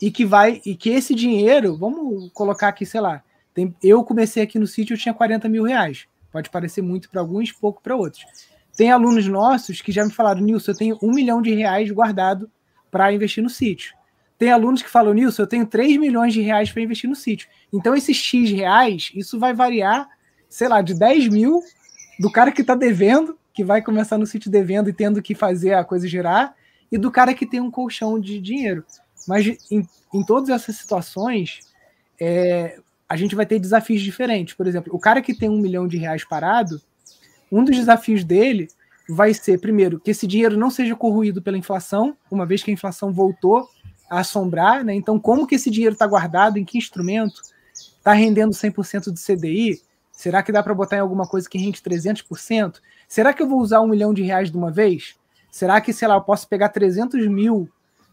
e 0.00 0.10
que 0.10 0.24
vai 0.24 0.62
e 0.64 0.74
que 0.74 0.88
esse 0.88 1.14
dinheiro, 1.14 1.76
vamos 1.76 2.30
colocar 2.32 2.68
aqui, 2.68 2.86
sei 2.86 3.00
lá, 3.00 3.22
tem, 3.52 3.74
eu 3.82 4.02
comecei 4.04 4.42
aqui 4.42 4.58
no 4.58 4.66
sítio, 4.66 4.94
eu 4.94 4.98
tinha 4.98 5.14
40 5.14 5.48
mil 5.48 5.64
reais. 5.64 6.06
Pode 6.32 6.50
parecer 6.50 6.82
muito 6.82 7.10
para 7.10 7.20
alguns, 7.20 7.52
pouco 7.52 7.82
para 7.82 7.96
outros. 7.96 8.24
Tem 8.76 8.92
alunos 8.92 9.26
nossos 9.26 9.80
que 9.80 9.90
já 9.90 10.04
me 10.04 10.12
falaram, 10.12 10.42
Nilson, 10.42 10.72
eu 10.72 10.76
tenho 10.76 10.98
um 11.02 11.10
milhão 11.10 11.40
de 11.40 11.54
reais 11.54 11.90
guardado 11.90 12.50
para 12.90 13.12
investir 13.12 13.42
no 13.42 13.48
sítio. 13.48 13.94
Tem 14.38 14.50
alunos 14.50 14.82
que 14.82 14.90
falam, 14.90 15.14
Nilson, 15.14 15.42
eu 15.42 15.46
tenho 15.46 15.66
3 15.66 15.96
milhões 15.96 16.34
de 16.34 16.42
reais 16.42 16.70
para 16.70 16.82
investir 16.82 17.08
no 17.08 17.16
sítio. 17.16 17.48
Então, 17.72 17.94
esses 17.94 18.16
X 18.16 18.50
reais, 18.50 19.10
isso 19.14 19.38
vai 19.38 19.54
variar, 19.54 20.06
sei 20.48 20.68
lá, 20.68 20.82
de 20.82 20.92
10 20.92 21.28
mil 21.28 21.62
do 22.18 22.30
cara 22.30 22.52
que 22.52 22.60
está 22.60 22.74
devendo, 22.74 23.38
que 23.52 23.64
vai 23.64 23.80
começar 23.80 24.18
no 24.18 24.26
sítio 24.26 24.50
devendo 24.50 24.90
e 24.90 24.92
tendo 24.92 25.22
que 25.22 25.34
fazer 25.34 25.72
a 25.72 25.84
coisa 25.84 26.06
girar, 26.06 26.54
e 26.92 26.98
do 26.98 27.10
cara 27.10 27.32
que 27.32 27.46
tem 27.46 27.60
um 27.60 27.70
colchão 27.70 28.20
de 28.20 28.38
dinheiro. 28.38 28.84
Mas 29.26 29.46
em, 29.70 29.88
em 30.12 30.24
todas 30.24 30.50
essas 30.50 30.76
situações, 30.76 31.60
é, 32.20 32.78
a 33.08 33.16
gente 33.16 33.34
vai 33.34 33.46
ter 33.46 33.58
desafios 33.58 34.02
diferentes. 34.02 34.54
Por 34.54 34.66
exemplo, 34.66 34.94
o 34.94 34.98
cara 34.98 35.22
que 35.22 35.34
tem 35.34 35.48
um 35.48 35.58
milhão 35.58 35.88
de 35.88 35.96
reais 35.96 36.24
parado, 36.24 36.80
um 37.50 37.64
dos 37.64 37.76
desafios 37.76 38.24
dele 38.24 38.68
vai 39.08 39.32
ser, 39.32 39.60
primeiro, 39.60 40.00
que 40.00 40.10
esse 40.10 40.26
dinheiro 40.26 40.56
não 40.56 40.70
seja 40.70 40.96
corroído 40.96 41.40
pela 41.40 41.56
inflação, 41.56 42.16
uma 42.30 42.44
vez 42.44 42.62
que 42.62 42.70
a 42.70 42.74
inflação 42.74 43.12
voltou 43.12 43.68
a 44.10 44.20
assombrar, 44.20 44.84
né? 44.84 44.94
Então, 44.94 45.18
como 45.18 45.46
que 45.46 45.54
esse 45.54 45.70
dinheiro 45.70 45.92
está 45.92 46.06
guardado, 46.06 46.58
em 46.58 46.64
que 46.64 46.78
instrumento? 46.78 47.40
Está 47.72 48.12
rendendo 48.12 48.52
100% 48.52 49.12
de 49.12 49.20
CDI? 49.20 49.80
Será 50.10 50.42
que 50.42 50.50
dá 50.50 50.62
para 50.62 50.74
botar 50.74 50.96
em 50.96 51.00
alguma 51.00 51.26
coisa 51.26 51.48
que 51.48 51.58
rende 51.58 51.80
300%? 51.80 52.80
Será 53.08 53.32
que 53.32 53.42
eu 53.42 53.48
vou 53.48 53.60
usar 53.60 53.80
um 53.80 53.88
milhão 53.88 54.14
de 54.14 54.22
reais 54.22 54.50
de 54.50 54.56
uma 54.56 54.70
vez? 54.70 55.14
Será 55.50 55.80
que, 55.80 55.92
sei 55.92 56.08
lá, 56.08 56.14
eu 56.14 56.22
posso 56.22 56.48
pegar 56.48 56.68
300 56.70 57.26
mil 57.28 57.68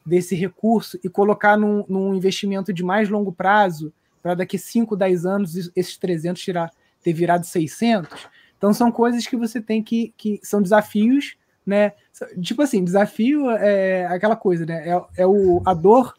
desse 0.05 0.35
recurso 0.35 0.99
e 1.03 1.09
colocar 1.09 1.57
num, 1.57 1.85
num 1.87 2.13
investimento 2.13 2.73
de 2.73 2.83
mais 2.83 3.09
longo 3.09 3.31
prazo, 3.31 3.93
para 4.21 4.35
daqui 4.35 4.57
5, 4.57 4.95
10 4.95 5.25
anos 5.25 5.71
esses 5.75 5.97
300 5.97 6.41
tirar, 6.41 6.71
ter 7.01 7.13
virado 7.13 7.45
600? 7.45 8.27
Então 8.63 8.73
são 8.73 8.89
coisas 8.89 9.27
que 9.27 9.35
você 9.35 9.59
tem 9.59 9.83
que. 9.83 10.13
que 10.15 10.39
são 10.41 10.61
desafios, 10.61 11.35
né? 11.65 11.91
Tipo 12.41 12.61
assim, 12.61 12.81
desafio 12.81 13.49
é 13.49 14.05
aquela 14.05 14.37
coisa, 14.37 14.65
né? 14.65 14.87
É, 14.87 15.23
é 15.23 15.27
o, 15.27 15.61
a 15.65 15.73
dor 15.73 16.13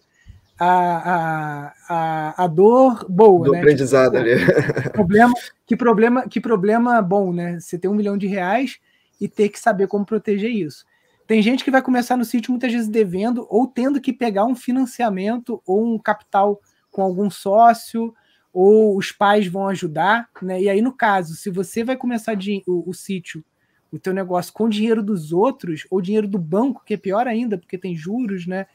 a, 0.60 0.68
a, 0.68 1.72
a, 1.88 2.44
a 2.44 2.46
dor 2.46 3.06
boa. 3.08 3.46
Do 3.46 3.52
né? 3.52 3.60
aprendizado 3.60 4.18
tipo, 4.18 4.28
ali. 4.28 4.90
Problema, 4.92 5.32
que, 5.66 5.74
problema, 5.74 6.28
que 6.28 6.38
problema 6.38 7.00
bom, 7.00 7.32
né? 7.32 7.58
Você 7.58 7.78
ter 7.78 7.88
um 7.88 7.94
milhão 7.94 8.18
de 8.18 8.26
reais 8.26 8.78
e 9.18 9.26
ter 9.26 9.48
que 9.48 9.58
saber 9.58 9.86
como 9.86 10.04
proteger 10.04 10.50
isso. 10.50 10.84
Tem 11.26 11.40
gente 11.40 11.64
que 11.64 11.70
vai 11.70 11.80
começar 11.80 12.14
no 12.14 12.26
sítio 12.26 12.50
muitas 12.50 12.70
vezes 12.70 12.88
devendo 12.88 13.46
ou 13.48 13.66
tendo 13.66 14.02
que 14.02 14.12
pegar 14.12 14.44
um 14.44 14.54
financiamento 14.54 15.62
ou 15.64 15.94
um 15.94 15.98
capital 15.98 16.60
com 16.90 17.00
algum 17.00 17.30
sócio 17.30 18.14
ou 18.54 18.96
os 18.96 19.10
pais 19.10 19.48
vão 19.48 19.66
ajudar, 19.66 20.30
né? 20.40 20.62
E 20.62 20.68
aí 20.68 20.80
no 20.80 20.92
caso, 20.92 21.34
se 21.34 21.50
você 21.50 21.82
vai 21.82 21.96
começar 21.96 22.36
o, 22.68 22.88
o 22.88 22.94
sítio, 22.94 23.44
o 23.90 23.98
teu 23.98 24.14
negócio 24.14 24.52
com 24.52 24.68
dinheiro 24.68 25.02
dos 25.02 25.32
outros 25.32 25.84
ou 25.90 26.00
dinheiro 26.00 26.28
do 26.28 26.38
banco, 26.38 26.82
que 26.86 26.94
é 26.94 26.96
pior 26.96 27.26
ainda, 27.26 27.58
porque 27.58 27.76
tem 27.76 27.96
juros, 27.96 28.46
né? 28.46 28.66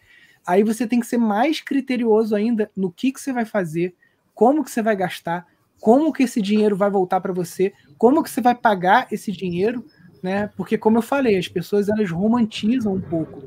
Aí 0.46 0.64
você 0.64 0.86
tem 0.86 1.00
que 1.00 1.08
ser 1.08 1.18
mais 1.18 1.62
criterioso 1.62 2.36
ainda 2.36 2.70
no 2.76 2.92
que, 2.92 3.14
que 3.14 3.22
você 3.22 3.32
vai 3.32 3.46
fazer, 3.46 3.96
como 4.36 4.66
que 4.66 4.72
você 4.72 4.82
vai 4.82 4.98
gastar, 4.98 5.48
como 5.80 6.12
que 6.12 6.24
esse 6.24 6.42
dinheiro 6.42 6.76
vai 6.76 6.90
voltar 6.90 7.22
para 7.22 7.32
você, 7.32 7.72
como 7.98 8.22
que 8.22 8.30
você 8.30 8.42
vai 8.42 8.56
pagar 8.56 9.08
esse 9.12 9.32
dinheiro, 9.32 9.86
né? 10.22 10.50
Porque 10.58 10.78
como 10.78 10.98
eu 10.98 11.02
falei, 11.02 11.38
as 11.38 11.48
pessoas 11.48 11.88
elas 11.88 12.12
romantizam 12.12 12.96
um 12.96 13.02
pouco, 13.02 13.44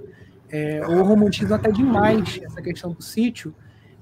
é, 0.48 0.80
ou 0.86 1.02
romantizam 1.02 1.56
até 1.56 1.70
demais 1.70 2.40
essa 2.42 2.62
questão 2.62 2.92
do 2.92 3.02
sítio, 3.02 3.54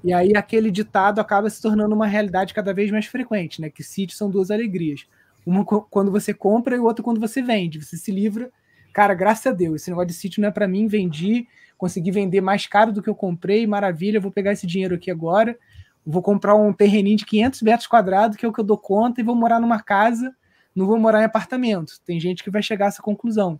e 0.03 0.13
aí 0.13 0.35
aquele 0.35 0.71
ditado 0.71 1.19
acaba 1.19 1.49
se 1.49 1.61
tornando 1.61 1.93
uma 1.93 2.07
realidade 2.07 2.53
cada 2.53 2.73
vez 2.73 2.89
mais 2.89 3.05
frequente, 3.05 3.61
né? 3.61 3.69
Que 3.69 3.83
sítios 3.83 4.17
são 4.17 4.29
duas 4.29 4.49
alegrias. 4.49 5.05
Uma 5.45 5.63
quando 5.63 6.11
você 6.11 6.33
compra 6.33 6.75
e 6.75 6.79
outra 6.79 7.03
quando 7.03 7.19
você 7.19 7.41
vende. 7.41 7.83
Você 7.83 7.97
se 7.97 8.11
livra. 8.11 8.51
Cara, 8.93 9.13
graças 9.13 9.45
a 9.47 9.51
Deus, 9.51 9.81
esse 9.81 9.89
negócio 9.89 10.07
de 10.07 10.13
sítio 10.13 10.41
não 10.41 10.49
é 10.49 10.51
para 10.51 10.67
mim, 10.67 10.87
vendi, 10.87 11.47
consegui 11.77 12.11
vender 12.11 12.41
mais 12.41 12.67
caro 12.67 12.91
do 12.91 13.01
que 13.01 13.09
eu 13.09 13.15
comprei, 13.15 13.65
maravilha, 13.65 14.19
vou 14.19 14.31
pegar 14.31 14.51
esse 14.51 14.67
dinheiro 14.67 14.95
aqui 14.95 15.09
agora, 15.09 15.57
vou 16.05 16.21
comprar 16.21 16.55
um 16.55 16.73
terreninho 16.73 17.15
de 17.15 17.25
500 17.25 17.61
metros 17.61 17.87
quadrados, 17.87 18.35
que 18.35 18.45
é 18.45 18.49
o 18.49 18.51
que 18.51 18.59
eu 18.59 18.65
dou 18.65 18.77
conta, 18.77 19.21
e 19.21 19.23
vou 19.23 19.33
morar 19.33 19.61
numa 19.61 19.79
casa, 19.79 20.35
não 20.75 20.85
vou 20.85 20.99
morar 20.99 21.21
em 21.21 21.25
apartamento. 21.25 21.93
Tem 22.05 22.19
gente 22.19 22.43
que 22.43 22.49
vai 22.49 22.61
chegar 22.61 22.85
a 22.85 22.87
essa 22.89 23.01
conclusão. 23.01 23.57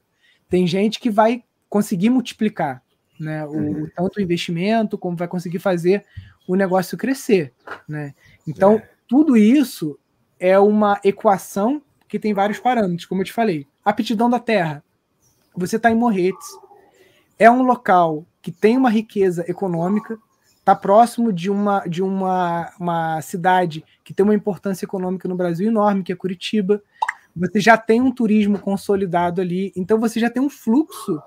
Tem 0.50 0.68
gente 0.68 1.00
que 1.00 1.10
vai 1.10 1.44
conseguir 1.70 2.10
multiplicar 2.10 2.84
né, 3.22 3.46
o, 3.46 3.52
uhum. 3.52 3.90
tanto 3.96 4.18
o 4.18 4.22
investimento, 4.22 4.98
como 4.98 5.16
vai 5.16 5.28
conseguir 5.28 5.60
fazer 5.60 6.04
o 6.48 6.56
negócio 6.56 6.98
crescer. 6.98 7.54
Né? 7.88 8.14
Então, 8.48 8.74
é. 8.76 8.90
tudo 9.08 9.38
isso 9.38 9.98
é 10.40 10.58
uma 10.60 11.00
equação 11.04 11.82
que 12.08 12.20
tem 12.20 12.34
vários 12.34 12.60
parâmetros, 12.60 13.06
como 13.06 13.22
eu 13.22 13.26
te 13.26 13.34
falei. 13.34 13.68
Aptidão 13.86 14.30
da 14.30 14.40
terra. 14.40 14.84
Você 15.56 15.76
está 15.76 15.92
em 15.92 15.96
Morretes, 15.96 16.48
é 17.38 17.50
um 17.50 17.62
local 17.62 18.26
que 18.42 18.52
tem 18.52 18.78
uma 18.78 18.90
riqueza 18.90 19.44
econômica, 19.48 20.18
está 20.58 20.76
próximo 20.76 21.34
de 21.34 21.50
uma 21.50 21.86
de 21.88 22.02
uma, 22.02 22.72
uma 22.80 23.22
cidade 23.22 23.84
que 24.04 24.14
tem 24.14 24.24
uma 24.24 24.36
importância 24.36 24.86
econômica 24.86 25.28
no 25.28 25.36
Brasil 25.36 25.68
enorme, 25.68 26.04
que 26.04 26.12
é 26.12 26.16
Curitiba. 26.16 26.82
Você 27.36 27.60
já 27.60 27.78
tem 27.78 28.02
um 28.02 28.12
turismo 28.12 28.60
consolidado 28.60 29.42
ali, 29.42 29.72
então 29.76 30.00
você 30.00 30.20
já 30.20 30.30
tem 30.30 30.42
um 30.42 30.50
fluxo 30.50 31.22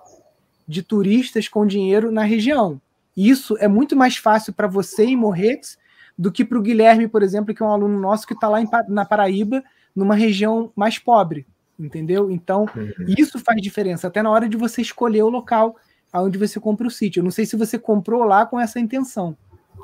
de 0.66 0.82
turistas 0.82 1.48
com 1.48 1.66
dinheiro 1.66 2.10
na 2.10 2.22
região. 2.22 2.80
Isso 3.16 3.56
é 3.58 3.68
muito 3.68 3.94
mais 3.96 4.16
fácil 4.16 4.52
para 4.52 4.66
você 4.66 5.04
em 5.04 5.16
Morretes 5.16 5.78
do 6.16 6.30
que 6.30 6.44
para 6.44 6.58
o 6.58 6.62
Guilherme, 6.62 7.08
por 7.08 7.22
exemplo, 7.22 7.54
que 7.54 7.62
é 7.62 7.66
um 7.66 7.70
aluno 7.70 7.98
nosso 7.98 8.26
que 8.26 8.34
está 8.34 8.48
lá 8.48 8.60
em, 8.60 8.68
na 8.88 9.04
Paraíba, 9.04 9.62
numa 9.94 10.14
região 10.14 10.72
mais 10.74 10.98
pobre, 10.98 11.46
entendeu? 11.78 12.30
Então, 12.30 12.66
uhum. 12.74 12.92
isso 13.18 13.38
faz 13.38 13.60
diferença, 13.60 14.08
até 14.08 14.22
na 14.22 14.30
hora 14.30 14.48
de 14.48 14.56
você 14.56 14.80
escolher 14.80 15.22
o 15.22 15.28
local 15.28 15.76
onde 16.22 16.38
você 16.38 16.60
compra 16.60 16.86
o 16.86 16.90
sítio. 16.90 17.20
Eu 17.20 17.24
não 17.24 17.30
sei 17.30 17.44
se 17.44 17.56
você 17.56 17.78
comprou 17.78 18.24
lá 18.24 18.46
com 18.46 18.60
essa 18.60 18.78
intenção. 18.78 19.36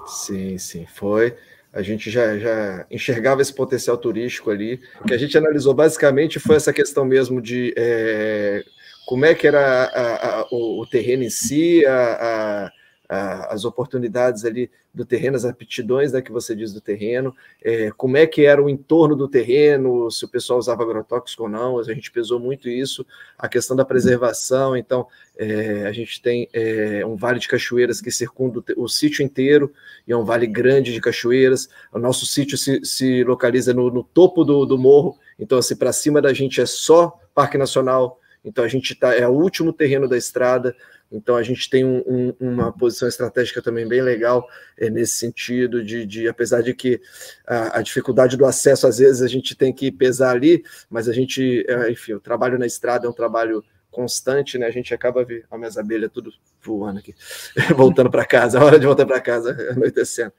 Sim, 0.06 0.56
sim, 0.58 0.86
foi. 0.86 1.34
A 1.72 1.82
gente 1.82 2.10
já, 2.10 2.38
já 2.38 2.86
enxergava 2.90 3.42
esse 3.42 3.52
potencial 3.52 3.96
turístico 3.96 4.50
ali. 4.50 4.80
O 5.00 5.04
que 5.04 5.14
a 5.14 5.18
gente 5.18 5.36
analisou 5.36 5.74
basicamente 5.74 6.38
foi 6.38 6.56
essa 6.56 6.72
questão 6.72 7.04
mesmo 7.04 7.40
de 7.40 7.72
é, 7.76 8.64
como 9.06 9.24
é 9.24 9.34
que 9.34 9.46
era 9.46 9.84
a, 9.84 10.40
a, 10.40 10.46
o, 10.50 10.82
o, 10.82 10.86
terreno 10.86 11.22
em 11.22 11.30
si, 11.30 11.84
a, 11.86 12.72
as 13.12 13.64
oportunidades 13.64 14.44
ali 14.44 14.70
do 14.94 15.04
terreno, 15.04 15.36
as 15.36 15.44
aptidões 15.44 16.12
né, 16.12 16.22
que 16.22 16.30
você 16.30 16.54
diz 16.54 16.72
do 16.72 16.80
terreno, 16.80 17.34
é, 17.60 17.90
como 17.90 18.16
é 18.16 18.24
que 18.24 18.44
era 18.44 18.62
o 18.62 18.68
entorno 18.68 19.16
do 19.16 19.26
terreno, 19.26 20.08
se 20.12 20.24
o 20.24 20.28
pessoal 20.28 20.60
usava 20.60 20.84
agrotóxico 20.84 21.42
ou 21.42 21.48
não, 21.48 21.78
a 21.78 21.82
gente 21.82 22.10
pesou 22.12 22.38
muito 22.38 22.68
isso, 22.68 23.04
a 23.36 23.48
questão 23.48 23.76
da 23.76 23.84
preservação, 23.84 24.76
então 24.76 25.08
é, 25.36 25.86
a 25.86 25.92
gente 25.92 26.22
tem 26.22 26.48
é, 26.52 27.04
um 27.04 27.16
vale 27.16 27.40
de 27.40 27.48
cachoeiras 27.48 28.00
que 28.00 28.12
circunda 28.12 28.60
o, 28.76 28.84
o, 28.84 28.88
sítio 28.88 29.24
inteiro, 29.24 29.72
e 30.06 30.12
é 30.12 30.16
um 30.16 30.24
vale 30.24 30.46
grande 30.46 30.92
de 30.92 31.00
cachoeiras, 31.00 31.68
o 31.92 31.98
nosso 31.98 32.26
sítio 32.26 32.56
se, 32.56 32.84
se 32.84 33.24
localiza 33.24 33.74
no, 33.74 33.90
no 33.90 34.04
topo 34.04 34.44
do, 34.44 34.64
do 34.64 34.78
morro, 34.78 35.18
então 35.36 35.58
assim, 35.58 35.74
para 35.74 35.92
cima 35.92 36.22
da 36.22 36.32
gente 36.32 36.60
é 36.60 36.66
só 36.66 37.18
Parque 37.34 37.58
Nacional, 37.58 38.20
então 38.44 38.64
a 38.64 38.68
gente 38.68 38.94
tá, 38.94 39.14
é 39.14 39.26
o 39.26 39.32
último 39.32 39.72
terreno 39.72 40.08
da 40.08 40.16
estrada, 40.16 40.74
então 41.10 41.36
a 41.36 41.42
gente 41.42 41.68
tem 41.68 41.84
um, 41.84 42.02
um, 42.06 42.34
uma 42.38 42.72
posição 42.72 43.08
estratégica 43.08 43.60
também 43.60 43.86
bem 43.86 44.00
legal 44.00 44.48
é, 44.78 44.88
nesse 44.88 45.14
sentido, 45.14 45.82
de, 45.82 46.06
de, 46.06 46.28
apesar 46.28 46.62
de 46.62 46.72
que 46.72 47.00
a, 47.46 47.78
a, 47.78 47.82
dificuldade 47.82 48.36
do 48.36 48.46
acesso, 48.46 48.86
às 48.86 48.98
vezes, 48.98 49.20
a 49.20 49.26
gente 49.26 49.56
tem 49.56 49.72
que 49.72 49.90
pesar 49.90 50.30
ali, 50.30 50.62
mas 50.88 51.08
a 51.08 51.12
gente, 51.12 51.64
é, 51.68 51.90
enfim, 51.90 52.12
o 52.12 52.20
trabalho 52.20 52.58
na 52.58 52.66
estrada 52.66 53.06
é 53.06 53.10
um 53.10 53.14
trabalho 53.14 53.64
constante, 53.90 54.56
né? 54.56 54.66
A 54.66 54.70
gente 54.70 54.94
acaba 54.94 55.24
ver 55.24 55.44
a 55.50 55.58
minhas 55.58 55.76
abelhas 55.76 56.12
tudo 56.12 56.32
voando 56.62 57.00
aqui, 57.00 57.14
voltando 57.74 58.10
para 58.10 58.24
casa, 58.24 58.60
a 58.60 58.64
hora 58.64 58.78
de 58.78 58.86
voltar 58.86 59.04
para 59.04 59.20
casa, 59.20 59.56
anoitecendo. 59.72 60.32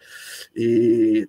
E 0.56 1.28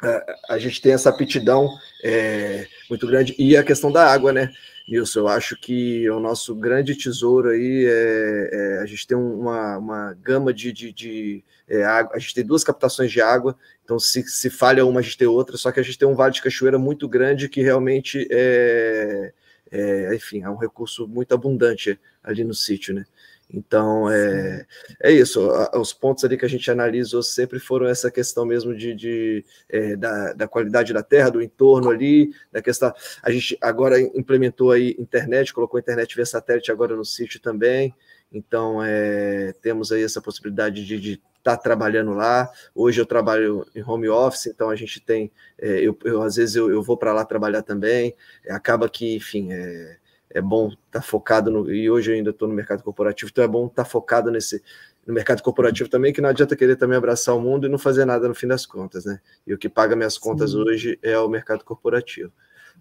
a, 0.00 0.54
a, 0.54 0.58
gente 0.58 0.80
tem 0.80 0.92
essa 0.92 1.10
aptidão 1.10 1.68
é, 2.04 2.66
muito 2.88 3.06
grande, 3.08 3.34
e 3.36 3.56
a 3.56 3.64
questão 3.64 3.90
da 3.90 4.06
água, 4.06 4.32
né? 4.32 4.52
Nilson, 4.88 5.20
eu 5.20 5.28
acho 5.28 5.56
que 5.56 6.08
o 6.10 6.18
nosso 6.18 6.54
grande 6.54 6.94
tesouro 6.94 7.50
aí 7.50 7.86
é, 7.86 8.50
é 8.52 8.78
a 8.82 8.86
gente 8.86 9.06
tem 9.06 9.16
uma, 9.16 9.78
uma 9.78 10.14
gama 10.14 10.52
de, 10.52 10.72
de, 10.72 10.92
de 10.92 11.44
é, 11.68 11.84
água, 11.84 12.16
a 12.16 12.18
gente 12.18 12.34
tem 12.34 12.44
duas 12.44 12.64
captações 12.64 13.10
de 13.10 13.20
água, 13.20 13.56
então 13.84 13.98
se, 13.98 14.22
se 14.24 14.50
falha 14.50 14.84
uma, 14.84 15.00
a 15.00 15.02
gente 15.02 15.16
tem 15.16 15.28
outra, 15.28 15.56
só 15.56 15.70
que 15.70 15.80
a 15.80 15.82
gente 15.82 15.98
tem 15.98 16.08
um 16.08 16.14
vale 16.14 16.34
de 16.34 16.42
cachoeira 16.42 16.78
muito 16.78 17.08
grande 17.08 17.48
que 17.48 17.62
realmente 17.62 18.26
é, 18.30 19.32
é 19.70 20.14
enfim, 20.14 20.42
é 20.42 20.50
um 20.50 20.56
recurso 20.56 21.06
muito 21.06 21.32
abundante 21.32 21.98
ali 22.22 22.44
no 22.44 22.54
sítio, 22.54 22.94
né? 22.94 23.04
Então, 23.52 24.10
é, 24.10 24.66
é 25.02 25.12
isso. 25.12 25.46
Os 25.74 25.92
pontos 25.92 26.24
ali 26.24 26.38
que 26.38 26.44
a 26.44 26.48
gente 26.48 26.70
analisou 26.70 27.22
sempre 27.22 27.58
foram 27.58 27.86
essa 27.86 28.10
questão 28.10 28.46
mesmo 28.46 28.74
de, 28.74 28.94
de 28.94 29.44
é, 29.68 29.94
da, 29.94 30.32
da, 30.32 30.48
qualidade 30.48 30.92
da 30.92 31.02
terra, 31.02 31.30
do 31.30 31.42
entorno 31.42 31.90
ali, 31.90 32.32
da 32.50 32.62
questão. 32.62 32.92
A 33.22 33.30
gente 33.30 33.56
agora 33.60 34.00
implementou 34.00 34.70
aí 34.70 34.96
internet, 34.98 35.52
colocou 35.52 35.78
internet 35.78 36.16
via 36.16 36.24
satélite 36.24 36.72
agora 36.72 36.96
no 36.96 37.04
sítio 37.04 37.40
também. 37.40 37.94
Então, 38.32 38.82
é, 38.82 39.52
temos 39.60 39.92
aí 39.92 40.02
essa 40.02 40.22
possibilidade 40.22 40.86
de 40.86 41.12
estar 41.12 41.22
tá 41.42 41.56
trabalhando 41.56 42.12
lá. 42.14 42.50
Hoje 42.74 42.98
eu 42.98 43.04
trabalho 43.04 43.66
em 43.74 43.82
home 43.82 44.08
office, 44.08 44.46
então 44.46 44.70
a 44.70 44.76
gente 44.76 44.98
tem. 45.00 45.30
É, 45.58 45.80
eu, 45.80 45.98
eu, 46.04 46.22
às 46.22 46.36
vezes 46.36 46.56
eu, 46.56 46.70
eu 46.70 46.82
vou 46.82 46.96
para 46.96 47.12
lá 47.12 47.24
trabalhar 47.26 47.62
também. 47.62 48.14
acaba 48.48 48.88
que, 48.88 49.14
enfim. 49.14 49.52
É, 49.52 49.98
é 50.34 50.40
bom 50.40 50.68
estar 50.68 50.78
tá 50.90 51.02
focado 51.02 51.50
no. 51.50 51.72
E 51.72 51.90
hoje 51.90 52.10
eu 52.10 52.16
ainda 52.16 52.30
estou 52.30 52.48
no 52.48 52.54
mercado 52.54 52.82
corporativo, 52.82 53.30
então 53.30 53.44
é 53.44 53.48
bom 53.48 53.66
estar 53.66 53.84
tá 53.84 53.88
focado 53.88 54.30
nesse 54.30 54.62
no 55.06 55.12
mercado 55.12 55.42
corporativo 55.42 55.88
também, 55.88 56.12
que 56.12 56.20
não 56.20 56.28
adianta 56.28 56.54
querer 56.54 56.76
também 56.76 56.96
abraçar 56.96 57.36
o 57.36 57.40
mundo 57.40 57.66
e 57.66 57.70
não 57.70 57.78
fazer 57.78 58.04
nada 58.04 58.28
no 58.28 58.34
fim 58.34 58.46
das 58.46 58.64
contas, 58.64 59.04
né? 59.04 59.20
E 59.46 59.52
o 59.52 59.58
que 59.58 59.68
paga 59.68 59.96
minhas 59.96 60.16
contas 60.16 60.52
Sim. 60.52 60.58
hoje 60.58 60.98
é 61.02 61.18
o 61.18 61.28
mercado 61.28 61.64
corporativo. 61.64 62.32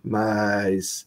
Mas 0.04 1.06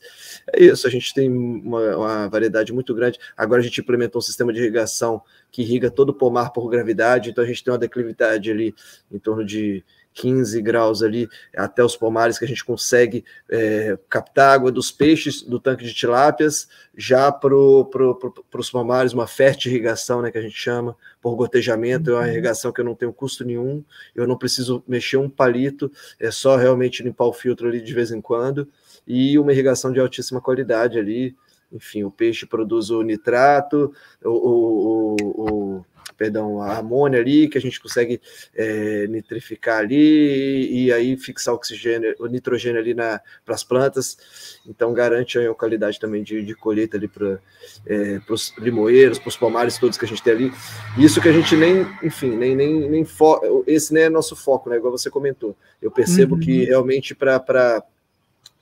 é 0.52 0.64
isso, 0.64 0.86
a 0.86 0.90
gente 0.90 1.12
tem 1.12 1.28
uma, 1.28 1.96
uma, 1.96 2.28
variedade 2.28 2.72
muito 2.72 2.94
grande. 2.94 3.18
Agora 3.36 3.60
a 3.60 3.64
gente 3.64 3.80
implementou 3.80 4.18
um 4.18 4.22
sistema 4.22 4.52
de 4.52 4.60
irrigação 4.60 5.20
que 5.50 5.62
irriga 5.62 5.90
todo 5.90 6.10
o 6.10 6.14
pomar 6.14 6.50
por 6.50 6.68
gravidade, 6.68 7.30
então 7.30 7.42
a 7.42 7.46
gente 7.46 7.62
tem 7.62 7.72
uma 7.72 7.78
declividade 7.78 8.50
ali 8.50 8.74
em 9.10 9.18
torno 9.18 9.44
de 9.44 9.84
15 10.14 10.62
graus 10.62 11.02
ali 11.02 11.28
até 11.54 11.84
os 11.84 11.96
pomares 11.96 12.38
que 12.38 12.44
a 12.44 12.48
gente 12.48 12.64
consegue 12.64 13.24
é, 13.50 13.98
captar 14.08 14.54
água 14.54 14.70
dos 14.70 14.90
peixes 14.90 15.42
do 15.42 15.58
tanque 15.58 15.84
de 15.84 15.92
tilápias 15.92 16.68
já 16.96 17.30
para 17.30 17.50
pro, 17.90 18.14
pro, 18.16 18.44
os 18.56 18.70
pomares, 18.70 19.12
uma 19.12 19.26
fértil 19.26 19.72
irrigação, 19.72 20.22
né, 20.22 20.30
que 20.30 20.38
a 20.38 20.42
gente 20.42 20.56
chama, 20.56 20.96
por 21.20 21.34
gotejamento, 21.34 22.10
é 22.10 22.14
uma 22.14 22.22
uhum. 22.22 22.28
irrigação 22.28 22.72
que 22.72 22.80
eu 22.80 22.84
não 22.84 22.94
tenho 22.94 23.12
custo 23.12 23.44
nenhum, 23.44 23.84
eu 24.14 24.26
não 24.26 24.38
preciso 24.38 24.82
mexer 24.86 25.16
um 25.16 25.28
palito, 25.28 25.90
é 26.20 26.30
só 26.30 26.56
realmente 26.56 27.02
limpar 27.02 27.24
o 27.24 27.32
filtro 27.32 27.68
ali 27.68 27.80
de 27.80 27.92
vez 27.92 28.12
em 28.12 28.20
quando, 28.20 28.68
e 29.06 29.38
uma 29.38 29.52
irrigação 29.52 29.92
de 29.92 30.00
altíssima 30.00 30.40
qualidade 30.40 30.98
ali, 30.98 31.36
enfim, 31.74 32.04
o 32.04 32.10
peixe 32.10 32.46
produz 32.46 32.90
o 32.90 33.02
nitrato, 33.02 33.92
o, 34.22 34.30
o, 34.30 35.16
o, 35.20 35.84
perdão, 36.16 36.60
a 36.60 36.78
amônia 36.78 37.20
ali, 37.20 37.48
que 37.48 37.58
a 37.58 37.60
gente 37.60 37.80
consegue 37.80 38.20
é, 38.54 39.06
nitrificar 39.08 39.78
ali 39.78 40.70
e 40.70 40.92
aí 40.92 41.16
fixar 41.16 41.54
oxigênio, 41.54 42.14
o 42.18 42.26
nitrogênio 42.26 42.80
ali 42.80 42.94
para 42.94 43.20
as 43.48 43.64
plantas. 43.64 44.60
Então 44.66 44.92
garante 44.92 45.38
a 45.38 45.54
qualidade 45.54 45.98
também 45.98 46.22
de, 46.22 46.42
de 46.42 46.54
colheita 46.54 46.96
ali 46.96 47.08
para 47.08 47.38
é, 47.86 48.20
os 48.28 48.54
limoeiros, 48.58 49.18
para 49.18 49.28
os 49.28 49.36
pomares 49.36 49.78
todos 49.78 49.98
que 49.98 50.04
a 50.04 50.08
gente 50.08 50.22
tem 50.22 50.32
ali. 50.32 50.52
Isso 50.98 51.20
que 51.20 51.28
a 51.28 51.32
gente 51.32 51.56
nem, 51.56 51.86
enfim, 52.02 52.30
nem, 52.36 52.54
nem, 52.54 52.88
nem 52.88 53.04
fo 53.04 53.64
esse 53.66 53.92
nem 53.92 54.04
é 54.04 54.10
nosso 54.10 54.36
foco, 54.36 54.70
né? 54.70 54.76
Igual 54.76 54.96
você 54.96 55.10
comentou. 55.10 55.56
Eu 55.82 55.90
percebo 55.90 56.34
uhum. 56.36 56.40
que 56.40 56.64
realmente 56.64 57.14
para 57.14 57.82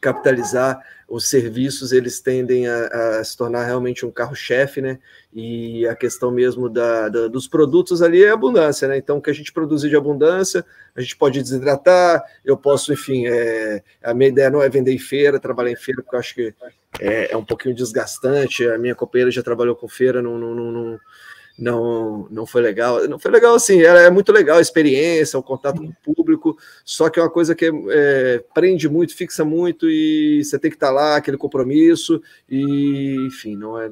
capitalizar 0.02 0.84
os 1.08 1.28
serviços 1.28 1.92
eles 1.92 2.20
tendem 2.20 2.66
a, 2.66 3.18
a 3.20 3.24
se 3.24 3.36
tornar 3.36 3.64
realmente 3.64 4.04
um 4.04 4.10
carro-chefe, 4.10 4.80
né? 4.80 4.98
E 5.32 5.86
a 5.86 5.94
questão 5.94 6.30
mesmo 6.30 6.68
da, 6.68 7.08
da, 7.08 7.28
dos 7.28 7.46
produtos 7.46 8.02
ali 8.02 8.24
é 8.24 8.30
abundância, 8.30 8.88
né? 8.88 8.96
Então, 8.96 9.18
o 9.18 9.22
que 9.22 9.30
a 9.30 9.32
gente 9.32 9.52
produzir 9.52 9.90
de 9.90 9.96
abundância, 9.96 10.64
a 10.96 11.00
gente 11.00 11.16
pode 11.16 11.40
desidratar, 11.40 12.22
eu 12.44 12.56
posso, 12.56 12.92
enfim, 12.92 13.26
é, 13.26 13.82
a 14.02 14.12
minha 14.12 14.30
ideia 14.30 14.50
não 14.50 14.62
é 14.62 14.68
vender 14.68 14.92
em 14.92 14.98
feira, 14.98 15.38
trabalhar 15.38 15.70
em 15.70 15.76
feira, 15.76 16.02
porque 16.02 16.16
eu 16.16 16.20
acho 16.20 16.34
que 16.34 16.54
é, 16.98 17.32
é 17.32 17.36
um 17.36 17.44
pouquinho 17.44 17.74
desgastante. 17.74 18.66
A 18.66 18.78
minha 18.78 18.94
companheira 18.94 19.30
já 19.30 19.42
trabalhou 19.42 19.76
com 19.76 19.86
feira, 19.86 20.22
não, 20.22 20.38
não, 20.38 20.54
não, 20.54 20.72
não 20.72 21.00
não, 21.58 22.26
não 22.30 22.46
foi 22.46 22.62
legal. 22.62 23.06
Não 23.08 23.18
foi 23.18 23.30
legal, 23.30 23.54
assim, 23.54 23.82
é, 23.82 24.06
é 24.06 24.10
muito 24.10 24.32
legal 24.32 24.58
a 24.58 24.62
experiência, 24.62 25.38
o 25.38 25.42
contato 25.42 25.80
com 25.80 25.88
o 25.88 26.14
público, 26.14 26.56
só 26.84 27.08
que 27.08 27.18
é 27.18 27.22
uma 27.22 27.30
coisa 27.30 27.54
que 27.54 27.70
é, 27.90 28.44
prende 28.54 28.88
muito, 28.88 29.14
fixa 29.14 29.44
muito, 29.44 29.88
e 29.88 30.42
você 30.44 30.58
tem 30.58 30.70
que 30.70 30.76
estar 30.76 30.90
lá, 30.90 31.16
aquele 31.16 31.36
compromisso, 31.36 32.22
e 32.48 33.16
enfim, 33.26 33.56
não 33.56 33.80
é 33.80 33.88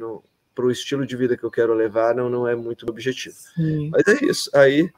para 0.55 0.67
o 0.67 0.71
estilo 0.71 1.07
de 1.07 1.17
vida 1.17 1.37
que 1.37 1.45
eu 1.45 1.51
quero 1.51 1.75
levar, 1.75 2.15
não, 2.15 2.29
não 2.29 2.47
é 2.47 2.55
muito 2.55 2.87
o 2.87 2.91
objetivo. 2.91 3.37
Sim. 3.55 3.91
Mas 3.91 4.07
é 4.07 4.25
isso. 4.25 4.51
Aí 4.55 4.91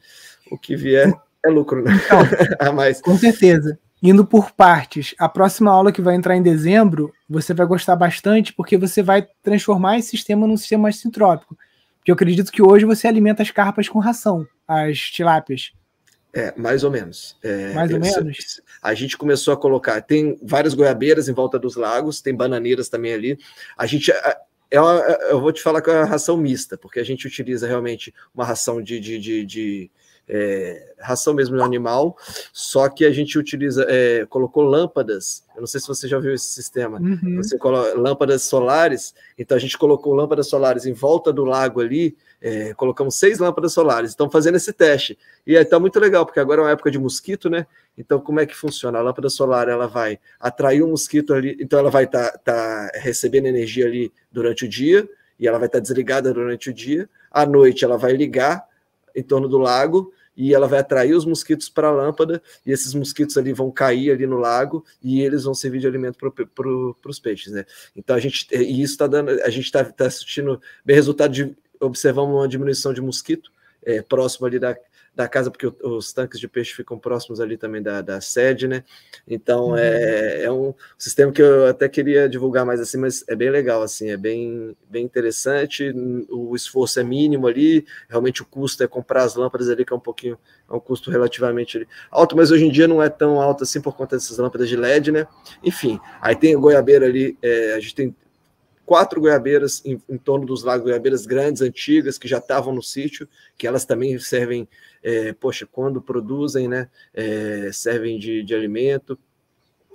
o 0.50 0.58
que 0.58 0.76
vier 0.76 1.12
é 1.44 1.48
lucro, 1.48 1.82
né? 1.82 1.92
A 2.58 2.72
mais. 2.72 3.00
Com 3.00 3.16
certeza. 3.16 3.78
Indo 4.02 4.26
por 4.26 4.50
partes, 4.50 5.14
a 5.16 5.28
próxima 5.28 5.70
aula 5.70 5.92
que 5.92 6.02
vai 6.02 6.16
entrar 6.16 6.36
em 6.36 6.42
dezembro, 6.42 7.12
você 7.28 7.54
vai 7.54 7.64
gostar 7.66 7.94
bastante, 7.94 8.52
porque 8.52 8.76
você 8.76 9.00
vai 9.00 9.24
transformar 9.44 9.98
esse 9.98 10.10
sistema 10.10 10.44
num 10.44 10.56
sistema 10.56 10.84
mais 10.84 10.96
sintrópico. 10.96 11.56
Porque 12.02 12.10
eu 12.10 12.14
acredito 12.14 12.50
que 12.50 12.60
hoje 12.60 12.84
você 12.84 13.06
alimenta 13.06 13.44
as 13.44 13.52
carpas 13.52 13.88
com 13.88 14.00
ração, 14.00 14.44
as 14.66 14.98
tilápias. 14.98 15.72
É, 16.34 16.52
mais 16.56 16.82
ou 16.82 16.90
menos. 16.90 17.36
É, 17.44 17.72
mais 17.74 17.92
ou 17.92 18.00
menos. 18.00 18.60
A 18.82 18.92
gente 18.92 19.16
começou 19.16 19.54
a 19.54 19.56
colocar, 19.56 20.02
tem 20.02 20.36
várias 20.42 20.74
goiabeiras 20.74 21.28
em 21.28 21.32
volta 21.32 21.60
dos 21.60 21.76
lagos, 21.76 22.20
tem 22.20 22.34
bananeiras 22.34 22.88
também 22.88 23.12
ali. 23.12 23.38
A 23.78 23.86
gente. 23.86 24.12
É 24.68 24.80
uma, 24.80 24.94
eu 25.30 25.40
vou 25.40 25.52
te 25.52 25.62
falar 25.62 25.80
com 25.80 25.92
a 25.92 26.04
ração 26.04 26.36
mista, 26.36 26.76
porque 26.76 26.98
a 26.98 27.04
gente 27.04 27.24
utiliza 27.24 27.68
realmente 27.68 28.12
uma 28.34 28.44
ração 28.44 28.82
de, 28.82 28.98
de, 28.98 29.18
de, 29.20 29.44
de 29.44 29.90
é, 30.34 30.94
ração 30.98 31.34
mesmo 31.34 31.58
do 31.58 31.62
animal, 31.62 32.16
só 32.54 32.88
que 32.88 33.04
a 33.04 33.10
gente 33.10 33.38
utiliza, 33.38 33.84
é, 33.86 34.24
colocou 34.24 34.62
lâmpadas. 34.62 35.44
Eu 35.54 35.60
não 35.60 35.66
sei 35.66 35.78
se 35.78 35.86
você 35.86 36.08
já 36.08 36.18
viu 36.18 36.32
esse 36.32 36.46
sistema. 36.46 36.98
Uhum. 36.98 37.36
Você 37.36 37.58
coloca 37.58 37.92
lâmpadas 37.98 38.42
solares. 38.44 39.14
Então 39.36 39.54
a 39.54 39.60
gente 39.60 39.76
colocou 39.76 40.14
lâmpadas 40.14 40.48
solares 40.48 40.86
em 40.86 40.94
volta 40.94 41.30
do 41.30 41.44
lago 41.44 41.82
ali. 41.82 42.16
É, 42.40 42.72
colocamos 42.72 43.16
seis 43.16 43.38
lâmpadas 43.38 43.74
solares. 43.74 44.12
Estão 44.12 44.30
fazendo 44.30 44.54
esse 44.54 44.72
teste 44.72 45.18
e 45.46 45.54
está 45.54 45.78
muito 45.78 46.00
legal 46.00 46.24
porque 46.24 46.40
agora 46.40 46.62
é 46.62 46.64
uma 46.64 46.70
época 46.70 46.90
de 46.90 46.98
mosquito, 46.98 47.50
né? 47.50 47.66
Então 47.98 48.18
como 48.18 48.40
é 48.40 48.46
que 48.46 48.56
funciona? 48.56 48.98
A 48.98 49.02
lâmpada 49.02 49.28
solar 49.28 49.68
ela 49.68 49.86
vai 49.86 50.18
atrair 50.40 50.82
um 50.82 50.88
mosquito 50.88 51.34
ali. 51.34 51.58
Então 51.60 51.78
ela 51.78 51.90
vai 51.90 52.04
estar 52.04 52.30
tá, 52.38 52.38
tá 52.38 52.90
recebendo 52.94 53.46
energia 53.46 53.84
ali 53.84 54.10
durante 54.30 54.64
o 54.64 54.68
dia 54.68 55.06
e 55.38 55.46
ela 55.46 55.58
vai 55.58 55.66
estar 55.66 55.78
tá 55.78 55.82
desligada 55.82 56.32
durante 56.32 56.70
o 56.70 56.72
dia. 56.72 57.06
À 57.30 57.44
noite 57.44 57.84
ela 57.84 57.98
vai 57.98 58.14
ligar 58.14 58.66
em 59.14 59.22
torno 59.22 59.46
do 59.46 59.58
lago 59.58 60.10
e 60.36 60.54
ela 60.54 60.66
vai 60.66 60.80
atrair 60.80 61.14
os 61.14 61.24
mosquitos 61.24 61.68
para 61.68 61.88
a 61.88 61.90
lâmpada 61.90 62.42
e 62.64 62.72
esses 62.72 62.94
mosquitos 62.94 63.36
ali 63.36 63.52
vão 63.52 63.70
cair 63.70 64.10
ali 64.10 64.26
no 64.26 64.38
lago 64.38 64.84
e 65.02 65.20
eles 65.20 65.44
vão 65.44 65.54
servir 65.54 65.80
de 65.80 65.86
alimento 65.86 66.18
para 66.18 66.30
pro, 66.46 66.96
os 67.06 67.18
peixes, 67.18 67.52
né? 67.52 67.64
Então 67.94 68.16
a 68.16 68.20
gente 68.20 68.46
e 68.52 68.82
isso 68.82 68.94
está 68.94 69.06
dando, 69.06 69.30
a 69.30 69.50
gente 69.50 69.64
está 69.64 69.84
tá 69.84 70.06
assistindo 70.06 70.60
bem 70.84 70.96
resultado 70.96 71.32
de 71.32 71.54
observamos 71.80 72.34
uma 72.34 72.48
diminuição 72.48 72.92
de 72.92 73.00
mosquito 73.00 73.50
é, 73.84 74.00
próximo 74.00 74.46
ali 74.46 74.58
da, 74.58 74.76
da 75.14 75.28
casa, 75.28 75.50
porque 75.50 75.70
os 75.82 76.12
tanques 76.12 76.40
de 76.40 76.48
peixe 76.48 76.72
ficam 76.72 76.98
próximos 76.98 77.38
ali 77.38 77.58
também 77.58 77.82
da, 77.82 78.00
da 78.00 78.20
sede, 78.20 78.66
né? 78.66 78.82
Então 79.28 79.70
uhum. 79.70 79.76
é, 79.76 80.44
é 80.44 80.50
um 80.50 80.74
sistema 80.96 81.30
que 81.30 81.42
eu 81.42 81.66
até 81.66 81.86
queria 81.88 82.28
divulgar 82.28 82.64
mais 82.64 82.80
assim, 82.80 82.96
mas 82.96 83.22
é 83.28 83.36
bem 83.36 83.50
legal, 83.50 83.82
assim, 83.82 84.10
é 84.10 84.16
bem, 84.16 84.74
bem 84.88 85.04
interessante. 85.04 85.92
O 86.30 86.56
esforço 86.56 86.98
é 86.98 87.04
mínimo 87.04 87.46
ali, 87.46 87.84
realmente 88.08 88.40
o 88.40 88.46
custo 88.46 88.82
é 88.82 88.88
comprar 88.88 89.24
as 89.24 89.34
lâmpadas 89.34 89.68
ali, 89.68 89.84
que 89.84 89.92
é 89.92 89.96
um 89.96 90.00
pouquinho, 90.00 90.38
é 90.68 90.74
um 90.74 90.80
custo 90.80 91.10
relativamente 91.10 91.86
alto, 92.10 92.34
mas 92.34 92.50
hoje 92.50 92.64
em 92.64 92.70
dia 92.70 92.88
não 92.88 93.02
é 93.02 93.10
tão 93.10 93.40
alto 93.40 93.64
assim 93.64 93.82
por 93.82 93.94
conta 93.94 94.16
dessas 94.16 94.38
lâmpadas 94.38 94.68
de 94.68 94.76
LED, 94.76 95.12
né? 95.12 95.26
Enfim, 95.62 96.00
aí 96.22 96.34
tem 96.34 96.54
a 96.54 96.58
goiabeira 96.58 97.04
ali, 97.04 97.36
é, 97.42 97.74
a 97.74 97.80
gente 97.80 97.94
tem 97.94 98.16
quatro 98.84 99.20
goiabeiras 99.20 99.82
em, 99.84 100.00
em, 100.08 100.18
torno 100.18 100.44
dos 100.44 100.62
lagos, 100.62 100.84
goiabeiras 100.84 101.26
grandes, 101.26 101.62
antigas, 101.62 102.18
que 102.18 102.28
já 102.28 102.38
estavam 102.38 102.74
no 102.74 102.82
sítio, 102.82 103.28
que 103.56 103.66
elas 103.66 103.84
também 103.84 104.18
servem, 104.18 104.68
é, 105.02 105.32
poxa, 105.32 105.66
quando 105.70 106.00
produzem, 106.00 106.68
né, 106.68 106.88
é, 107.14 107.70
servem 107.72 108.18
de, 108.18 108.42
de 108.42 108.54
alimento. 108.54 109.18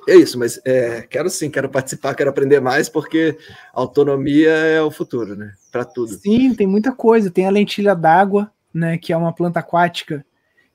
É 0.08 0.16
isso, 0.16 0.40
mas 0.40 0.60
é, 0.64 1.02
quero 1.02 1.30
sim, 1.30 1.50
quero 1.50 1.70
participar, 1.70 2.16
quero 2.16 2.30
aprender 2.30 2.62
mais, 2.62 2.88
porque 2.88 3.38
autonomia 3.74 4.50
é 4.50 4.82
o 4.82 4.90
futuro, 4.90 5.36
né, 5.36 5.54
para 5.72 5.84
tudo. 5.84 6.14
Sim, 6.14 6.54
tem 6.56 6.66
muita 6.66 6.92
coisa. 6.94 7.30
Tem 7.30 7.46
a 7.46 7.52
lentilha 7.52 7.94
d'água, 7.94 8.50
né, 8.74 8.98
que 8.98 9.12
é 9.12 9.18
uma 9.18 9.34
planta 9.34 9.60
aquática, 9.60 10.26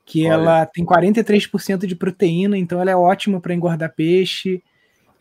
que 0.05 0.25
Olha. 0.25 0.33
ela 0.33 0.65
tem 0.65 0.85
43% 0.85 1.87
de 1.87 1.95
proteína, 1.95 2.57
então 2.57 2.79
ela 2.79 2.91
é 2.91 2.95
ótima 2.95 3.41
para 3.41 3.53
engordar 3.53 3.93
peixe. 3.95 4.61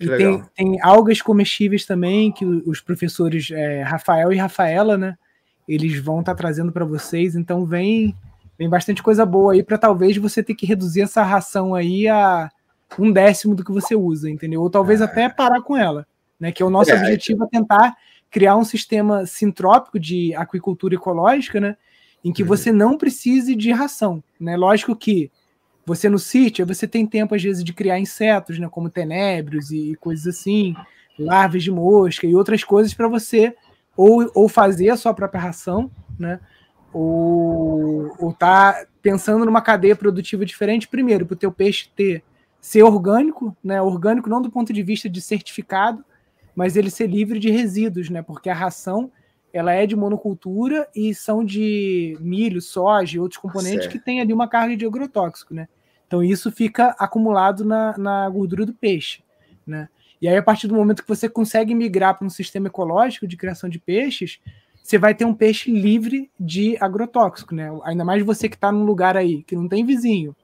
Que 0.07 0.15
e 0.15 0.17
tem, 0.17 0.43
tem, 0.55 0.83
algas 0.83 1.23
comestíveis 1.23 1.85
também, 1.85 2.33
que 2.33 2.45
os 2.45 2.81
professores 2.81 3.51
é, 3.51 3.83
Rafael 3.83 4.33
e 4.33 4.37
Rafaela, 4.37 4.99
né? 4.99 5.17
Eles 5.69 5.99
vão 5.99 6.21
estar 6.21 6.33
tá 6.33 6.39
trazendo 6.39 6.73
para 6.73 6.85
vocês. 6.85 7.37
Então 7.37 7.65
vem, 7.65 8.15
vem 8.59 8.69
bastante 8.69 9.03
coisa 9.03 9.25
boa 9.25 9.53
aí 9.53 9.63
para 9.63 9.79
talvez 9.79 10.17
você 10.17 10.43
ter 10.43 10.55
que 10.55 10.67
reduzir 10.67 11.03
essa 11.03 11.23
ração 11.23 11.75
aí 11.75 12.09
a 12.09 12.51
um 12.99 13.11
décimo 13.11 13.55
do 13.55 13.65
que 13.65 13.73
você 13.73 13.95
usa, 13.95 14.29
entendeu? 14.31 14.61
Ou 14.61 14.71
talvez 14.71 15.01
é. 15.01 15.05
até 15.05 15.29
parar 15.29 15.63
com 15.63 15.77
ela, 15.77 16.07
né? 16.39 16.53
Que 16.53 16.63
é 16.63 16.67
o 16.67 16.71
nosso 16.71 16.91
é, 16.91 16.95
objetivo 16.95 17.45
é 17.45 17.49
tentar 17.49 17.97
criar 18.31 18.57
um 18.57 18.65
sistema 18.65 19.27
sintrópico 19.27 19.99
de 19.99 20.35
aquicultura 20.35 20.95
ecológica, 20.95 21.61
né? 21.61 21.77
Em 22.25 22.33
que 22.33 22.43
uhum. 22.43 22.49
você 22.49 22.71
não 22.71 22.97
precise 22.97 23.55
de 23.55 23.71
ração, 23.73 24.23
né? 24.39 24.57
Lógico 24.57 24.95
que 24.97 25.31
você 25.85 26.09
no 26.09 26.19
sítio, 26.19 26.67
você 26.67 26.87
tem 26.87 27.07
tempo, 27.07 27.35
às 27.35 27.43
vezes, 27.43 27.65
de 27.65 27.73
criar 27.73 27.99
insetos, 27.99 28.59
né, 28.59 28.69
como 28.71 28.89
tenébrios 28.89 29.71
e 29.71 29.97
coisas 30.01 30.27
assim, 30.27 30.75
larvas 31.19 31.63
de 31.63 31.71
mosca 31.71 32.27
e 32.27 32.35
outras 32.35 32.65
coisas 32.65 32.95
para 32.95 33.09
você 33.09 33.55
ou, 33.97 34.31
ou 34.35 34.49
fazer 34.49 34.91
a 34.91 34.97
sua 34.97 35.13
própria 35.13 35.41
ração, 35.41 35.91
né? 36.19 36.41
Ou, 36.93 38.15
ou 38.19 38.33
tá 38.33 38.87
pensando 39.01 39.45
numa 39.45 39.63
cadeia 39.63 39.97
produtiva 39.97 40.45
diferente, 40.45 40.89
primeiro, 40.89 41.27
para 41.27 41.35
o 41.35 41.39
teu 41.39 41.51
peixe 41.51 41.91
ter 41.95 42.23
ser 42.61 42.83
orgânico, 42.83 43.57
né? 43.63 43.83
Orgânico 43.83 44.29
não 44.29 44.41
do 44.41 44.51
ponto 44.51 44.73
de 44.73 44.83
vista 44.83 45.09
de 45.09 45.21
certificado, 45.21 46.05
mas 46.55 46.77
ele 46.77 46.91
ser 46.91 47.09
livre 47.09 47.39
de 47.39 47.51
resíduos, 47.51 48.09
né? 48.09 48.23
Porque 48.23 48.49
a 48.49 48.55
ração 48.55 49.11
ela 49.53 49.73
é 49.73 49.87
de 49.87 49.95
monocultura 49.95 50.89
e 50.95 51.15
são 51.15 51.45
de 51.45 52.17
milho, 52.21 52.61
soja 52.61 53.17
e 53.17 53.21
outros 53.21 53.41
componentes 53.41 53.85
certo. 53.85 53.93
que 53.93 53.99
tem 53.99 54.21
ali 54.21 54.33
uma 54.33 54.49
carga 54.49 54.77
de 54.77 54.87
agrotóxico, 54.87 55.55
né? 55.55 55.69
Então 56.07 56.23
isso 56.23 56.51
fica 56.51 56.95
acumulado 56.99 57.65
na, 57.65 57.97
na 57.99 58.29
gordura 58.29 58.65
do 58.65 58.73
peixe, 58.73 59.23
né? 59.67 59.89
E 60.21 60.29
aí, 60.29 60.37
a 60.37 60.43
partir 60.43 60.69
do 60.69 60.75
momento 60.77 61.03
que 61.03 61.09
você 61.09 61.29
consegue 61.29 61.75
migrar 61.75 62.17
para 62.17 62.25
um 62.27 62.31
sistema 62.31 62.69
ecológico 62.69 63.27
de 63.27 63.37
criação 63.37 63.69
de 63.69 63.81
peixes, 63.81 64.41
você 64.81 64.97
vai 64.97 65.15
ter 65.15 65.25
um 65.25 65.35
peixe 65.35 65.71
livre 65.71 66.31
de 66.39 66.77
agrotóxico, 66.81 67.55
né? 67.55 67.71
Ainda 67.83 68.05
mais 68.05 68.25
você 68.25 68.49
que 68.49 68.55
está 68.55 68.71
num 68.71 68.85
lugar 68.85 69.17
aí 69.17 69.43
que 69.43 69.57
não 69.57 69.69
tem 69.69 69.85
vizinho 69.85 70.35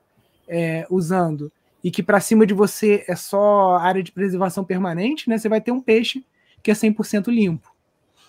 é, 0.48 0.84
usando 0.90 1.52
e 1.82 1.90
que 1.90 2.02
para 2.02 2.18
cima 2.18 2.44
de 2.44 2.54
você 2.54 3.04
é 3.06 3.14
só 3.14 3.76
área 3.76 4.02
de 4.02 4.10
preservação 4.10 4.64
permanente, 4.64 5.28
né? 5.28 5.38
Você 5.38 5.48
vai 5.48 5.60
ter 5.60 5.70
um 5.70 5.80
peixe 5.80 6.24
que 6.62 6.70
é 6.70 6.74
100% 6.74 7.28
limpo. 7.28 7.72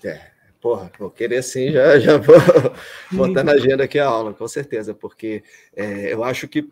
É. 0.03 0.38
Porra, 0.61 0.91
vou 0.99 1.09
querer 1.09 1.41
sim, 1.41 1.71
já, 1.71 1.97
já 1.99 2.17
vou 2.17 2.35
botar 3.11 3.43
na 3.43 3.53
agenda 3.53 3.85
aqui 3.85 3.97
a 3.97 4.05
aula, 4.05 4.33
com 4.33 4.47
certeza, 4.47 4.93
porque 4.93 5.41
é, 5.73 6.13
eu 6.13 6.23
acho 6.23 6.47
que 6.47 6.67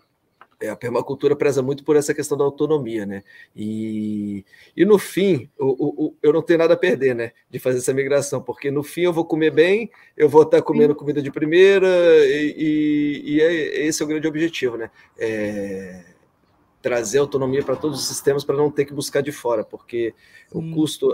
a 0.70 0.76
permacultura 0.76 1.36
preza 1.36 1.62
muito 1.62 1.84
por 1.84 1.96
essa 1.96 2.14
questão 2.14 2.38
da 2.38 2.44
autonomia, 2.44 3.06
né? 3.06 3.24
E, 3.56 4.44
e 4.76 4.86
no 4.86 4.98
fim, 4.98 5.48
o, 5.58 6.08
o, 6.08 6.16
eu 6.22 6.34
não 6.34 6.42
tenho 6.42 6.60
nada 6.60 6.74
a 6.74 6.78
perder, 6.78 7.14
né? 7.14 7.32
De 7.50 7.60
fazer 7.60 7.78
essa 7.78 7.94
migração, 7.94 8.42
porque 8.42 8.72
no 8.72 8.82
fim 8.82 9.02
eu 9.02 9.14
vou 9.14 9.24
comer 9.24 9.52
bem, 9.52 9.92
eu 10.18 10.28
vou 10.28 10.42
estar 10.42 10.62
comendo 10.64 10.96
comida 10.96 11.22
de 11.22 11.32
primeira, 11.32 11.88
e, 12.26 12.56
e, 12.58 13.36
e 13.36 13.42
é, 13.42 13.86
esse 13.86 14.02
é 14.02 14.06
o 14.06 14.08
grande 14.08 14.28
objetivo, 14.28 14.78
né? 14.78 14.90
É, 15.18 16.04
trazer 16.82 17.20
autonomia 17.20 17.64
para 17.64 17.76
todos 17.76 18.00
os 18.00 18.08
sistemas 18.08 18.44
para 18.44 18.56
não 18.56 18.72
ter 18.72 18.86
que 18.86 18.94
buscar 18.94 19.22
de 19.22 19.32
fora, 19.32 19.64
porque 19.64 20.14
o 20.52 20.62
custo 20.72 21.14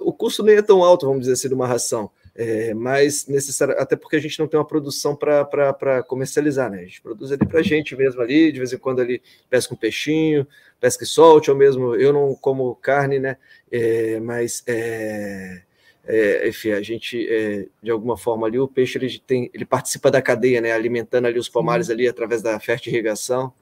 o 0.00 0.12
custo 0.12 0.42
nem 0.42 0.56
é 0.56 0.62
tão 0.62 0.82
alto, 0.82 1.06
vamos 1.06 1.22
dizer 1.22 1.32
assim, 1.32 1.48
de 1.48 1.54
uma 1.54 1.66
ração. 1.66 2.10
É, 2.34 2.72
mas 2.72 3.26
necessário, 3.26 3.74
até 3.78 3.94
porque 3.94 4.16
a 4.16 4.20
gente 4.20 4.38
não 4.38 4.48
tem 4.48 4.58
uma 4.58 4.66
produção 4.66 5.14
para 5.14 6.02
comercializar, 6.04 6.70
né? 6.70 6.78
A 6.78 6.84
gente 6.84 7.02
produz 7.02 7.30
ali 7.30 7.46
para 7.46 7.60
a 7.60 7.62
gente 7.62 7.94
mesmo 7.94 8.22
ali, 8.22 8.50
de 8.50 8.58
vez 8.58 8.72
em 8.72 8.78
quando 8.78 9.00
ali 9.00 9.22
pesca 9.50 9.74
um 9.74 9.76
peixinho, 9.76 10.46
pesca 10.80 11.04
e 11.04 11.06
solte, 11.06 11.50
ou 11.50 11.56
mesmo 11.56 11.94
eu 11.94 12.10
não 12.10 12.34
como 12.34 12.74
carne, 12.76 13.18
né? 13.18 13.36
É, 13.70 14.18
mas 14.20 14.62
é, 14.66 15.62
é, 16.06 16.48
enfim, 16.48 16.70
a 16.70 16.80
gente 16.80 17.28
é, 17.28 17.66
de 17.82 17.90
alguma 17.90 18.16
forma 18.16 18.46
ali 18.46 18.58
o 18.58 18.66
peixe 18.66 18.96
ele 18.96 19.18
tem, 19.18 19.50
ele 19.52 19.66
participa 19.66 20.10
da 20.10 20.22
cadeia, 20.22 20.62
né? 20.62 20.72
Alimentando 20.72 21.26
ali 21.26 21.38
os 21.38 21.50
pomares 21.50 21.90
ali 21.90 22.08
através 22.08 22.40
da 22.40 22.58
fertirrigação 22.58 23.52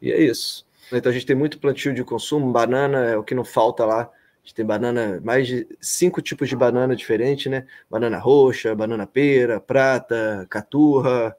e 0.00 0.12
é 0.12 0.20
isso. 0.20 0.66
Então 0.92 1.10
a 1.10 1.12
gente 1.12 1.26
tem 1.26 1.36
muito 1.36 1.58
plantio 1.58 1.94
de 1.94 2.02
consumo, 2.02 2.52
banana 2.52 2.98
é 3.06 3.16
o 3.16 3.22
que 3.22 3.34
não 3.34 3.44
falta 3.44 3.84
lá 3.84 4.10
a 4.42 4.46
gente 4.46 4.54
tem 4.54 4.64
banana, 4.64 5.20
mais 5.22 5.46
de 5.46 5.66
cinco 5.80 6.22
tipos 6.22 6.48
de 6.48 6.56
banana 6.56 6.96
diferentes, 6.96 7.50
né? 7.50 7.66
Banana 7.90 8.18
roxa, 8.18 8.74
banana 8.74 9.06
pera, 9.06 9.60
prata, 9.60 10.46
caturra, 10.48 11.36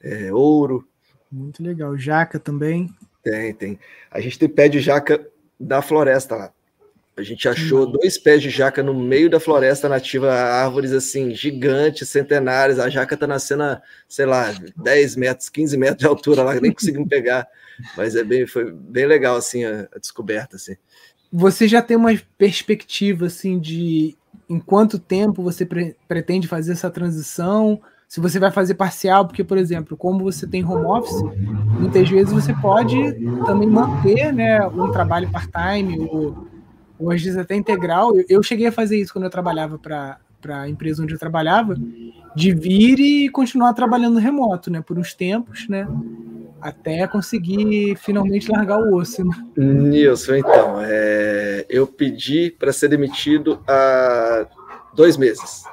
é, 0.00 0.30
ouro. 0.32 0.86
Muito 1.30 1.62
legal. 1.62 1.96
Jaca 1.96 2.38
também. 2.38 2.94
Tem, 3.22 3.54
tem. 3.54 3.78
A 4.10 4.20
gente 4.20 4.38
tem 4.38 4.48
pé 4.48 4.68
de 4.68 4.80
jaca 4.80 5.26
da 5.58 5.80
floresta 5.80 6.36
lá. 6.36 6.52
A 7.16 7.22
gente 7.22 7.46
achou 7.48 7.86
dois 7.86 8.16
pés 8.16 8.40
de 8.40 8.48
jaca 8.48 8.82
no 8.82 8.94
meio 8.94 9.28
da 9.28 9.38
floresta 9.38 9.88
nativa, 9.88 10.32
árvores 10.32 10.92
assim, 10.92 11.34
gigantes, 11.34 12.08
centenárias. 12.08 12.78
A 12.78 12.88
jaca 12.88 13.16
tá 13.16 13.26
nascendo 13.26 13.64
a, 13.64 13.82
sei 14.08 14.24
lá, 14.24 14.52
10 14.76 15.16
metros, 15.16 15.48
15 15.50 15.76
metros 15.76 15.98
de 15.98 16.06
altura 16.06 16.42
lá, 16.42 16.54
nem 16.58 16.72
conseguimos 16.72 17.08
pegar. 17.08 17.46
Mas 17.96 18.16
é 18.16 18.24
bem, 18.24 18.46
foi 18.46 18.72
bem 18.72 19.06
legal 19.06 19.36
assim 19.36 19.64
a, 19.64 19.88
a 19.94 19.98
descoberta. 19.98 20.56
Assim 20.56 20.76
você 21.32 21.66
já 21.66 21.80
tem 21.80 21.96
uma 21.96 22.14
perspectiva 22.36 23.26
assim 23.26 23.58
de 23.58 24.14
em 24.48 24.60
quanto 24.60 24.98
tempo 24.98 25.42
você 25.42 25.64
pre 25.64 25.96
pretende 26.06 26.46
fazer 26.46 26.72
essa 26.72 26.90
transição? 26.90 27.80
Se 28.06 28.20
você 28.20 28.38
vai 28.38 28.50
fazer 28.50 28.74
parcial, 28.74 29.26
porque, 29.26 29.42
por 29.42 29.56
exemplo, 29.56 29.96
como 29.96 30.22
você 30.22 30.46
tem 30.46 30.62
home 30.62 30.84
office, 30.84 31.22
muitas 31.80 32.06
vezes 32.10 32.30
você 32.30 32.52
pode 32.52 32.94
também 33.46 33.66
manter 33.66 34.30
né, 34.34 34.66
um 34.66 34.90
trabalho 34.90 35.30
part-time 35.30 35.98
ou, 35.98 36.46
ou 37.02 37.10
às 37.10 37.22
vezes 37.22 37.38
até 37.38 37.54
integral. 37.54 38.16
Eu, 38.16 38.24
eu 38.28 38.42
cheguei 38.42 38.66
a 38.66 38.72
fazer 38.72 38.98
isso 38.98 39.12
quando 39.12 39.24
eu 39.24 39.30
trabalhava 39.30 39.78
para 39.78 40.18
a 40.48 40.68
empresa 40.68 41.02
onde 41.02 41.14
eu 41.14 41.18
trabalhava, 41.18 41.76
de 42.34 42.54
vir 42.54 42.98
e 43.00 43.28
continuar 43.28 43.72
trabalhando 43.74 44.18
remoto, 44.18 44.70
né, 44.70 44.80
por 44.80 44.98
uns 44.98 45.14
tempos, 45.14 45.68
né, 45.68 45.86
até 46.60 47.06
conseguir 47.06 47.96
finalmente 47.96 48.50
largar 48.50 48.78
o 48.78 48.96
osso. 48.96 49.24
Né? 49.24 49.34
Nilson, 49.56 50.36
então, 50.36 50.80
é, 50.80 51.66
eu 51.68 51.86
pedi 51.86 52.54
para 52.56 52.72
ser 52.72 52.88
demitido 52.88 53.60
há 53.66 54.46
dois 54.94 55.16
meses. 55.16 55.64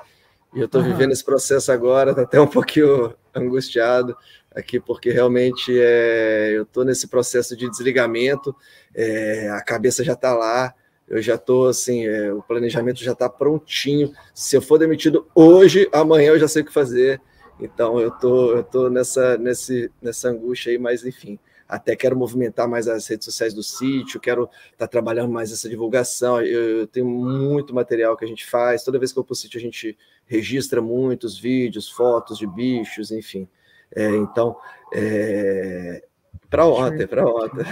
E 0.53 0.59
eu 0.59 0.65
estou 0.65 0.81
uhum. 0.81 0.87
vivendo 0.87 1.11
esse 1.11 1.23
processo 1.23 1.71
agora, 1.71 2.13
tá 2.15 2.23
até 2.23 2.41
um 2.41 2.47
pouquinho 2.47 3.13
angustiado 3.35 4.17
aqui, 4.53 4.79
porque 4.79 5.11
realmente 5.11 5.71
é, 5.79 6.51
eu 6.55 6.63
estou 6.63 6.83
nesse 6.83 7.07
processo 7.07 7.55
de 7.55 7.69
desligamento, 7.69 8.55
é, 8.95 9.49
a 9.51 9.63
cabeça 9.63 10.03
já 10.03 10.13
está 10.13 10.33
lá, 10.33 10.73
eu 11.09 11.21
já 11.21 11.35
estou 11.35 11.67
assim, 11.67 12.05
é, 12.05 12.31
o 12.31 12.41
planejamento 12.41 13.03
já 13.03 13.13
está 13.13 13.27
prontinho. 13.27 14.13
Se 14.33 14.55
eu 14.55 14.61
for 14.61 14.77
demitido 14.77 15.27
hoje, 15.33 15.89
amanhã 15.91 16.29
eu 16.29 16.39
já 16.39 16.47
sei 16.47 16.61
o 16.61 16.65
que 16.65 16.71
fazer. 16.71 17.19
Então 17.59 17.99
eu 17.99 18.11
tô, 18.11 18.55
eu 18.55 18.63
tô 18.63 18.89
nessa, 18.89 19.37
nesse, 19.37 19.91
nessa 20.01 20.29
angústia 20.29 20.71
aí, 20.71 20.77
mas 20.77 21.03
enfim, 21.03 21.37
até 21.67 21.95
quero 21.95 22.15
movimentar 22.15 22.67
mais 22.67 22.87
as 22.87 23.07
redes 23.07 23.25
sociais 23.25 23.53
do 23.53 23.61
sítio, 23.61 24.19
quero 24.19 24.43
estar 24.43 24.77
tá 24.77 24.87
trabalhando 24.87 25.31
mais 25.31 25.51
essa 25.51 25.67
divulgação. 25.67 26.41
Eu, 26.41 26.79
eu, 26.79 26.87
tenho 26.87 27.07
muito 27.07 27.73
material 27.73 28.15
que 28.15 28.23
a 28.23 28.27
gente 28.27 28.45
faz. 28.45 28.83
Toda 28.83 28.99
vez 28.99 29.11
que 29.11 29.19
eu 29.19 29.23
para 29.23 29.33
o 29.33 29.35
sítio, 29.35 29.59
a 29.59 29.61
gente 29.61 29.97
registra 30.25 30.81
muitos 30.81 31.39
vídeos, 31.39 31.89
fotos 31.89 32.37
de 32.37 32.47
bichos, 32.47 33.11
enfim. 33.11 33.47
É, 33.95 34.07
então, 34.07 34.55
é, 34.93 36.03
para 36.49 36.65
ontem, 36.65 37.05
para 37.05 37.25
ontem. 37.25 37.63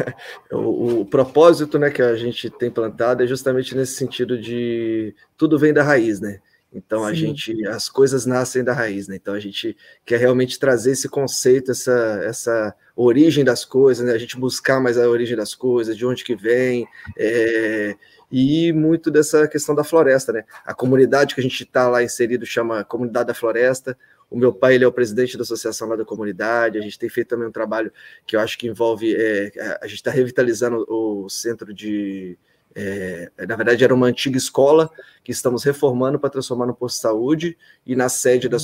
o, 0.52 1.00
o, 1.00 1.06
propósito 1.06 1.78
né, 1.78 1.90
que 1.90 2.02
a 2.02 2.14
gente 2.16 2.50
tem 2.50 2.70
plantado 2.70 3.22
é 3.22 3.26
justamente 3.26 3.74
nesse 3.74 3.94
sentido 3.94 4.38
de 4.38 5.14
tudo 5.36 5.58
vem 5.58 5.72
da 5.72 5.82
raiz, 5.82 6.20
né? 6.20 6.40
Então 6.72 7.04
Sim. 7.04 7.10
a 7.10 7.14
gente, 7.14 7.66
as 7.68 7.88
coisas 7.88 8.26
nascem 8.26 8.62
da 8.62 8.74
raiz, 8.74 9.08
né? 9.08 9.16
Então 9.16 9.32
a 9.32 9.40
gente 9.40 9.74
quer 10.04 10.18
realmente 10.18 10.58
trazer 10.58 10.90
esse 10.92 11.08
conceito, 11.08 11.70
essa, 11.70 12.20
essa 12.24 12.74
origem 12.94 13.42
das 13.42 13.64
coisas, 13.64 14.04
né? 14.04 14.12
A 14.12 14.18
gente 14.18 14.38
buscar 14.38 14.80
mais 14.80 14.98
a 14.98 15.08
origem 15.08 15.36
das 15.36 15.54
coisas, 15.54 15.96
de 15.96 16.04
onde 16.04 16.22
que 16.22 16.36
vem, 16.36 16.86
é, 17.16 17.96
e 18.30 18.72
muito 18.72 19.10
dessa 19.10 19.48
questão 19.48 19.74
da 19.74 19.84
floresta, 19.84 20.32
né? 20.32 20.44
A 20.64 20.74
comunidade 20.74 21.34
que 21.34 21.40
a 21.40 21.44
gente 21.44 21.62
está 21.62 21.88
lá 21.88 22.02
inserido 22.02 22.44
chama 22.44 22.84
Comunidade 22.84 23.28
da 23.28 23.34
Floresta. 23.34 23.96
O 24.30 24.36
meu 24.36 24.52
pai 24.52 24.74
ele 24.74 24.84
é 24.84 24.88
o 24.88 24.92
presidente 24.92 25.36
da 25.36 25.42
associação 25.42 25.88
lá 25.88 25.96
da 25.96 26.04
comunidade. 26.04 26.78
A 26.78 26.80
gente 26.80 26.98
tem 26.98 27.08
feito 27.08 27.28
também 27.28 27.46
um 27.46 27.52
trabalho 27.52 27.92
que 28.26 28.36
eu 28.36 28.40
acho 28.40 28.58
que 28.58 28.66
envolve, 28.66 29.14
é, 29.14 29.78
a 29.80 29.86
gente 29.86 29.96
está 29.96 30.10
revitalizando 30.10 30.84
o 30.88 31.28
centro 31.28 31.72
de 31.72 32.38
é, 32.78 33.30
na 33.48 33.56
verdade, 33.56 33.82
era 33.82 33.94
uma 33.94 34.06
antiga 34.06 34.36
escola 34.36 34.90
que 35.24 35.32
estamos 35.32 35.64
reformando 35.64 36.20
para 36.20 36.28
transformar 36.28 36.66
no 36.66 36.74
posto 36.74 36.96
de 36.96 37.00
saúde 37.00 37.58
e 37.86 37.96
na 37.96 38.10
sede 38.10 38.50
da 38.50 38.58
uhum. 38.58 38.62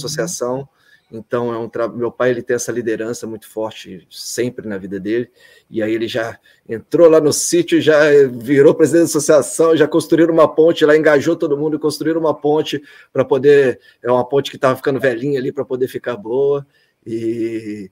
Então, 1.12 1.52
é 1.52 1.58
um 1.58 1.68
tra... 1.68 1.86
meu 1.88 2.10
pai 2.10 2.30
ele 2.30 2.42
tem 2.42 2.56
essa 2.56 2.72
liderança 2.72 3.26
muito 3.26 3.46
forte 3.48 4.06
sempre 4.10 4.66
na 4.66 4.78
vida 4.78 4.98
dele. 4.98 5.30
E 5.70 5.82
aí 5.82 5.92
ele 5.92 6.08
já 6.08 6.38
entrou 6.66 7.08
lá 7.08 7.20
no 7.20 7.32
sítio, 7.32 7.80
já 7.80 8.00
virou 8.30 8.74
presidente 8.74 9.02
da 9.02 9.18
associação, 9.18 9.76
já 9.76 9.86
construíram 9.86 10.32
uma 10.32 10.52
ponte 10.52 10.86
lá, 10.86 10.96
engajou 10.96 11.36
todo 11.36 11.56
mundo 11.56 11.76
e 11.76 11.80
construíram 11.80 12.20
uma 12.20 12.34
ponte 12.34 12.82
para 13.12 13.24
poder. 13.24 13.78
É 14.02 14.10
uma 14.10 14.26
ponte 14.26 14.50
que 14.50 14.56
estava 14.56 14.74
ficando 14.74 14.98
velhinha 14.98 15.38
ali 15.38 15.52
para 15.52 15.64
poder 15.64 15.86
ficar 15.88 16.16
boa. 16.16 16.66
E 17.06 17.90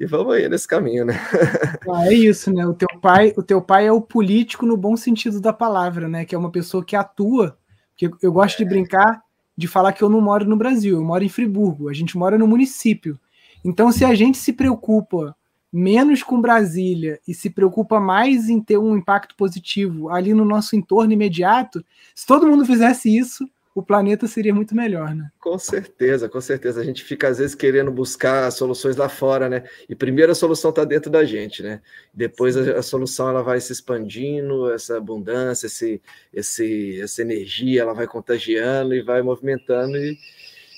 e 0.00 0.06
vamos 0.06 0.32
aí 0.32 0.48
nesse 0.48 0.66
caminho, 0.66 1.04
né? 1.04 1.12
Ah, 1.92 2.06
é 2.06 2.14
isso, 2.14 2.50
né? 2.50 2.66
O 2.66 2.72
teu 2.72 2.88
pai, 3.02 3.34
o 3.36 3.42
teu 3.42 3.60
pai 3.60 3.86
é 3.86 3.92
o 3.92 4.00
político 4.00 4.64
no 4.64 4.74
bom 4.74 4.96
sentido 4.96 5.40
da 5.42 5.52
palavra, 5.52 6.08
né? 6.08 6.24
Que 6.24 6.34
é 6.34 6.38
uma 6.38 6.50
pessoa 6.50 6.82
que 6.82 6.96
atua. 6.96 7.58
Que 7.94 8.10
eu 8.22 8.32
gosto 8.32 8.56
de 8.56 8.64
brincar 8.64 9.22
de 9.60 9.68
falar 9.68 9.92
que 9.92 10.02
eu 10.02 10.08
não 10.08 10.22
moro 10.22 10.46
no 10.46 10.56
Brasil, 10.56 10.96
eu 10.96 11.04
moro 11.04 11.22
em 11.22 11.28
Friburgo. 11.28 11.90
A 11.90 11.92
gente 11.92 12.16
mora 12.16 12.38
no 12.38 12.46
município. 12.46 13.20
Então, 13.62 13.92
se 13.92 14.06
a 14.06 14.14
gente 14.14 14.38
se 14.38 14.54
preocupa 14.54 15.36
menos 15.70 16.22
com 16.22 16.40
Brasília 16.40 17.20
e 17.28 17.34
se 17.34 17.50
preocupa 17.50 18.00
mais 18.00 18.48
em 18.48 18.58
ter 18.58 18.78
um 18.78 18.96
impacto 18.96 19.36
positivo 19.36 20.08
ali 20.08 20.32
no 20.32 20.46
nosso 20.46 20.74
entorno 20.74 21.12
imediato, 21.12 21.84
se 22.14 22.26
todo 22.26 22.46
mundo 22.46 22.64
fizesse 22.64 23.14
isso, 23.14 23.46
o 23.80 23.82
planeta 23.82 24.26
seria 24.26 24.54
muito 24.54 24.74
melhor, 24.74 25.14
né? 25.14 25.30
Com 25.40 25.58
certeza, 25.58 26.28
com 26.28 26.40
certeza. 26.40 26.80
A 26.80 26.84
gente 26.84 27.02
fica 27.02 27.28
às 27.28 27.38
vezes 27.38 27.54
querendo 27.54 27.90
buscar 27.90 28.50
soluções 28.50 28.96
lá 28.96 29.08
fora, 29.08 29.48
né? 29.48 29.64
E 29.88 29.94
primeiro 29.94 30.30
a 30.30 30.34
solução 30.34 30.70
está 30.70 30.84
dentro 30.84 31.10
da 31.10 31.24
gente, 31.24 31.62
né? 31.62 31.80
Depois 32.12 32.56
a, 32.56 32.78
a, 32.78 32.82
solução 32.82 33.28
ela 33.30 33.42
vai 33.42 33.60
se 33.60 33.72
expandindo, 33.72 34.70
essa 34.70 34.98
abundância, 34.98 35.66
esse, 35.66 36.00
esse, 36.32 37.00
essa 37.00 37.22
energia, 37.22 37.80
ela 37.82 37.94
vai 37.94 38.06
contagiando 38.06 38.94
e 38.94 39.02
vai 39.02 39.22
movimentando 39.22 39.96
e, 39.96 40.18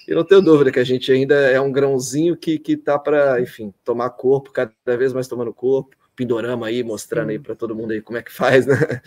e 0.07 0.15
não 0.15 0.25
tenho 0.25 0.41
dúvida 0.41 0.71
que 0.71 0.81
a 0.81 0.85
gente 0.85 1.11
ainda 1.11 1.35
é 1.35 1.61
um 1.61 1.73
grãozinho 1.73 2.37
que 2.37 2.59
que 2.59 2.77
tá 2.77 2.99
para, 2.99 3.41
enfim, 3.41 3.75
tomar 3.85 4.11
corpo, 4.11 4.53
cada 4.53 4.97
vez 4.97 5.13
mais 5.13 5.27
tomando 5.27 5.53
corpo 5.53 5.97
pindorama 6.15 6.67
aí, 6.67 6.83
mostrando 6.83 7.31
aí 7.31 7.39
para 7.39 7.55
todo 7.55 7.75
mundo 7.75 7.93
aí 7.93 8.01
como 8.01 8.19
é 8.19 8.23
que 8.23 8.33
faz, 8.33 8.67
né? 8.67 9.01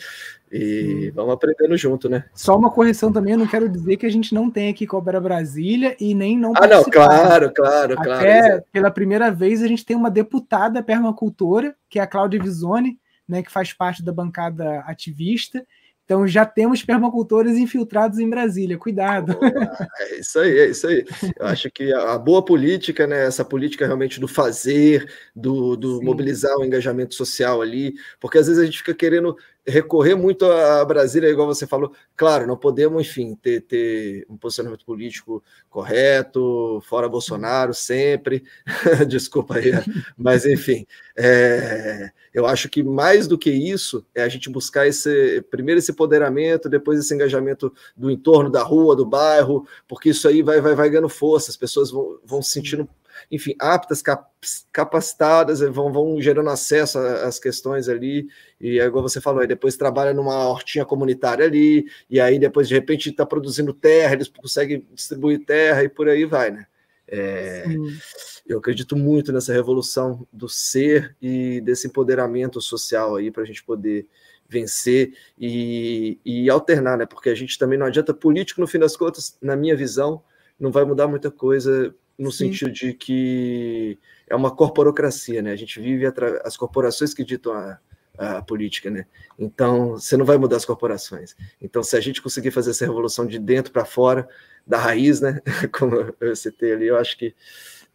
E 0.51 1.11
vamos 1.13 1.33
aprendendo 1.33 1.75
junto, 1.75 2.07
né? 2.07 2.25
Só 2.33 2.57
uma 2.57 2.71
correção 2.71 3.11
também, 3.11 3.33
eu 3.33 3.39
não 3.39 3.47
quero 3.47 3.67
dizer 3.67 3.97
que 3.97 4.05
a 4.05 4.11
gente 4.11 4.33
não 4.33 4.49
tem 4.49 4.69
aqui 4.69 4.87
Cobra 4.87 5.19
Brasília 5.19 5.95
e 5.99 6.13
nem 6.13 6.37
não 6.37 6.53
Ah, 6.55 6.67
não, 6.67 6.83
claro, 6.83 7.51
claro, 7.53 7.93
Até 7.93 8.03
claro. 8.03 8.19
Até 8.21 8.63
pela 8.71 8.91
primeira 8.91 9.31
vez 9.31 9.61
a 9.61 9.67
gente 9.67 9.85
tem 9.85 9.95
uma 9.97 10.09
deputada 10.09 10.81
permacultora, 10.81 11.75
que 11.89 11.99
é 11.99 12.01
a 12.01 12.07
Cláudia 12.07 12.41
Visoni, 12.41 12.99
né, 13.27 13.41
que 13.41 13.51
faz 13.51 13.73
parte 13.73 14.03
da 14.03 14.13
bancada 14.13 14.81
ativista, 14.81 15.65
então 16.05 16.27
já 16.27 16.45
temos 16.45 16.83
permacultores 16.83 17.57
infiltrados 17.57 18.19
em 18.19 18.29
Brasília, 18.29 18.77
cuidado. 18.77 19.37
É 19.99 20.19
isso 20.19 20.39
aí, 20.39 20.59
é 20.59 20.69
isso 20.69 20.87
aí. 20.87 21.03
Eu 21.39 21.47
acho 21.47 21.69
que 21.71 21.91
a 21.91 22.17
boa 22.17 22.43
política, 22.43 23.07
né, 23.07 23.25
essa 23.25 23.43
política 23.43 23.85
realmente 23.85 24.19
do 24.19 24.27
fazer, 24.27 25.11
do, 25.35 25.75
do 25.75 26.01
mobilizar 26.01 26.55
o 26.57 26.63
engajamento 26.63 27.15
social 27.15 27.61
ali, 27.61 27.95
porque 28.19 28.37
às 28.37 28.47
vezes 28.47 28.61
a 28.61 28.65
gente 28.65 28.77
fica 28.77 28.93
querendo 28.93 29.35
recorrer 29.67 30.15
muito 30.15 30.45
a 30.45 30.85
Brasília, 30.85 31.29
igual 31.29 31.47
você 31.47 31.65
falou. 31.65 31.91
Claro, 32.15 32.45
não 32.45 32.55
podemos, 32.55 33.01
enfim, 33.01 33.35
ter, 33.35 33.61
ter 33.61 34.25
um 34.29 34.37
posicionamento 34.37 34.85
político 34.85 35.43
correto, 35.69 36.81
fora 36.87 37.09
Bolsonaro 37.09 37.73
sempre. 37.73 38.43
Desculpa 39.07 39.55
aí, 39.55 39.71
mas 40.17 40.45
enfim, 40.45 40.85
é, 41.17 42.11
eu 42.33 42.45
acho 42.45 42.69
que 42.69 42.83
mais 42.83 43.27
do 43.27 43.37
que 43.37 43.49
isso 43.49 44.05
é 44.13 44.21
a 44.21 44.29
gente 44.29 44.49
buscar 44.49 44.87
esse 44.87 45.41
primeiro 45.49 45.79
esse 45.79 45.91
empoderamento, 45.91 46.69
depois 46.69 46.99
esse 46.99 47.13
engajamento 47.13 47.73
do 47.97 48.11
entorno, 48.11 48.51
da 48.51 48.61
rua, 48.61 48.95
do 48.95 49.05
bairro, 49.05 49.67
porque 49.87 50.09
isso 50.09 50.27
aí 50.27 50.41
vai, 50.41 50.61
vai, 50.61 50.75
vai 50.75 50.89
ganhando 50.89 51.09
força, 51.09 51.49
as 51.49 51.57
pessoas 51.57 51.89
vão, 51.89 52.19
vão 52.23 52.41
se 52.41 52.51
sentindo 52.51 52.87
enfim, 53.31 53.55
aptas, 53.59 54.03
capacitadas, 54.71 55.59
vão, 55.59 55.91
vão 55.91 56.21
gerando 56.21 56.49
acesso 56.49 56.99
às 56.99 57.39
questões 57.39 57.89
ali, 57.89 58.27
e 58.59 58.79
é 58.79 58.85
igual 58.85 59.03
você 59.03 59.19
falou, 59.19 59.41
aí 59.41 59.47
depois 59.47 59.77
trabalha 59.77 60.13
numa 60.13 60.47
hortinha 60.47 60.85
comunitária 60.85 61.45
ali, 61.45 61.85
e 62.09 62.19
aí 62.19 62.37
depois 62.39 62.67
de 62.67 62.73
repente 62.73 63.09
está 63.09 63.25
produzindo 63.25 63.73
terra, 63.73 64.13
eles 64.13 64.27
conseguem 64.27 64.85
distribuir 64.93 65.45
terra 65.45 65.83
e 65.83 65.89
por 65.89 66.07
aí 66.07 66.25
vai, 66.25 66.51
né? 66.51 66.67
É, 67.07 67.65
eu 68.47 68.57
acredito 68.57 68.95
muito 68.95 69.31
nessa 69.31 69.53
revolução 69.53 70.27
do 70.33 70.49
ser 70.49 71.15
e 71.21 71.61
desse 71.61 71.87
empoderamento 71.87 72.59
social 72.59 73.15
aí 73.15 73.29
para 73.29 73.43
a 73.43 73.45
gente 73.45 73.63
poder 73.63 74.07
vencer 74.47 75.13
e, 75.37 76.19
e, 76.23 76.49
alternar, 76.49 76.97
né? 76.97 77.05
Porque 77.05 77.29
a 77.29 77.35
gente 77.35 77.57
também 77.57 77.77
não 77.77 77.85
adianta 77.85 78.13
político, 78.13 78.61
no 78.61 78.67
fim 78.67 78.79
das 78.79 78.95
contas, 78.95 79.37
na 79.41 79.55
minha 79.55 79.75
visão, 79.75 80.21
não 80.59 80.71
vai 80.71 80.85
mudar 80.85 81.07
muita 81.07 81.31
coisa 81.31 81.93
no 82.17 82.31
Sim. 82.31 82.47
sentido 82.47 82.71
de 82.71 82.93
que 82.93 83.99
é 84.27 84.35
uma 84.35 84.51
corporocracia, 84.51 85.41
né? 85.41 85.51
A 85.51 85.55
gente 85.55 85.79
vive 85.79 86.05
as 86.43 86.55
corporações 86.55 87.13
que 87.13 87.23
ditam 87.23 87.53
a, 87.53 87.79
a 88.17 88.41
política, 88.41 88.89
né? 88.89 89.05
Então, 89.37 89.91
você 89.91 90.15
não 90.15 90.25
vai 90.25 90.37
mudar 90.37 90.57
as 90.57 90.65
corporações. 90.65 91.35
Então, 91.61 91.83
se 91.83 91.95
a 91.95 91.99
gente 91.99 92.21
conseguir 92.21 92.51
fazer 92.51 92.71
essa 92.71 92.85
revolução 92.85 93.25
de 93.25 93.37
dentro 93.37 93.71
para 93.71 93.85
fora, 93.85 94.27
da 94.65 94.77
raiz, 94.77 95.21
né? 95.21 95.41
Como 95.77 96.13
eu 96.19 96.35
citei 96.35 96.73
ali, 96.73 96.87
eu 96.87 96.97
acho 96.97 97.17
que 97.17 97.35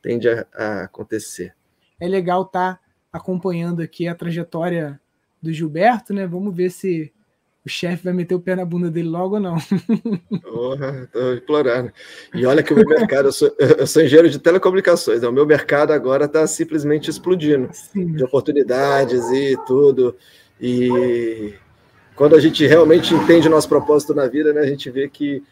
tende 0.02 0.28
a, 0.28 0.46
a 0.54 0.84
acontecer. 0.84 1.54
É 1.98 2.08
legal 2.08 2.42
estar 2.42 2.76
tá 2.76 2.80
acompanhando 3.12 3.82
aqui 3.82 4.06
a 4.06 4.14
trajetória 4.14 5.00
do 5.42 5.52
Gilberto, 5.52 6.12
né? 6.12 6.26
Vamos 6.26 6.54
ver 6.54 6.70
se 6.70 7.12
o 7.64 7.68
chefe 7.68 8.04
vai 8.04 8.12
meter 8.12 8.34
o 8.34 8.40
pé 8.40 8.56
na 8.56 8.64
bunda 8.64 8.90
dele 8.90 9.08
logo 9.08 9.34
ou 9.34 9.40
não. 9.40 9.56
Porra, 10.42 11.08
tô 11.12 11.34
implorando. 11.34 11.92
E 12.34 12.46
olha 12.46 12.62
que 12.62 12.72
o 12.72 12.76
meu 12.76 12.86
mercado, 12.86 13.28
eu 13.28 13.32
sou, 13.32 13.54
eu 13.58 13.86
sou 13.86 14.02
engenheiro 14.02 14.30
de 14.30 14.38
telecomunicações, 14.38 15.20
né? 15.20 15.28
o 15.28 15.32
meu 15.32 15.46
mercado 15.46 15.92
agora 15.92 16.24
está 16.24 16.46
simplesmente 16.46 17.10
explodindo 17.10 17.68
Sim. 17.72 18.12
de 18.12 18.24
oportunidades 18.24 19.22
e 19.30 19.58
tudo. 19.66 20.16
E 20.60 21.54
quando 22.16 22.34
a 22.34 22.40
gente 22.40 22.66
realmente 22.66 23.14
entende 23.14 23.48
o 23.48 23.50
nosso 23.50 23.68
propósito 23.68 24.14
na 24.14 24.26
vida, 24.26 24.52
né, 24.52 24.60
a 24.60 24.66
gente 24.66 24.90
vê 24.90 25.08
que 25.08 25.42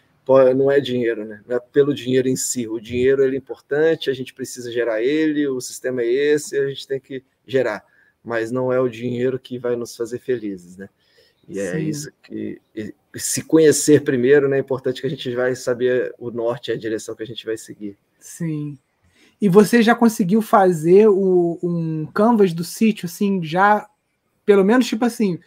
não 0.54 0.70
é 0.70 0.78
dinheiro, 0.78 1.24
né? 1.24 1.40
Não 1.46 1.56
é 1.56 1.60
pelo 1.60 1.94
dinheiro 1.94 2.28
em 2.28 2.36
si. 2.36 2.68
O 2.68 2.78
dinheiro 2.78 3.22
é 3.22 3.34
importante, 3.34 4.10
a 4.10 4.12
gente 4.12 4.34
precisa 4.34 4.70
gerar 4.70 5.02
ele, 5.02 5.48
o 5.48 5.58
sistema 5.58 6.02
é 6.02 6.06
esse, 6.06 6.58
a 6.58 6.68
gente 6.68 6.86
tem 6.86 7.00
que 7.00 7.24
gerar. 7.46 7.82
Mas 8.22 8.50
não 8.50 8.70
é 8.70 8.78
o 8.78 8.90
dinheiro 8.90 9.38
que 9.38 9.58
vai 9.58 9.74
nos 9.74 9.96
fazer 9.96 10.18
felizes, 10.18 10.76
né? 10.76 10.90
E 11.48 11.58
é 11.58 11.72
Sim. 11.72 11.88
isso 11.88 12.10
que 12.22 12.60
se 13.16 13.42
conhecer 13.42 14.02
primeiro, 14.02 14.48
né? 14.48 14.58
É 14.58 14.60
importante 14.60 15.00
que 15.00 15.06
a 15.06 15.10
gente 15.10 15.34
vai 15.34 15.54
saber 15.54 16.14
o 16.18 16.30
norte, 16.30 16.70
a 16.70 16.76
direção 16.76 17.14
que 17.14 17.22
a 17.22 17.26
gente 17.26 17.44
vai 17.46 17.56
seguir. 17.56 17.96
Sim. 18.20 18.78
E 19.40 19.48
você 19.48 19.82
já 19.82 19.94
conseguiu 19.94 20.42
fazer 20.42 21.08
o, 21.08 21.58
um 21.62 22.06
canvas 22.12 22.52
do 22.52 22.64
sítio, 22.64 23.06
assim, 23.06 23.42
já, 23.42 23.88
pelo 24.44 24.64
menos, 24.64 24.86
tipo 24.86 25.04
assim, 25.04 25.38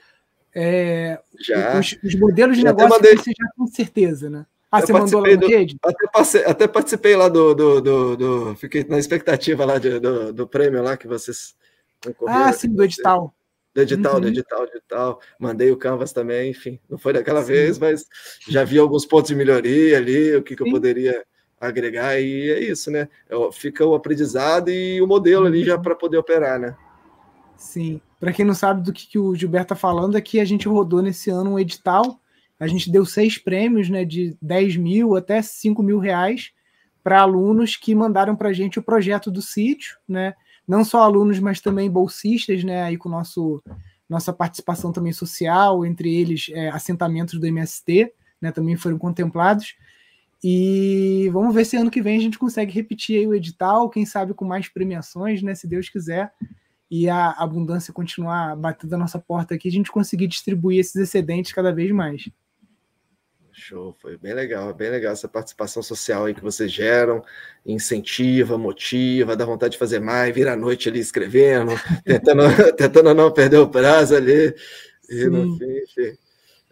é, 0.53 1.19
já. 1.39 1.79
Os, 1.79 1.97
os 2.03 2.15
modelos 2.15 2.57
de 2.57 2.63
negócio 2.63 2.99
você 2.99 3.31
já 3.31 3.47
com 3.55 3.67
certeza, 3.67 4.29
né? 4.29 4.45
Ah, 4.71 4.79
eu 4.79 4.87
você 4.87 4.93
mandou 4.93 5.19
lá 5.19 5.35
no 5.35 5.47
rede? 5.47 5.77
Até, 5.83 6.07
passei, 6.07 6.45
até, 6.45 6.67
participei 6.67 7.15
lá 7.15 7.27
do, 7.27 7.53
do, 7.53 7.81
do, 7.81 8.17
do, 8.17 8.55
Fiquei 8.55 8.85
na 8.85 8.97
expectativa 8.97 9.65
lá 9.65 9.77
de, 9.77 9.99
do, 9.99 10.31
do 10.31 10.47
prêmio 10.47 10.81
lá 10.81 10.95
que 10.95 11.07
vocês 11.07 11.53
Ah, 12.25 12.53
sim, 12.53 12.69
do 12.69 12.83
edital. 12.83 13.33
Do 13.73 13.81
edital, 13.81 14.15
uhum. 14.15 14.21
do 14.21 14.27
edital, 14.27 14.65
do 14.65 14.77
edital. 14.77 15.21
Mandei 15.39 15.71
o 15.71 15.77
Canvas 15.77 16.11
também, 16.11 16.51
enfim. 16.51 16.79
Não 16.89 16.97
foi 16.97 17.13
daquela 17.13 17.41
sim. 17.41 17.53
vez, 17.53 17.79
mas 17.79 18.05
já 18.47 18.63
vi 18.63 18.77
alguns 18.77 19.05
pontos 19.05 19.29
de 19.29 19.35
melhoria 19.35 19.97
ali, 19.97 20.35
o 20.35 20.43
que, 20.43 20.55
que 20.55 20.63
eu 20.63 20.69
poderia 20.69 21.23
agregar, 21.59 22.19
e 22.19 22.49
é 22.49 22.59
isso, 22.59 22.89
né? 22.89 23.07
É 23.29 23.35
fica 23.51 23.85
o 23.85 23.93
aprendizado 23.93 24.69
e 24.69 25.01
o 25.01 25.07
modelo 25.07 25.45
ali 25.45 25.63
já 25.63 25.75
uhum. 25.75 25.81
para 25.81 25.95
poder 25.95 26.17
operar, 26.17 26.59
né? 26.59 26.75
Sim. 27.55 28.01
Para 28.19 28.33
quem 28.33 28.43
não 28.43 28.53
sabe 28.53 28.81
do 28.81 28.91
que, 28.91 29.07
que 29.07 29.19
o 29.19 29.35
Gilberto 29.35 29.73
está 29.73 29.75
falando, 29.75 30.17
é 30.17 30.21
que 30.21 30.39
a 30.39 30.45
gente 30.45 30.67
rodou 30.67 31.01
nesse 31.01 31.29
ano 31.29 31.51
um 31.51 31.59
edital 31.59 32.19
a 32.61 32.67
gente 32.67 32.91
deu 32.91 33.03
seis 33.07 33.39
prêmios, 33.39 33.89
né, 33.89 34.05
de 34.05 34.37
10 34.39 34.77
mil 34.77 35.15
até 35.15 35.41
5 35.41 35.81
mil 35.81 35.97
reais 35.97 36.51
para 37.03 37.19
alunos 37.19 37.75
que 37.75 37.95
mandaram 37.95 38.35
para 38.35 38.49
a 38.49 38.53
gente 38.53 38.77
o 38.77 38.83
projeto 38.83 39.31
do 39.31 39.41
sítio, 39.41 39.97
né? 40.07 40.35
Não 40.71 40.85
só 40.85 41.03
alunos, 41.03 41.37
mas 41.37 41.59
também 41.59 41.91
bolsistas, 41.91 42.63
né? 42.63 42.83
Aí 42.83 42.95
com 42.95 43.09
nosso 43.09 43.61
nossa 44.07 44.31
participação 44.31 44.93
também 44.93 45.11
social, 45.11 45.85
entre 45.85 46.15
eles 46.15 46.47
é, 46.53 46.69
assentamentos 46.69 47.37
do 47.37 47.45
MST, 47.45 48.13
né? 48.39 48.53
Também 48.53 48.77
foram 48.77 48.97
contemplados. 48.97 49.75
E 50.41 51.29
vamos 51.33 51.53
ver 51.53 51.65
se 51.65 51.75
ano 51.75 51.91
que 51.91 52.01
vem 52.01 52.17
a 52.17 52.21
gente 52.21 52.39
consegue 52.39 52.71
repetir 52.71 53.27
o 53.27 53.35
edital, 53.35 53.89
quem 53.89 54.05
sabe 54.05 54.33
com 54.33 54.45
mais 54.45 54.69
premiações, 54.69 55.43
né? 55.43 55.55
Se 55.55 55.67
Deus 55.67 55.89
quiser, 55.89 56.31
e 56.89 57.09
a 57.09 57.31
abundância 57.31 57.93
continuar 57.93 58.55
batendo 58.55 58.95
a 58.95 58.97
nossa 58.97 59.19
porta 59.19 59.55
aqui, 59.55 59.67
a 59.67 59.71
gente 59.71 59.91
conseguir 59.91 60.27
distribuir 60.27 60.79
esses 60.79 60.95
excedentes 60.95 61.51
cada 61.51 61.73
vez 61.73 61.91
mais. 61.91 62.29
Show, 63.61 63.95
foi 64.01 64.17
bem 64.17 64.33
legal, 64.33 64.73
bem 64.73 64.89
legal 64.89 65.13
essa 65.13 65.27
participação 65.27 65.83
social 65.83 66.25
aí 66.25 66.33
que 66.33 66.41
vocês 66.41 66.71
geram, 66.71 67.23
incentiva, 67.63 68.57
motiva, 68.57 69.35
dá 69.35 69.45
vontade 69.45 69.73
de 69.73 69.77
fazer 69.77 69.99
mais, 69.99 70.33
vira 70.33 70.53
a 70.53 70.55
noite 70.55 70.89
ali 70.89 70.99
escrevendo, 70.99 71.71
tentando, 72.03 72.41
tentando 72.75 73.13
não 73.13 73.31
perder 73.31 73.57
o 73.57 73.69
prazo 73.69 74.15
ali, 74.15 74.55
e 75.07 75.25
no 75.25 75.57
fim, 75.59 75.77
enfim, 75.77 76.17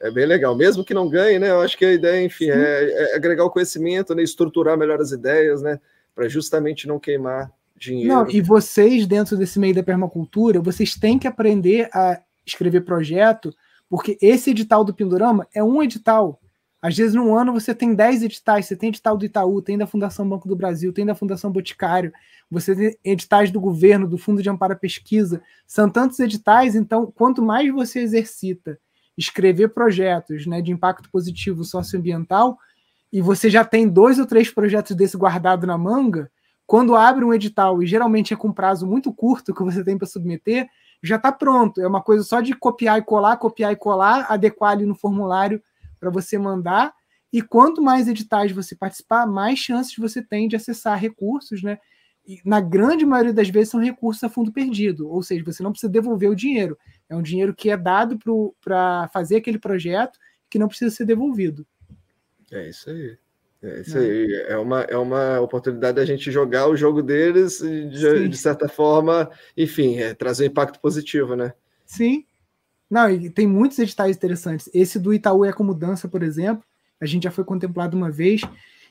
é 0.01 0.09
bem 0.09 0.25
legal, 0.25 0.55
mesmo 0.55 0.83
que 0.83 0.95
não 0.95 1.07
ganhe, 1.07 1.37
né? 1.37 1.51
Eu 1.51 1.61
acho 1.61 1.77
que 1.77 1.85
a 1.85 1.93
ideia, 1.93 2.25
enfim, 2.25 2.49
é, 2.49 2.55
é, 2.55 3.15
agregar 3.15 3.45
o 3.45 3.51
conhecimento, 3.51 4.15
né? 4.15 4.23
estruturar 4.23 4.75
melhor 4.75 4.99
as 4.99 5.11
ideias, 5.11 5.61
né? 5.61 5.79
Para 6.15 6.27
justamente 6.27 6.87
não 6.87 6.99
queimar 6.99 7.51
dinheiro. 7.77 8.13
Não, 8.13 8.29
e 8.29 8.41
vocês, 8.41 9.05
dentro 9.05 9.37
desse 9.37 9.59
meio 9.59 9.75
da 9.75 9.83
permacultura, 9.83 10.59
vocês 10.59 10.95
têm 10.95 11.19
que 11.19 11.27
aprender 11.27 11.87
a 11.93 12.19
escrever 12.43 12.81
projeto, 12.81 13.53
porque 13.87 14.17
esse 14.19 14.49
edital 14.49 14.83
do 14.83 14.93
Pindorama 14.93 15.47
é 15.53 15.63
um 15.63 15.83
edital 15.83 16.39
às 16.81 16.95
vezes, 16.95 17.13
num 17.13 17.35
ano, 17.35 17.51
você 17.51 17.75
tem 17.75 17.93
10 17.93 18.23
editais. 18.23 18.65
Você 18.65 18.75
tem 18.75 18.89
edital 18.89 19.17
do 19.17 19.25
Itaú, 19.25 19.61
tem 19.61 19.77
da 19.77 19.85
Fundação 19.85 20.27
Banco 20.27 20.47
do 20.47 20.55
Brasil, 20.55 20.93
tem 20.93 21.05
da 21.05 21.13
Fundação 21.13 21.51
Boticário, 21.51 22.13
você 22.49 22.75
tem 22.75 22.97
editais 23.03 23.51
do 23.51 23.59
governo, 23.59 24.07
do 24.07 24.17
Fundo 24.17 24.41
de 24.41 24.49
Amparo 24.49 24.73
à 24.73 24.75
Pesquisa. 24.75 25.41
São 25.67 25.89
tantos 25.89 26.19
editais, 26.19 26.75
então, 26.75 27.11
quanto 27.11 27.41
mais 27.41 27.71
você 27.71 27.99
exercita 27.99 28.79
escrever 29.17 29.69
projetos 29.69 30.45
né, 30.45 30.61
de 30.61 30.71
impacto 30.71 31.09
positivo 31.11 31.65
socioambiental, 31.65 32.57
e 33.11 33.21
você 33.21 33.49
já 33.49 33.65
tem 33.65 33.87
dois 33.87 34.17
ou 34.17 34.25
três 34.25 34.49
projetos 34.49 34.95
desse 34.95 35.17
guardado 35.17 35.67
na 35.67 35.77
manga, 35.77 36.31
quando 36.65 36.95
abre 36.95 37.25
um 37.25 37.33
edital, 37.33 37.83
e 37.83 37.85
geralmente 37.85 38.33
é 38.33 38.37
com 38.37 38.53
prazo 38.53 38.87
muito 38.87 39.11
curto 39.11 39.53
que 39.53 39.63
você 39.63 39.83
tem 39.83 39.97
para 39.97 40.07
submeter, 40.07 40.69
já 41.03 41.17
está 41.17 41.31
pronto. 41.31 41.81
É 41.81 41.87
uma 41.87 42.01
coisa 42.01 42.23
só 42.23 42.39
de 42.39 42.53
copiar 42.53 42.99
e 42.99 43.01
colar, 43.01 43.35
copiar 43.37 43.73
e 43.73 43.75
colar, 43.75 44.27
adequar 44.29 44.71
ali 44.71 44.85
no 44.85 44.95
formulário 44.95 45.61
para 45.99 46.09
você 46.09 46.37
mandar. 46.37 46.93
E 47.31 47.41
quanto 47.41 47.81
mais 47.81 48.07
editais 48.07 48.51
você 48.51 48.75
participar, 48.75 49.27
mais 49.27 49.59
chances 49.59 49.95
você 49.95 50.21
tem 50.21 50.47
de 50.47 50.55
acessar 50.55 50.99
recursos, 50.99 51.61
né? 51.61 51.77
E 52.27 52.39
na 52.45 52.61
grande 52.61 53.05
maioria 53.05 53.33
das 53.33 53.49
vezes 53.49 53.69
são 53.69 53.79
recursos 53.79 54.23
a 54.23 54.29
fundo 54.29 54.51
perdido, 54.51 55.09
ou 55.09 55.23
seja, 55.23 55.43
você 55.43 55.63
não 55.63 55.71
precisa 55.71 55.91
devolver 55.91 56.29
o 56.29 56.35
dinheiro. 56.35 56.77
É 57.07 57.15
um 57.15 57.21
dinheiro 57.21 57.55
que 57.55 57.69
é 57.69 57.77
dado 57.77 58.19
para 58.61 59.09
fazer 59.11 59.37
aquele 59.37 59.57
projeto 59.57 60.19
que 60.49 60.59
não 60.59 60.67
precisa 60.67 60.95
ser 60.95 61.05
devolvido. 61.05 61.65
É 62.51 62.69
isso 62.69 62.89
aí. 62.89 63.17
É 63.61 63.81
isso 63.81 63.97
aí. 63.97 64.45
É 64.47 64.57
uma, 64.57 64.81
é 64.81 64.97
uma 64.97 65.39
oportunidade 65.41 65.95
da 65.95 66.05
gente 66.05 66.31
jogar 66.31 66.67
o 66.67 66.77
jogo 66.77 67.01
deles 67.01 67.59
de, 67.59 68.29
de 68.29 68.37
certa 68.37 68.67
forma, 68.69 69.29
enfim, 69.57 69.97
é, 69.97 70.13
trazer 70.13 70.43
um 70.43 70.47
impacto 70.47 70.79
positivo, 70.79 71.35
né? 71.35 71.53
Sim, 71.85 72.25
não, 72.89 73.09
e 73.09 73.29
tem 73.29 73.45
muitos 73.45 73.77
editais 73.77 74.15
interessantes. 74.15 74.69
Esse 74.73 74.99
do 74.99 75.13
Itaú 75.13 75.45
é 75.45 75.53
como 75.53 75.73
dança, 75.73 76.07
por 76.07 76.23
exemplo, 76.23 76.63
a 76.99 77.05
gente 77.05 77.23
já 77.23 77.31
foi 77.31 77.43
contemplado 77.43 77.95
uma 77.95 78.09
vez, 78.09 78.41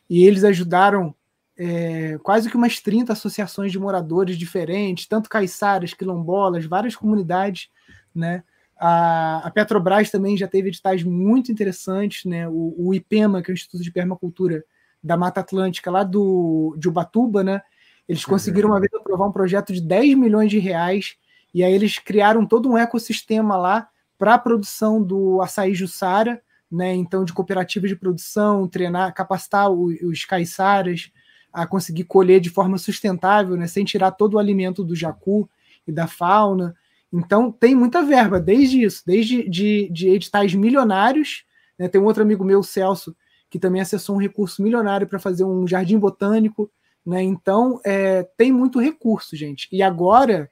e 0.09 0.25
eles 0.25 0.45
ajudaram 0.45 1.15
é, 1.57 2.17
quase 2.23 2.49
que 2.49 2.57
umas 2.57 2.81
30 2.81 3.13
associações 3.13 3.73
de 3.73 3.79
moradores 3.79 4.39
diferentes, 4.39 5.07
tanto 5.07 5.29
caiçaras, 5.29 5.93
quilombolas, 5.93 6.65
várias 6.65 6.95
comunidades, 6.95 7.69
né? 8.15 8.45
A, 8.79 9.49
a, 9.49 9.51
Petrobras 9.51 10.09
também 10.09 10.37
já 10.37 10.47
teve 10.47 10.69
editais 10.69 11.03
muito 11.03 11.51
interessantes, 11.51 12.25
né? 12.25 12.49
O, 12.49 12.75
o, 12.79 12.95
IPEMA, 12.95 13.43
que 13.43 13.51
é 13.51 13.53
o 13.53 13.57
Instituto 13.57 13.83
de 13.83 13.91
Permacultura 13.91 14.65
da 15.03 15.17
Mata 15.17 15.41
Atlântica, 15.41 15.91
lá 15.91 16.05
do, 16.05 16.77
de 16.79 16.89
Ubatuba, 16.89 17.43
né? 17.43 17.61
Eles 18.09 18.23
uhum. 18.23 18.31
conseguiram 18.31 18.69
uma 18.69 18.79
vez 18.79 18.95
aprovar 18.95 19.27
um 19.27 19.33
projeto 19.33 19.73
de 19.73 19.81
10 19.81 20.17
milhões 20.17 20.49
de 20.49 20.61
reais 20.61 21.17
e 21.55 21.63
aí 21.65 21.73
eles 21.73 21.99
criaram 21.99 22.45
todo 22.47 22.71
um 22.71 22.79
ecossistema 22.79 23.57
lá 23.57 23.89
para 24.19 24.35
a 24.35 24.39
produção 24.39 25.03
do 25.03 25.41
açaí 25.41 25.75
Jussara, 25.75 26.43
né? 26.71 26.95
Então, 26.95 27.25
de 27.25 27.33
cooperativas 27.33 27.89
de 27.89 27.97
produção, 27.97 28.69
treinar, 28.69 29.15
capacitar 29.15 29.71
os 29.71 30.25
caiçaras 30.25 31.11
a 31.53 31.67
conseguir 31.67 32.05
colher 32.05 32.41
de 32.41 32.51
forma 32.51 32.77
sustentável, 32.77 33.57
né? 33.57 33.67
Sem 33.67 33.85
tirar 33.85 34.11
todo 34.13 34.35
o 34.35 34.39
alimento 34.39 34.85
do 34.85 34.95
jacu 34.95 35.49
e 35.87 35.93
da 35.93 36.07
fauna. 36.07 36.77
Então, 37.13 37.51
tem 37.51 37.75
muita 37.75 38.03
verba, 38.03 38.39
desde 38.39 38.83
isso, 38.83 39.03
desde 39.07 39.49
de, 39.49 39.89
de 39.91 40.09
editais 40.11 40.55
milionários. 40.55 41.45
Né? 41.79 41.89
Tem 41.89 42.01
um 42.01 42.05
outro 42.05 42.23
amigo 42.23 42.45
meu, 42.45 42.63
Celso, 42.63 43.17
que 43.49 43.59
também 43.59 43.81
acessou 43.81 44.17
um 44.17 44.21
recurso 44.21 44.63
milionário 44.63 45.07
para 45.07 45.19
fazer 45.19 45.45
um 45.45 45.67
jardim 45.67 45.99
botânico 45.99 46.71
Né? 47.07 47.23
Então, 47.23 47.81
é, 47.85 48.25
tem 48.37 48.53
muito 48.53 48.79
recurso, 48.79 49.35
gente. 49.35 49.69
E 49.73 49.83
agora, 49.83 50.51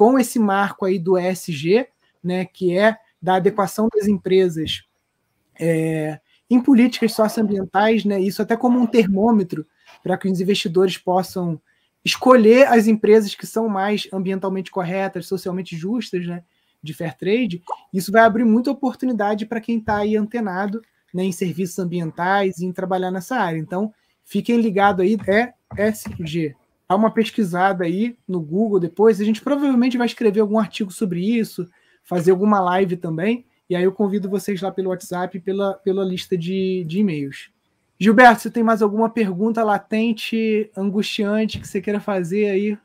com 0.00 0.18
esse 0.18 0.38
marco 0.38 0.86
aí 0.86 0.98
do 0.98 1.18
ESG, 1.18 1.86
né, 2.24 2.46
que 2.46 2.74
é 2.74 2.96
da 3.20 3.34
adequação 3.34 3.86
das 3.94 4.08
empresas 4.08 4.84
é, 5.60 6.18
em 6.48 6.58
políticas 6.58 7.12
socioambientais, 7.12 8.06
né, 8.06 8.18
isso 8.18 8.40
até 8.40 8.56
como 8.56 8.80
um 8.80 8.86
termômetro 8.86 9.66
para 10.02 10.16
que 10.16 10.26
os 10.26 10.40
investidores 10.40 10.96
possam 10.96 11.60
escolher 12.02 12.66
as 12.68 12.86
empresas 12.86 13.34
que 13.34 13.46
são 13.46 13.68
mais 13.68 14.08
ambientalmente 14.10 14.70
corretas, 14.70 15.26
socialmente 15.26 15.76
justas, 15.76 16.26
né, 16.26 16.44
de 16.82 16.94
fair 16.94 17.14
trade, 17.14 17.62
isso 17.92 18.10
vai 18.10 18.22
abrir 18.22 18.46
muita 18.46 18.70
oportunidade 18.70 19.44
para 19.44 19.60
quem 19.60 19.76
está 19.76 19.98
aí 19.98 20.16
antenado 20.16 20.80
né, 21.12 21.24
em 21.24 21.32
serviços 21.32 21.78
ambientais 21.78 22.60
e 22.60 22.64
em 22.64 22.72
trabalhar 22.72 23.10
nessa 23.10 23.36
área. 23.36 23.58
Então, 23.58 23.92
fiquem 24.24 24.62
ligados 24.62 25.04
aí, 25.04 25.18
é 25.28 25.52
SG. 25.76 26.56
Dá 26.90 26.96
uma 26.96 27.12
pesquisada 27.12 27.84
aí 27.84 28.18
no 28.26 28.40
Google 28.40 28.80
depois. 28.80 29.20
A 29.20 29.24
gente 29.24 29.40
provavelmente 29.40 29.96
vai 29.96 30.08
escrever 30.08 30.40
algum 30.40 30.58
artigo 30.58 30.90
sobre 30.90 31.20
isso, 31.20 31.64
fazer 32.02 32.32
alguma 32.32 32.58
live 32.58 32.96
também. 32.96 33.46
E 33.68 33.76
aí 33.76 33.84
eu 33.84 33.92
convido 33.92 34.28
vocês 34.28 34.60
lá 34.60 34.72
pelo 34.72 34.90
WhatsApp 34.90 35.38
pela, 35.38 35.74
pela 35.74 36.04
lista 36.04 36.36
de, 36.36 36.82
de 36.84 36.98
e-mails. 36.98 37.52
Gilberto, 37.96 38.42
você 38.42 38.50
tem 38.50 38.64
mais 38.64 38.82
alguma 38.82 39.08
pergunta 39.08 39.62
latente, 39.62 40.68
angustiante 40.76 41.60
que 41.60 41.68
você 41.68 41.80
queira 41.80 42.00
fazer 42.00 42.50
aí? 42.50 42.76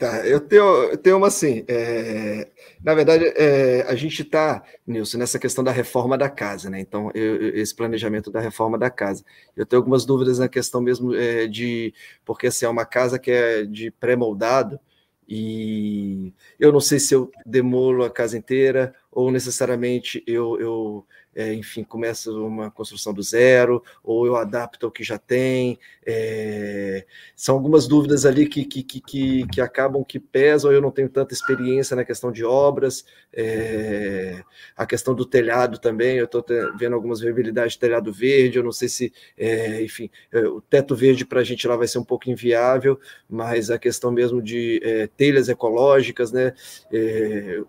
Tá, 0.00 0.26
eu 0.26 0.40
tenho, 0.40 0.64
eu 0.84 0.96
tenho 0.96 1.18
uma 1.18 1.26
assim. 1.26 1.62
É, 1.68 2.48
na 2.82 2.94
verdade, 2.94 3.26
é, 3.36 3.82
a 3.82 3.94
gente 3.94 4.22
está, 4.22 4.64
Nilson, 4.86 5.18
nessa 5.18 5.38
questão 5.38 5.62
da 5.62 5.70
reforma 5.70 6.16
da 6.16 6.26
casa, 6.30 6.70
né? 6.70 6.80
Então, 6.80 7.10
eu, 7.14 7.54
esse 7.54 7.76
planejamento 7.76 8.30
da 8.30 8.40
reforma 8.40 8.78
da 8.78 8.88
casa. 8.88 9.22
Eu 9.54 9.66
tenho 9.66 9.78
algumas 9.80 10.06
dúvidas 10.06 10.38
na 10.38 10.48
questão 10.48 10.80
mesmo 10.80 11.14
é, 11.14 11.46
de. 11.46 11.92
Porque 12.24 12.46
assim, 12.46 12.64
é 12.64 12.68
uma 12.70 12.86
casa 12.86 13.18
que 13.18 13.30
é 13.30 13.64
de 13.66 13.90
pré-moldado, 13.90 14.80
e 15.28 16.32
eu 16.58 16.72
não 16.72 16.80
sei 16.80 16.98
se 16.98 17.14
eu 17.14 17.30
demolo 17.44 18.02
a 18.02 18.10
casa 18.10 18.38
inteira 18.38 18.94
ou 19.10 19.30
necessariamente 19.30 20.22
eu, 20.26 20.60
eu 20.60 21.06
é, 21.34 21.54
enfim, 21.54 21.84
começa 21.84 22.30
uma 22.32 22.70
construção 22.70 23.12
do 23.14 23.22
zero, 23.22 23.82
ou 24.02 24.26
eu 24.26 24.36
adapto 24.36 24.86
ao 24.86 24.92
que 24.92 25.04
já 25.04 25.16
tem. 25.16 25.78
É, 26.04 27.06
são 27.36 27.54
algumas 27.54 27.86
dúvidas 27.86 28.26
ali 28.26 28.48
que, 28.48 28.64
que, 28.64 28.82
que, 28.82 29.46
que, 29.46 29.60
acabam 29.60 30.04
que 30.04 30.18
pesam, 30.18 30.72
eu 30.72 30.80
não 30.80 30.90
tenho 30.90 31.08
tanta 31.08 31.32
experiência 31.32 31.94
na 31.94 32.04
questão 32.04 32.32
de 32.32 32.44
obras, 32.44 33.04
é, 33.32 34.42
a 34.76 34.84
questão 34.84 35.14
do 35.14 35.24
telhado 35.24 35.78
também, 35.78 36.16
eu 36.16 36.24
estou 36.24 36.44
vendo 36.76 36.94
algumas 36.94 37.20
viabilidades 37.20 37.74
de 37.74 37.78
telhado 37.78 38.12
verde, 38.12 38.58
eu 38.58 38.64
não 38.64 38.72
sei 38.72 38.88
se, 38.88 39.12
é, 39.38 39.82
enfim, 39.84 40.10
é, 40.32 40.40
o 40.40 40.60
teto 40.60 40.96
verde 40.96 41.24
para 41.24 41.40
a 41.40 41.44
gente 41.44 41.66
lá 41.68 41.76
vai 41.76 41.86
ser 41.86 41.98
um 41.98 42.04
pouco 42.04 42.28
inviável, 42.28 42.98
mas 43.28 43.70
a 43.70 43.78
questão 43.78 44.10
mesmo 44.10 44.42
de 44.42 44.80
é, 44.82 45.06
telhas 45.06 45.48
ecológicas, 45.48 46.32
né, 46.32 46.52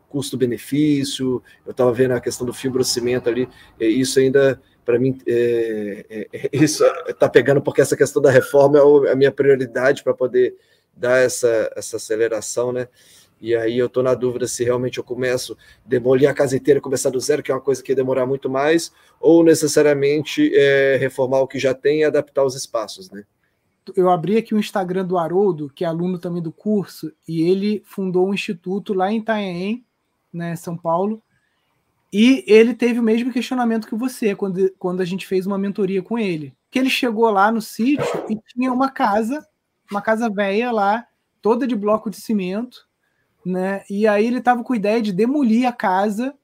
custo-benefício, 0.10 1.31
eu 1.66 1.72
estava 1.72 1.92
vendo 1.94 2.12
a 2.12 2.22
questão 2.22 2.46
do 2.46 2.54
fibrocimento 2.54 3.30
ali, 3.30 3.48
isso 3.80 4.20
ainda, 4.20 4.62
para 4.84 5.00
mim, 5.00 5.18
é, 5.28 6.06
é, 6.10 6.28
é 6.34 6.50
isso 6.52 6.84
está 7.08 7.30
pegando, 7.30 7.62
porque 7.62 7.82
essa 7.82 7.96
questão 7.96 8.22
da 8.22 8.32
reforma 8.32 8.80
é 9.08 9.12
a 9.12 9.16
minha 9.16 9.32
prioridade 9.32 10.04
para 10.04 10.14
poder 10.14 10.56
dar 10.96 11.18
essa, 11.20 11.72
essa 11.76 11.98
aceleração, 11.98 12.72
né? 12.72 12.88
E 13.42 13.56
aí 13.56 13.80
eu 13.80 13.88
estou 13.88 14.04
na 14.04 14.14
dúvida 14.14 14.48
se 14.48 14.64
realmente 14.64 15.00
eu 15.00 15.04
começo 15.04 15.54
a 15.54 15.90
demolir 15.90 16.30
a 16.30 16.34
casa 16.34 16.56
inteira, 16.56 16.80
começar 16.80 17.10
do 17.10 17.20
zero, 17.20 17.42
que 17.42 17.52
é 17.52 17.56
uma 17.56 17.60
coisa 17.60 17.82
que 17.82 17.92
ia 17.92 17.96
demorar 17.96 18.28
muito 18.28 18.48
mais, 18.48 18.92
ou 19.20 19.44
necessariamente 19.44 20.52
é, 20.54 20.96
reformar 20.98 21.40
o 21.40 21.48
que 21.48 21.58
já 21.58 21.74
tem 21.74 22.02
e 22.02 22.04
adaptar 22.04 22.46
os 22.46 22.56
espaços, 22.56 23.10
né? 23.10 23.24
Eu 23.96 24.12
abri 24.12 24.38
aqui 24.38 24.54
o 24.54 24.60
Instagram 24.60 25.04
do 25.06 25.18
Haroldo, 25.18 25.72
que 25.74 25.84
é 25.84 25.88
aluno 25.88 26.20
também 26.20 26.42
do 26.42 26.52
curso, 26.52 27.12
e 27.28 27.50
ele 27.50 27.82
fundou 27.84 28.28
um 28.28 28.34
instituto 28.34 28.94
lá 28.94 29.12
em 29.12 29.18
Itanhaém, 29.18 29.84
né, 30.34 30.56
São 30.56 30.78
Paulo, 30.78 31.22
e 32.14 32.44
ele 32.46 32.74
teve 32.74 33.00
o 33.00 33.04
mesmo 33.04 33.32
questionamento 33.32 33.88
que 33.88 33.96
você 33.96 34.36
quando, 34.36 34.70
quando 34.78 35.02
a 35.02 35.06
gente 35.06 35.26
fez 35.26 35.48
uma 35.48 35.58
mentoria 35.58 36.02
com 36.02 36.20
ele. 36.20 36.54
Que 36.70 36.78
ele 36.78 36.90
chegou 36.90 37.30
lá 37.30 37.52
no 37.52 37.62
sítio 37.62 38.06
e 38.30 38.38
tinha 38.48 38.72
uma 38.72 38.90
casa, 38.90 39.46
uma 39.90 40.02
casa 40.02 40.30
velha 40.30 40.72
lá, 40.72 41.06
toda 41.42 41.66
de 41.66 41.76
bloco 41.76 42.10
de 42.10 42.18
cimento, 42.18 42.86
né? 43.46 43.84
E 43.90 44.08
aí 44.08 44.26
ele 44.26 44.40
estava 44.40 44.64
com 44.64 44.74
a 44.74 44.76
ideia 44.76 45.02
de 45.02 45.14
demolir 45.14 45.66
a 45.66 45.72
casa 45.72 46.36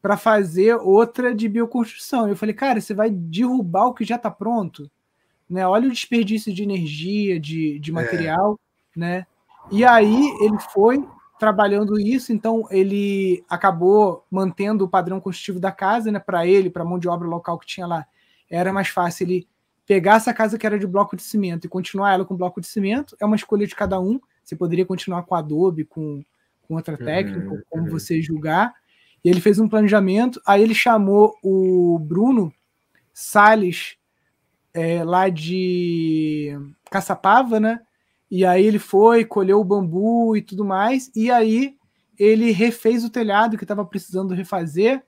para 0.00 0.16
fazer 0.16 0.74
outra 0.76 1.34
de 1.34 1.48
bioconstrução. 1.48 2.28
Eu 2.28 2.36
falei, 2.36 2.54
cara, 2.54 2.80
você 2.80 2.92
vai 2.92 3.10
derrubar 3.10 3.86
o 3.86 3.94
que 3.94 4.04
já 4.04 4.16
está 4.16 4.30
pronto, 4.30 4.90
né? 5.48 5.66
Olha 5.66 5.88
o 5.88 5.92
desperdício 5.92 6.52
de 6.52 6.62
energia, 6.62 7.38
de, 7.38 7.78
de 7.78 7.90
é. 7.90 7.94
material, 7.94 8.58
é. 8.96 8.98
né? 8.98 9.26
E 9.70 9.84
aí 9.84 10.24
ele 10.40 10.58
foi, 10.72 11.06
trabalhando 11.42 11.98
isso, 11.98 12.32
então 12.32 12.68
ele 12.70 13.44
acabou 13.50 14.24
mantendo 14.30 14.84
o 14.84 14.88
padrão 14.88 15.20
construtivo 15.20 15.58
da 15.58 15.72
casa, 15.72 16.12
né? 16.12 16.20
Para 16.20 16.46
ele, 16.46 16.70
para 16.70 16.84
a 16.84 16.86
mão 16.86 17.00
de 17.00 17.08
obra 17.08 17.26
local 17.26 17.58
que 17.58 17.66
tinha 17.66 17.84
lá, 17.84 18.06
era 18.48 18.72
mais 18.72 18.86
fácil 18.86 19.24
ele 19.24 19.48
pegar 19.84 20.18
essa 20.18 20.32
casa 20.32 20.56
que 20.56 20.64
era 20.64 20.78
de 20.78 20.86
bloco 20.86 21.16
de 21.16 21.22
cimento 21.24 21.64
e 21.64 21.68
continuar 21.68 22.12
ela 22.12 22.24
com 22.24 22.36
bloco 22.36 22.60
de 22.60 22.68
cimento. 22.68 23.16
É 23.20 23.26
uma 23.26 23.34
escolha 23.34 23.66
de 23.66 23.74
cada 23.74 23.98
um. 23.98 24.20
Você 24.44 24.54
poderia 24.54 24.86
continuar 24.86 25.24
com 25.24 25.34
Adobe, 25.34 25.84
com, 25.84 26.24
com 26.60 26.76
outra 26.76 26.96
uhum, 26.96 27.04
técnica, 27.04 27.50
uhum, 27.50 27.62
como 27.68 27.82
uhum. 27.86 27.90
você 27.90 28.22
julgar. 28.22 28.72
E 29.24 29.28
ele 29.28 29.40
fez 29.40 29.58
um 29.58 29.68
planejamento. 29.68 30.40
Aí 30.46 30.62
ele 30.62 30.76
chamou 30.76 31.34
o 31.42 31.98
Bruno 31.98 32.54
Salles, 33.12 33.96
é, 34.72 35.02
lá 35.02 35.28
de 35.28 36.56
Caçapava, 36.88 37.58
né? 37.58 37.80
E 38.34 38.46
aí 38.46 38.64
ele 38.64 38.78
foi, 38.78 39.26
colheu 39.26 39.60
o 39.60 39.64
bambu 39.64 40.34
e 40.34 40.40
tudo 40.40 40.64
mais, 40.64 41.10
e 41.14 41.30
aí 41.30 41.76
ele 42.18 42.50
refez 42.50 43.04
o 43.04 43.10
telhado 43.10 43.58
que 43.58 43.64
estava 43.64 43.84
precisando 43.84 44.32
refazer, 44.32 45.04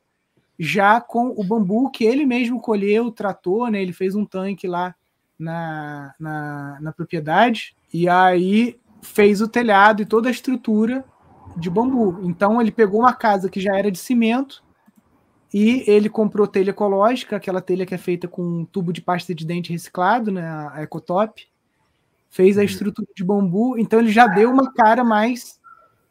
já 0.58 1.00
com 1.00 1.28
o 1.28 1.42
bambu 1.42 1.90
que 1.90 2.04
ele 2.04 2.26
mesmo 2.26 2.60
colheu, 2.60 3.10
tratou, 3.10 3.70
né? 3.70 3.80
Ele 3.80 3.94
fez 3.94 4.14
um 4.14 4.26
tanque 4.26 4.68
lá 4.68 4.94
na, 5.38 6.14
na, 6.20 6.78
na 6.82 6.92
propriedade, 6.92 7.74
e 7.90 8.06
aí 8.10 8.78
fez 9.00 9.40
o 9.40 9.48
telhado 9.48 10.02
e 10.02 10.06
toda 10.06 10.28
a 10.28 10.30
estrutura 10.30 11.02
de 11.56 11.70
bambu. 11.70 12.20
Então 12.24 12.60
ele 12.60 12.70
pegou 12.70 13.00
uma 13.00 13.14
casa 13.14 13.48
que 13.48 13.58
já 13.58 13.74
era 13.74 13.90
de 13.90 13.98
cimento 13.98 14.62
e 15.50 15.82
ele 15.86 16.10
comprou 16.10 16.46
telha 16.46 16.72
ecológica, 16.72 17.36
aquela 17.36 17.62
telha 17.62 17.86
que 17.86 17.94
é 17.94 17.98
feita 17.98 18.28
com 18.28 18.42
um 18.42 18.64
tubo 18.66 18.92
de 18.92 19.00
pasta 19.00 19.34
de 19.34 19.46
dente 19.46 19.72
reciclado, 19.72 20.30
né, 20.30 20.46
a 20.74 20.82
Ecotop 20.82 21.53
fez 22.34 22.58
a 22.58 22.62
uhum. 22.62 22.66
estrutura 22.66 23.06
de 23.14 23.22
bambu, 23.22 23.78
então 23.78 24.00
ele 24.00 24.10
já 24.10 24.26
deu 24.26 24.50
uma 24.50 24.72
cara 24.72 25.04
mais 25.04 25.60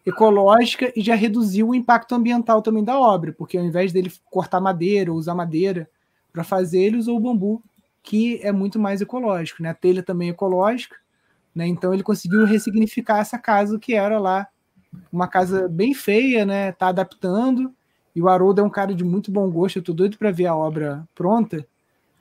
ecológica 0.05 0.89
e 0.95 1.01
já 1.01 1.15
reduziu 1.15 1.67
o 1.67 1.75
impacto 1.75 2.15
ambiental 2.15 2.61
também 2.61 2.81
da 2.81 2.97
obra, 2.97 3.33
porque 3.33 3.57
ao 3.57 3.65
invés 3.65 3.91
dele 3.91 4.09
cortar 4.31 4.61
madeira 4.61 5.11
ou 5.11 5.17
usar 5.17 5.35
madeira 5.35 5.89
para 6.31 6.45
fazer, 6.45 6.79
ele 6.79 6.95
usou 6.95 7.17
o 7.17 7.19
bambu, 7.19 7.61
que 8.01 8.39
é 8.41 8.53
muito 8.53 8.79
mais 8.79 9.01
ecológico, 9.01 9.61
né? 9.61 9.71
A 9.71 9.73
telha 9.73 10.01
também 10.01 10.29
é 10.29 10.31
ecológica, 10.31 10.95
né? 11.53 11.67
Então 11.67 11.93
ele 11.93 12.03
conseguiu 12.03 12.45
ressignificar 12.45 13.19
essa 13.19 13.37
casa 13.37 13.77
que 13.77 13.93
era 13.93 14.17
lá 14.17 14.47
uma 15.11 15.27
casa 15.27 15.67
bem 15.67 15.93
feia, 15.93 16.45
né? 16.45 16.71
Tá 16.71 16.87
adaptando. 16.87 17.73
E 18.15 18.21
o 18.21 18.29
Haroldo 18.29 18.61
é 18.61 18.63
um 18.63 18.69
cara 18.69 18.95
de 18.95 19.03
muito 19.03 19.29
bom 19.29 19.49
gosto, 19.51 19.79
eu 19.79 19.83
tô 19.83 19.91
doido 19.91 20.17
para 20.17 20.31
ver 20.31 20.45
a 20.45 20.55
obra 20.55 21.05
pronta, 21.13 21.67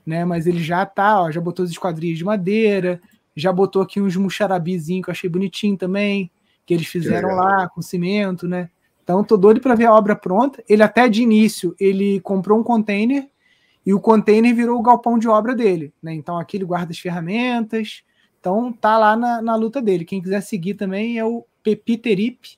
né? 0.05 0.25
Mas 0.25 0.45
ele 0.45 0.61
já 0.61 0.85
tá, 0.85 1.21
ó, 1.21 1.31
já 1.31 1.39
botou 1.39 1.63
as 1.63 1.71
esquadrias 1.71 2.17
de 2.17 2.25
madeira, 2.25 2.99
já 3.35 3.51
botou 3.51 3.81
aqui 3.81 3.99
uns 3.99 4.15
muxarabizinhos 4.15 5.03
que 5.03 5.09
eu 5.09 5.13
achei 5.13 5.29
bonitinho 5.29 5.77
também, 5.77 6.29
que 6.65 6.73
eles 6.73 6.87
fizeram 6.87 7.29
que 7.29 7.35
lá 7.35 7.69
com 7.69 7.81
cimento, 7.81 8.47
né? 8.47 8.69
Então 9.03 9.23
tô 9.23 9.35
doido 9.35 9.59
para 9.59 9.75
ver 9.75 9.85
a 9.85 9.93
obra 9.93 10.15
pronta. 10.15 10.63
Ele 10.67 10.81
até 10.81 11.09
de 11.09 11.21
início 11.21 11.75
ele 11.79 12.19
comprou 12.21 12.59
um 12.59 12.63
container 12.63 13.27
e 13.85 13.93
o 13.93 13.99
container 13.99 14.55
virou 14.55 14.79
o 14.79 14.83
galpão 14.83 15.19
de 15.19 15.27
obra 15.27 15.53
dele, 15.53 15.93
né? 16.01 16.13
Então 16.13 16.37
aqui 16.37 16.57
ele 16.57 16.65
guarda 16.65 16.91
as 16.91 16.99
ferramentas. 16.99 18.03
Então 18.39 18.71
tá 18.71 18.97
lá 18.97 19.15
na, 19.15 19.41
na 19.41 19.55
luta 19.55 19.81
dele. 19.81 20.05
Quem 20.05 20.21
quiser 20.21 20.41
seguir 20.41 20.75
também 20.75 21.17
é 21.17 21.25
o 21.25 21.45
Pepiterip, 21.61 22.57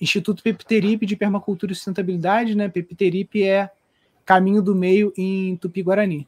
Instituto 0.00 0.42
Pepiterip 0.42 1.04
de 1.04 1.16
Permacultura 1.16 1.72
e 1.72 1.74
Sustentabilidade, 1.74 2.54
né? 2.54 2.68
Pepiterip 2.68 3.42
é 3.42 3.70
caminho 4.24 4.62
do 4.62 4.74
meio 4.74 5.12
em 5.16 5.56
Tupi-Guarani. 5.56 6.26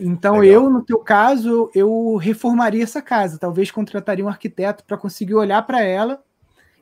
Então 0.00 0.38
Legal. 0.38 0.64
eu, 0.64 0.70
no 0.70 0.84
teu 0.84 0.98
caso, 0.98 1.70
eu 1.74 2.16
reformaria 2.16 2.82
essa 2.82 3.00
casa. 3.00 3.38
Talvez 3.38 3.70
contrataria 3.70 4.24
um 4.24 4.28
arquiteto 4.28 4.84
para 4.84 4.96
conseguir 4.96 5.34
olhar 5.34 5.62
para 5.62 5.82
ela 5.82 6.22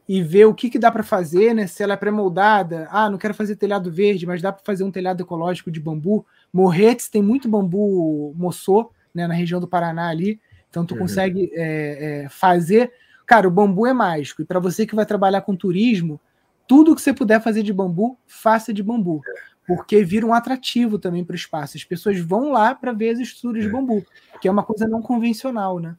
e 0.08 0.22
ver 0.22 0.44
o 0.46 0.54
que, 0.54 0.68
que 0.68 0.78
dá 0.78 0.90
para 0.90 1.02
fazer, 1.02 1.54
né? 1.54 1.66
Se 1.66 1.82
ela 1.82 1.94
é 1.94 1.96
pré-moldada. 1.96 2.88
Ah, 2.90 3.08
não 3.08 3.18
quero 3.18 3.34
fazer 3.34 3.56
telhado 3.56 3.90
verde, 3.90 4.26
mas 4.26 4.42
dá 4.42 4.52
para 4.52 4.64
fazer 4.64 4.84
um 4.84 4.90
telhado 4.90 5.22
ecológico 5.22 5.70
de 5.70 5.80
bambu. 5.80 6.26
Morretes 6.52 7.08
tem 7.08 7.22
muito 7.22 7.48
bambu 7.48 8.34
moçô, 8.36 8.90
né? 9.14 9.26
Na 9.26 9.34
região 9.34 9.60
do 9.60 9.68
Paraná 9.68 10.08
ali. 10.08 10.40
Então 10.68 10.84
tu 10.84 10.94
uhum. 10.94 11.00
consegue 11.00 11.50
é, 11.54 12.24
é, 12.24 12.28
fazer. 12.28 12.92
Cara, 13.26 13.48
o 13.48 13.50
bambu 13.50 13.86
é 13.86 13.92
mágico. 13.92 14.42
E 14.42 14.44
para 14.44 14.60
você 14.60 14.86
que 14.86 14.94
vai 14.94 15.06
trabalhar 15.06 15.40
com 15.40 15.56
turismo, 15.56 16.20
tudo 16.66 16.94
que 16.94 17.00
você 17.00 17.12
puder 17.12 17.40
fazer 17.40 17.62
de 17.62 17.72
bambu, 17.72 18.18
faça 18.26 18.72
de 18.72 18.82
bambu. 18.82 19.22
Porque 19.66 20.04
vira 20.04 20.26
um 20.26 20.34
atrativo 20.34 20.98
também 20.98 21.24
para 21.24 21.32
o 21.32 21.36
espaço. 21.36 21.76
As 21.76 21.84
pessoas 21.84 22.18
vão 22.18 22.52
lá 22.52 22.74
para 22.74 22.92
ver 22.92 23.10
as 23.10 23.18
estruturas 23.18 23.62
de 23.62 23.68
é. 23.68 23.72
bambu, 23.72 24.04
que 24.40 24.48
é 24.48 24.50
uma 24.50 24.62
coisa 24.62 24.86
não 24.86 25.00
convencional, 25.00 25.80
né? 25.80 25.96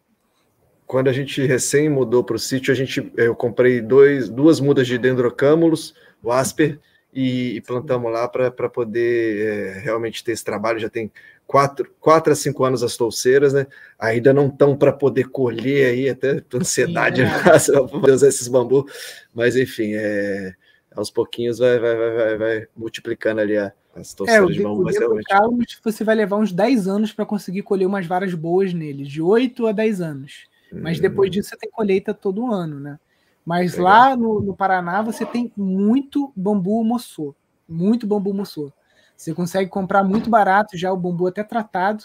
quando 0.87 1.07
a 1.07 1.13
gente 1.13 1.43
recém 1.45 1.89
mudou 1.89 2.23
para 2.23 2.35
o 2.35 2.39
sítio, 2.39 2.71
a 2.71 2.75
gente, 2.75 3.11
eu 3.17 3.35
comprei 3.35 3.81
dois, 3.81 4.29
duas 4.29 4.59
mudas 4.59 4.87
de 4.87 4.97
dendrocâmulos, 4.97 5.95
o 6.21 6.31
Asper, 6.31 6.79
e, 7.13 7.55
e 7.55 7.61
plantamos 7.61 8.11
lá 8.11 8.27
para 8.27 8.69
poder 8.69 9.47
é, 9.47 9.79
realmente 9.79 10.23
ter 10.23 10.33
esse 10.33 10.43
trabalho. 10.43 10.79
Já 10.79 10.89
tem 10.89 11.11
quatro, 11.47 11.89
quatro 11.99 12.33
a 12.33 12.35
cinco 12.35 12.63
anos 12.65 12.83
as 12.83 12.97
touceiras, 12.97 13.53
né? 13.53 13.65
Ainda 13.97 14.33
não 14.33 14.47
estão 14.47 14.75
para 14.75 14.91
poder 14.91 15.29
colher 15.29 15.91
aí, 15.91 16.09
até 16.09 16.43
ansiedade 16.53 17.21
Sim, 17.59 17.71
é. 17.73 18.11
usar 18.11 18.27
esses 18.27 18.47
bambu, 18.47 18.85
mas 19.33 19.55
enfim, 19.55 19.93
é, 19.93 20.53
aos 20.95 21.11
pouquinhos 21.11 21.59
vai, 21.59 21.77
vai, 21.79 21.95
vai, 21.95 22.37
vai, 22.37 22.67
multiplicando 22.75 23.41
ali 23.41 23.57
a, 23.57 23.71
as 23.95 24.13
touceiras 24.13 24.49
é, 24.49 24.53
de 24.53 24.63
bambu. 24.63 24.83
O 24.83 25.21
realmente... 25.29 25.79
você 25.83 26.03
vai 26.03 26.15
levar 26.15 26.37
uns 26.37 26.51
10 26.51 26.87
anos 26.87 27.11
para 27.11 27.25
conseguir 27.25 27.61
colher 27.63 27.85
umas 27.85 28.05
varas 28.05 28.33
boas 28.33 28.73
nele, 28.73 29.03
de 29.03 29.21
8 29.21 29.67
a 29.67 29.71
10 29.71 30.01
anos. 30.01 30.45
Mas 30.71 30.99
depois 30.99 31.29
hum. 31.29 31.31
disso 31.31 31.49
você 31.49 31.57
tem 31.57 31.69
colheita 31.69 32.13
todo 32.13 32.51
ano, 32.51 32.79
né? 32.79 32.99
Mas 33.45 33.77
lá 33.77 34.15
no, 34.15 34.41
no, 34.41 34.55
Paraná 34.55 35.01
você 35.01 35.25
tem 35.25 35.51
muito 35.55 36.33
bambu 36.35 36.83
moçô, 36.83 37.35
muito 37.69 38.07
bambu 38.07 38.33
moçô. 38.33 38.71
Você 39.15 39.33
consegue 39.33 39.69
comprar 39.69 40.03
muito 40.03 40.29
barato 40.29 40.75
já 40.77 40.91
o 40.91 40.97
bambu 40.97 41.27
até 41.27 41.43
tratado, 41.43 42.03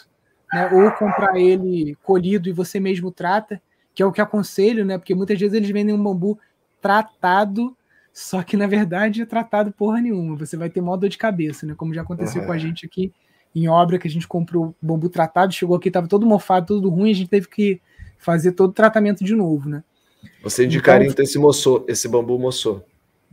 né? 0.53 0.71
Ou 0.73 0.93
comprar 0.93 1.39
ele 1.39 1.97
colhido 2.03 2.49
e 2.49 2.53
você 2.53 2.79
mesmo 2.79 3.11
trata, 3.11 3.61
que 3.95 4.03
é 4.03 4.07
o 4.07 4.13
que 4.13 4.21
aconselho, 4.21 4.85
né? 4.85 4.99
Porque 4.99 5.15
muitas 5.15 5.41
vezes 5.41 5.55
eles 5.55 5.71
vendem 5.71 5.95
um 5.95 6.03
bambu 6.03 6.39
tratado, 6.81 7.75
só 8.13 8.43
que 8.43 8.57
na 8.57 8.67
verdade 8.67 9.23
é 9.23 9.27
tratado 9.27 9.73
porra 9.73 10.01
nenhuma. 10.01 10.37
Você 10.37 10.57
vai 10.57 10.69
ter 10.69 10.81
mó 10.81 10.97
dor 10.97 11.09
de 11.09 11.19
cabeça, 11.19 11.67
né? 11.67 11.75
Como 11.77 11.95
já 11.95 12.03
aconteceu 12.03 12.41
uhum. 12.41 12.47
com 12.49 12.53
a 12.53 12.59
gente 12.59 12.87
aqui 12.87 13.13
em 13.55 13.69
obra 13.69 13.99
que 13.99 14.07
a 14.07 14.11
gente 14.11 14.29
comprou 14.29 14.75
bambu 14.81 15.09
tratado, 15.09 15.53
chegou 15.53 15.77
aqui 15.77 15.91
tava 15.91 16.07
todo 16.07 16.27
mofado, 16.27 16.67
tudo 16.67 16.89
ruim, 16.89 17.11
a 17.11 17.15
gente 17.15 17.31
teve 17.31 17.49
que 17.49 17.81
fazer 18.19 18.53
todo 18.53 18.71
o 18.71 18.75
tratamento 18.75 19.25
de 19.25 19.35
novo, 19.35 19.69
né? 19.69 19.83
Você 20.43 20.65
indicaria 20.65 21.07
então, 21.07 21.15
então 21.15 21.25
esse 21.25 21.39
moçô, 21.39 21.85
esse 21.89 22.09
bambu 22.09 22.39
moçô? 22.39 22.83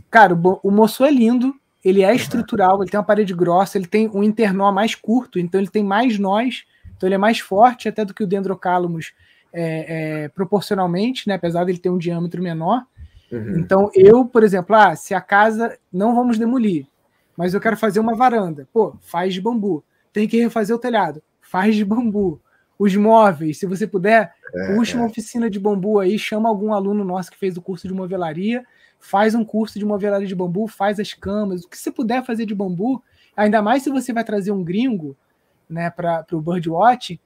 Cara, 0.09 0.33
o, 0.33 0.59
o 0.63 0.71
moçô 0.71 1.05
é 1.05 1.11
lindo, 1.11 1.53
ele 1.83 2.01
é 2.01 2.15
estrutural, 2.15 2.81
ele 2.81 2.89
tem 2.89 2.97
uma 2.97 3.05
parede 3.05 3.33
grossa, 3.33 3.77
ele 3.77 3.87
tem 3.87 4.09
um 4.09 4.23
internó 4.23 4.71
mais 4.71 4.95
curto, 4.95 5.37
então 5.37 5.59
ele 5.59 5.69
tem 5.69 5.83
mais 5.83 6.17
nós, 6.17 6.63
então 6.95 7.07
ele 7.07 7.15
é 7.15 7.19
mais 7.19 7.39
forte 7.39 7.87
até 7.87 8.03
do 8.03 8.13
que 8.13 8.23
o 8.23 8.27
Dendrocalamus 8.27 9.13
é, 9.53 10.23
é, 10.23 10.27
proporcionalmente, 10.29 11.27
né? 11.27 11.35
Apesar 11.35 11.63
dele 11.63 11.77
ter 11.77 11.89
um 11.89 11.97
diâmetro 11.97 12.41
menor. 12.41 12.83
Uhum. 13.31 13.59
Então 13.59 13.89
eu, 13.93 14.25
por 14.25 14.43
exemplo, 14.43 14.75
ah, 14.75 14.95
se 14.95 15.13
a 15.13 15.21
casa 15.21 15.77
não 15.91 16.15
vamos 16.15 16.37
demolir, 16.37 16.87
mas 17.35 17.53
eu 17.53 17.61
quero 17.61 17.77
fazer 17.77 17.99
uma 17.99 18.15
varanda, 18.15 18.67
pô, 18.71 18.95
faz 19.01 19.33
de 19.33 19.41
bambu. 19.41 19.83
Tem 20.11 20.27
que 20.27 20.39
refazer 20.41 20.75
o 20.75 20.79
telhado, 20.79 21.21
faz 21.41 21.75
de 21.75 21.85
bambu. 21.85 22.41
Os 22.79 22.95
móveis, 22.95 23.57
se 23.57 23.65
você 23.65 23.87
puder, 23.87 24.31
é, 24.53 24.75
puxa 24.75 24.97
uma 24.97 25.05
é. 25.05 25.09
oficina 25.09 25.49
de 25.49 25.59
bambu 25.59 25.99
aí, 25.99 26.17
chama 26.17 26.47
algum 26.47 26.73
aluno 26.73 27.03
nosso 27.03 27.31
que 27.31 27.37
fez 27.37 27.57
o 27.57 27.61
curso 27.61 27.87
de 27.87 27.93
movelaria 27.93 28.63
faz 28.99 29.35
um 29.35 29.45
curso 29.45 29.77
de 29.79 29.85
movelaria 29.85 30.27
de 30.27 30.35
bambu, 30.35 30.67
faz 30.67 30.99
as 30.99 31.13
camas, 31.13 31.63
o 31.63 31.69
que 31.69 31.77
você 31.77 31.91
puder 31.91 32.25
fazer 32.25 32.45
de 32.45 32.55
bambu, 32.55 33.01
ainda 33.35 33.61
mais 33.61 33.83
se 33.83 33.89
você 33.89 34.11
vai 34.11 34.23
trazer 34.23 34.51
um 34.51 34.63
gringo 34.63 35.15
né, 35.69 35.89
para 35.89 36.25
o 36.31 36.41
Birdwatch, 36.41 37.19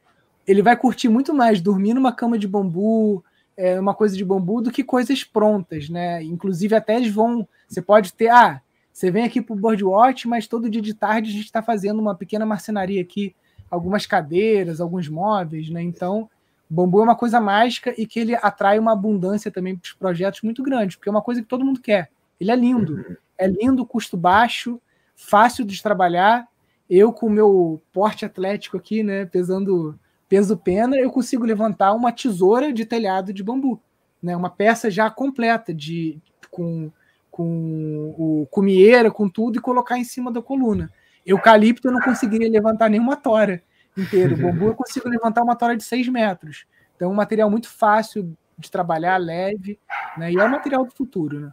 ele 0.47 0.61
vai 0.61 0.75
curtir 0.75 1.07
muito 1.07 1.33
mais 1.33 1.61
dormir 1.61 1.93
numa 1.93 2.13
cama 2.13 2.37
de 2.37 2.47
bambu, 2.47 3.23
é, 3.61 3.79
uma 3.79 3.93
coisa 3.93 4.17
de 4.17 4.25
bambu, 4.25 4.59
do 4.59 4.71
que 4.71 4.83
coisas 4.83 5.23
prontas, 5.23 5.87
né? 5.87 6.23
Inclusive, 6.23 6.73
até 6.73 6.95
eles 6.95 7.13
vão. 7.13 7.47
Você 7.67 7.79
pode 7.79 8.11
ter, 8.11 8.29
ah, 8.29 8.59
você 8.91 9.11
vem 9.11 9.23
aqui 9.23 9.39
para 9.39 9.53
o 9.53 9.55
Birdwatch, 9.55 10.27
mas 10.27 10.47
todo 10.47 10.69
dia 10.69 10.81
de 10.81 10.95
tarde 10.95 11.29
a 11.29 11.31
gente 11.31 11.45
está 11.45 11.61
fazendo 11.61 11.99
uma 11.99 12.15
pequena 12.15 12.43
marcenaria 12.43 12.99
aqui, 12.99 13.35
algumas 13.69 14.07
cadeiras, 14.07 14.81
alguns 14.81 15.07
móveis, 15.07 15.69
né? 15.69 15.79
Então, 15.79 16.27
bambu 16.67 17.01
é 17.01 17.03
uma 17.03 17.15
coisa 17.15 17.39
mágica 17.39 17.93
e 17.95 18.07
que 18.07 18.19
ele 18.19 18.35
atrai 18.35 18.79
uma 18.79 18.93
abundância 18.93 19.51
também 19.51 19.75
para 19.75 19.85
os 19.85 19.93
projetos 19.93 20.41
muito 20.41 20.63
grande, 20.63 20.97
porque 20.97 21.09
é 21.09 21.11
uma 21.11 21.21
coisa 21.21 21.39
que 21.39 21.47
todo 21.47 21.63
mundo 21.63 21.79
quer. 21.79 22.09
Ele 22.39 22.49
é 22.49 22.55
lindo. 22.55 23.05
É 23.37 23.45
lindo, 23.47 23.85
custo 23.85 24.17
baixo, 24.17 24.81
fácil 25.15 25.63
de 25.63 25.81
trabalhar. 25.83 26.47
Eu, 26.89 27.13
com 27.13 27.27
o 27.27 27.29
meu 27.29 27.79
porte 27.93 28.25
atlético 28.25 28.75
aqui, 28.75 29.03
né, 29.03 29.25
pesando 29.25 29.97
peso 30.31 30.55
pena, 30.55 30.95
eu 30.95 31.11
consigo 31.11 31.43
levantar 31.43 31.91
uma 31.91 32.09
tesoura 32.09 32.71
de 32.71 32.85
telhado 32.85 33.33
de 33.33 33.43
bambu. 33.43 33.81
Né, 34.23 34.33
uma 34.33 34.49
peça 34.49 34.89
já 34.89 35.09
completa, 35.09 35.73
de 35.73 36.21
com, 36.49 36.89
com 37.29 38.15
o 38.17 38.47
cumieira, 38.49 39.11
com 39.11 39.27
tudo, 39.27 39.57
e 39.57 39.61
colocar 39.61 39.97
em 39.97 40.05
cima 40.05 40.31
da 40.31 40.41
coluna. 40.41 40.89
Eucalipto 41.25 41.89
eu 41.89 41.91
não 41.91 41.99
conseguiria 41.99 42.49
levantar 42.49 42.89
nenhuma 42.89 43.17
tora 43.17 43.61
inteiro. 43.97 44.35
O 44.35 44.37
bambu 44.37 44.67
eu 44.67 44.73
consigo 44.73 45.09
levantar 45.09 45.43
uma 45.43 45.55
tora 45.55 45.75
de 45.75 45.83
6 45.83 46.07
metros. 46.07 46.65
Então, 46.95 47.09
é 47.09 47.11
um 47.11 47.15
material 47.15 47.51
muito 47.51 47.67
fácil 47.67 48.33
de 48.57 48.71
trabalhar, 48.71 49.17
leve, 49.17 49.77
né? 50.17 50.31
E 50.31 50.37
é 50.37 50.43
o 50.45 50.49
material 50.49 50.85
do 50.85 50.93
futuro, 50.93 51.41
né? 51.41 51.51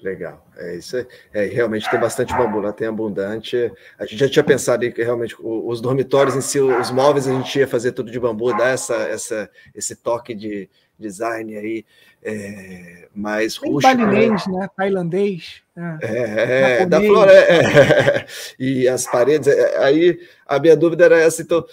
Legal, 0.00 0.46
é 0.56 0.76
isso. 0.76 0.96
É, 0.96 1.06
é, 1.32 1.44
realmente 1.46 1.90
tem 1.90 1.98
bastante 1.98 2.32
bambu 2.32 2.60
lá, 2.60 2.72
tem 2.72 2.86
abundante. 2.86 3.72
A 3.98 4.06
gente 4.06 4.18
já 4.18 4.28
tinha 4.28 4.44
pensado 4.44 4.84
em 4.84 4.92
que 4.92 5.02
realmente 5.02 5.34
os 5.40 5.80
dormitórios 5.80 6.36
em 6.36 6.40
si, 6.40 6.60
os 6.60 6.90
móveis, 6.92 7.26
a 7.26 7.32
gente 7.32 7.58
ia 7.58 7.66
fazer 7.66 7.92
tudo 7.92 8.10
de 8.10 8.20
bambu, 8.20 8.56
dar 8.56 8.68
essa, 8.68 8.94
essa, 8.94 9.50
esse 9.74 9.96
toque 9.96 10.34
de 10.34 10.70
design 10.96 11.56
aí 11.56 11.84
é, 12.22 13.08
mais 13.12 13.56
rústico. 13.56 13.96
Né? 13.96 14.04
Balinês, 14.04 14.46
né? 14.46 14.60
né? 14.60 14.68
Tailandês. 14.76 15.62
É, 15.76 16.06
é, 16.06 16.82
é 16.82 16.86
da 16.86 17.00
flora. 17.00 17.32
É, 17.32 18.26
e 18.58 18.86
as 18.86 19.04
paredes. 19.04 19.48
É, 19.48 19.78
aí 19.78 20.20
a 20.46 20.60
minha 20.60 20.76
dúvida 20.76 21.06
era 21.06 21.18
essa, 21.18 21.42
então. 21.42 21.64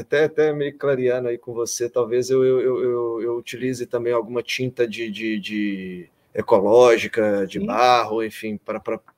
até, 0.00 0.24
até 0.24 0.52
me 0.52 0.72
clareando 0.72 1.28
aí 1.28 1.38
com 1.38 1.52
você, 1.54 1.88
talvez 1.88 2.28
eu, 2.28 2.44
eu, 2.44 2.82
eu, 2.82 3.22
eu 3.22 3.36
utilize 3.36 3.86
também 3.86 4.12
alguma 4.12 4.42
tinta 4.42 4.86
de, 4.86 5.08
de, 5.10 5.38
de 5.38 6.10
ecológica, 6.34 7.46
de 7.46 7.58
Sim. 7.58 7.66
barro, 7.66 8.22
enfim, 8.22 8.58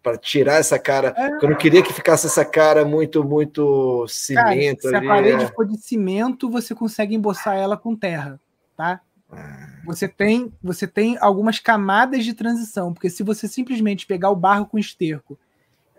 para 0.03 0.17
tirar 0.17 0.57
essa 0.57 0.79
cara. 0.79 1.15
É. 1.17 1.45
Eu 1.45 1.51
não 1.51 1.57
queria 1.57 1.83
que 1.83 1.93
ficasse 1.93 2.27
essa 2.27 2.45
cara 2.45 2.85
muito, 2.85 3.23
muito 3.23 4.07
cimento. 4.09 4.83
Cara, 4.83 4.91
se 4.91 4.97
ali, 4.97 5.07
a 5.07 5.09
parede 5.09 5.45
é. 5.45 5.49
for 5.49 5.67
de 5.67 5.77
cimento, 5.79 6.51
você 6.51 6.75
consegue 6.75 7.15
emboçar 7.15 7.57
ela 7.57 7.77
com 7.77 7.95
terra, 7.95 8.41
tá? 8.77 9.01
Ah. 9.31 9.81
Você 9.85 10.07
tem, 10.07 10.53
você 10.63 10.87
tem 10.87 11.17
algumas 11.21 11.59
camadas 11.59 12.25
de 12.25 12.35
transição, 12.35 12.93
porque 12.93 13.11
se 13.11 13.23
você 13.23 13.49
simplesmente 13.49 14.07
pegar 14.07 14.31
o 14.31 14.37
barro 14.37 14.67
com 14.67 14.79
esterco 14.79 15.39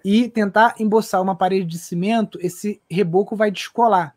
e 0.04 0.30
tentar 0.30 0.76
emboçar 0.80 1.22
uma 1.22 1.36
parede 1.36 1.66
de 1.66 1.78
cimento, 1.78 2.38
esse 2.42 2.82
reboco 2.90 3.36
vai 3.36 3.52
descolar. 3.52 4.16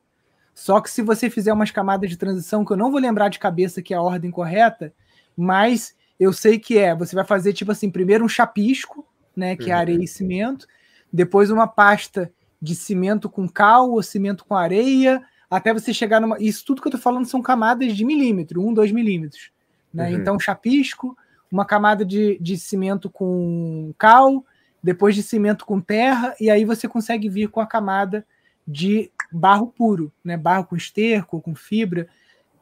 Só 0.55 0.81
que 0.81 0.91
se 0.91 1.03
você 1.03 1.29
fizer 1.29 1.53
umas 1.53 1.71
camadas 1.71 2.09
de 2.09 2.17
transição, 2.17 2.65
que 2.65 2.73
eu 2.73 2.77
não 2.77 2.91
vou 2.91 3.01
lembrar 3.01 3.29
de 3.29 3.39
cabeça 3.39 3.83
que 3.83 3.93
é 3.93 3.97
a 3.97 4.03
ordem 4.03 4.31
correta, 4.31 4.93
mas 5.37 5.95
eu 6.19 6.33
sei 6.33 6.59
que 6.59 6.79
é, 6.79 6.95
você 6.95 7.14
vai 7.14 7.25
fazer 7.25 7.53
tipo 7.53 7.73
assim, 7.73 7.91
primeiro 7.91 8.25
um 8.25 8.29
chapisco, 8.29 9.07
né, 9.37 9.55
que 9.57 9.71
é 9.71 9.75
uhum. 9.75 9.81
areia 9.81 10.03
e 10.03 10.09
cimento, 10.09 10.67
depois 11.12 11.51
uma 11.51 11.67
pasta 11.67 12.33
de 12.61 12.75
cimento 12.75 13.29
com 13.29 13.49
cal 13.49 13.91
ou 13.91 14.03
cimento 14.03 14.45
com 14.45 14.55
areia, 14.55 15.23
até 15.51 15.73
você 15.73 15.93
chegar 15.93 16.21
numa. 16.21 16.37
Isso 16.41 16.64
tudo 16.64 16.83
que 16.83 16.89
eu 16.89 16.93
tô 16.93 16.99
falando 16.99 17.27
são 17.27 17.41
camadas 17.41 17.95
de 17.95 18.05
milímetro, 18.05 18.67
um, 18.67 18.75
dois 18.75 18.91
milímetros. 18.91 19.51
Né? 19.93 20.11
Uhum. 20.11 20.17
Então, 20.17 20.41
chapisco, 20.41 21.17
uma 21.51 21.64
camada 21.64 22.05
de, 22.05 22.39
de 22.41 22.59
cimento 22.59 23.09
com 23.09 23.95
cal, 23.99 24.45
depois 24.83 25.14
de 25.14 25.23
cimento 25.23 25.64
com 25.64 25.81
terra, 25.81 26.35
e 26.41 26.51
aí 26.51 26.64
você 26.64 26.89
consegue 26.89 27.29
vir 27.29 27.49
com 27.49 27.61
a 27.61 27.67
camada 27.67 28.27
de 28.67 29.11
barro 29.31 29.69
puro, 29.69 30.12
né? 30.25 30.37
Barro 30.37 30.64
com 30.64 30.77
esterco, 30.77 31.41
com 31.41 31.55
fibra. 31.55 32.09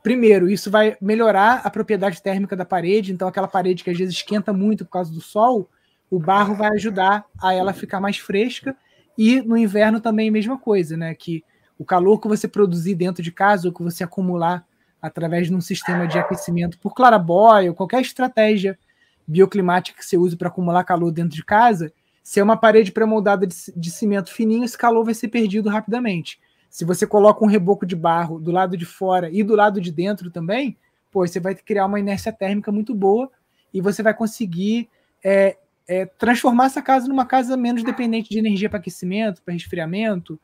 Primeiro, 0.04 0.50
isso 0.50 0.70
vai 0.70 0.98
melhorar 1.00 1.62
a 1.64 1.70
propriedade 1.70 2.22
térmica 2.22 2.54
da 2.54 2.66
parede, 2.66 3.10
então 3.10 3.26
aquela 3.26 3.48
parede 3.48 3.82
que 3.82 3.88
às 3.88 3.96
vezes 3.96 4.16
esquenta 4.16 4.52
muito 4.52 4.84
por 4.84 4.90
causa 4.90 5.10
do 5.10 5.20
sol, 5.22 5.66
o 6.10 6.18
barro 6.18 6.54
vai 6.54 6.68
ajudar 6.72 7.24
a 7.42 7.54
ela 7.54 7.72
ficar 7.72 8.00
mais 8.00 8.18
fresca. 8.18 8.76
E 9.16 9.40
no 9.40 9.56
inverno 9.56 10.02
também 10.02 10.28
a 10.28 10.32
mesma 10.32 10.58
coisa, 10.58 10.94
né? 10.94 11.14
Que 11.14 11.42
o 11.78 11.86
calor 11.86 12.20
que 12.20 12.28
você 12.28 12.46
produzir 12.46 12.94
dentro 12.94 13.22
de 13.22 13.32
casa 13.32 13.68
ou 13.68 13.72
que 13.72 13.82
você 13.82 14.04
acumular 14.04 14.66
através 15.00 15.46
de 15.46 15.54
um 15.54 15.60
sistema 15.62 16.06
de 16.06 16.18
aquecimento 16.18 16.78
por 16.78 16.94
clarabóia 16.94 17.70
ou 17.70 17.74
qualquer 17.74 18.02
estratégia 18.02 18.78
bioclimática 19.26 19.98
que 19.98 20.04
você 20.04 20.18
use 20.18 20.36
para 20.36 20.48
acumular 20.48 20.84
calor 20.84 21.10
dentro 21.12 21.34
de 21.34 21.42
casa, 21.42 21.90
se 22.22 22.38
é 22.38 22.42
uma 22.42 22.58
parede 22.58 22.92
pré-moldada 22.92 23.46
de, 23.46 23.54
de 23.74 23.90
cimento 23.90 24.30
fininho, 24.30 24.64
esse 24.64 24.76
calor 24.76 25.02
vai 25.02 25.14
ser 25.14 25.28
perdido 25.28 25.70
rapidamente. 25.70 26.38
Se 26.74 26.84
você 26.84 27.06
coloca 27.06 27.44
um 27.44 27.46
reboco 27.46 27.86
de 27.86 27.94
barro 27.94 28.40
do 28.40 28.50
lado 28.50 28.76
de 28.76 28.84
fora 28.84 29.30
e 29.30 29.44
do 29.44 29.54
lado 29.54 29.80
de 29.80 29.92
dentro 29.92 30.28
também, 30.28 30.76
pô, 31.08 31.24
você 31.24 31.38
vai 31.38 31.54
criar 31.54 31.86
uma 31.86 32.00
inércia 32.00 32.32
térmica 32.32 32.72
muito 32.72 32.92
boa 32.92 33.30
e 33.72 33.80
você 33.80 34.02
vai 34.02 34.12
conseguir 34.12 34.88
é, 35.22 35.56
é, 35.86 36.04
transformar 36.04 36.66
essa 36.66 36.82
casa 36.82 37.06
numa 37.06 37.24
casa 37.24 37.56
menos 37.56 37.84
dependente 37.84 38.28
de 38.28 38.40
energia 38.40 38.68
para 38.68 38.80
aquecimento, 38.80 39.40
para 39.40 39.54
resfriamento, 39.54 40.36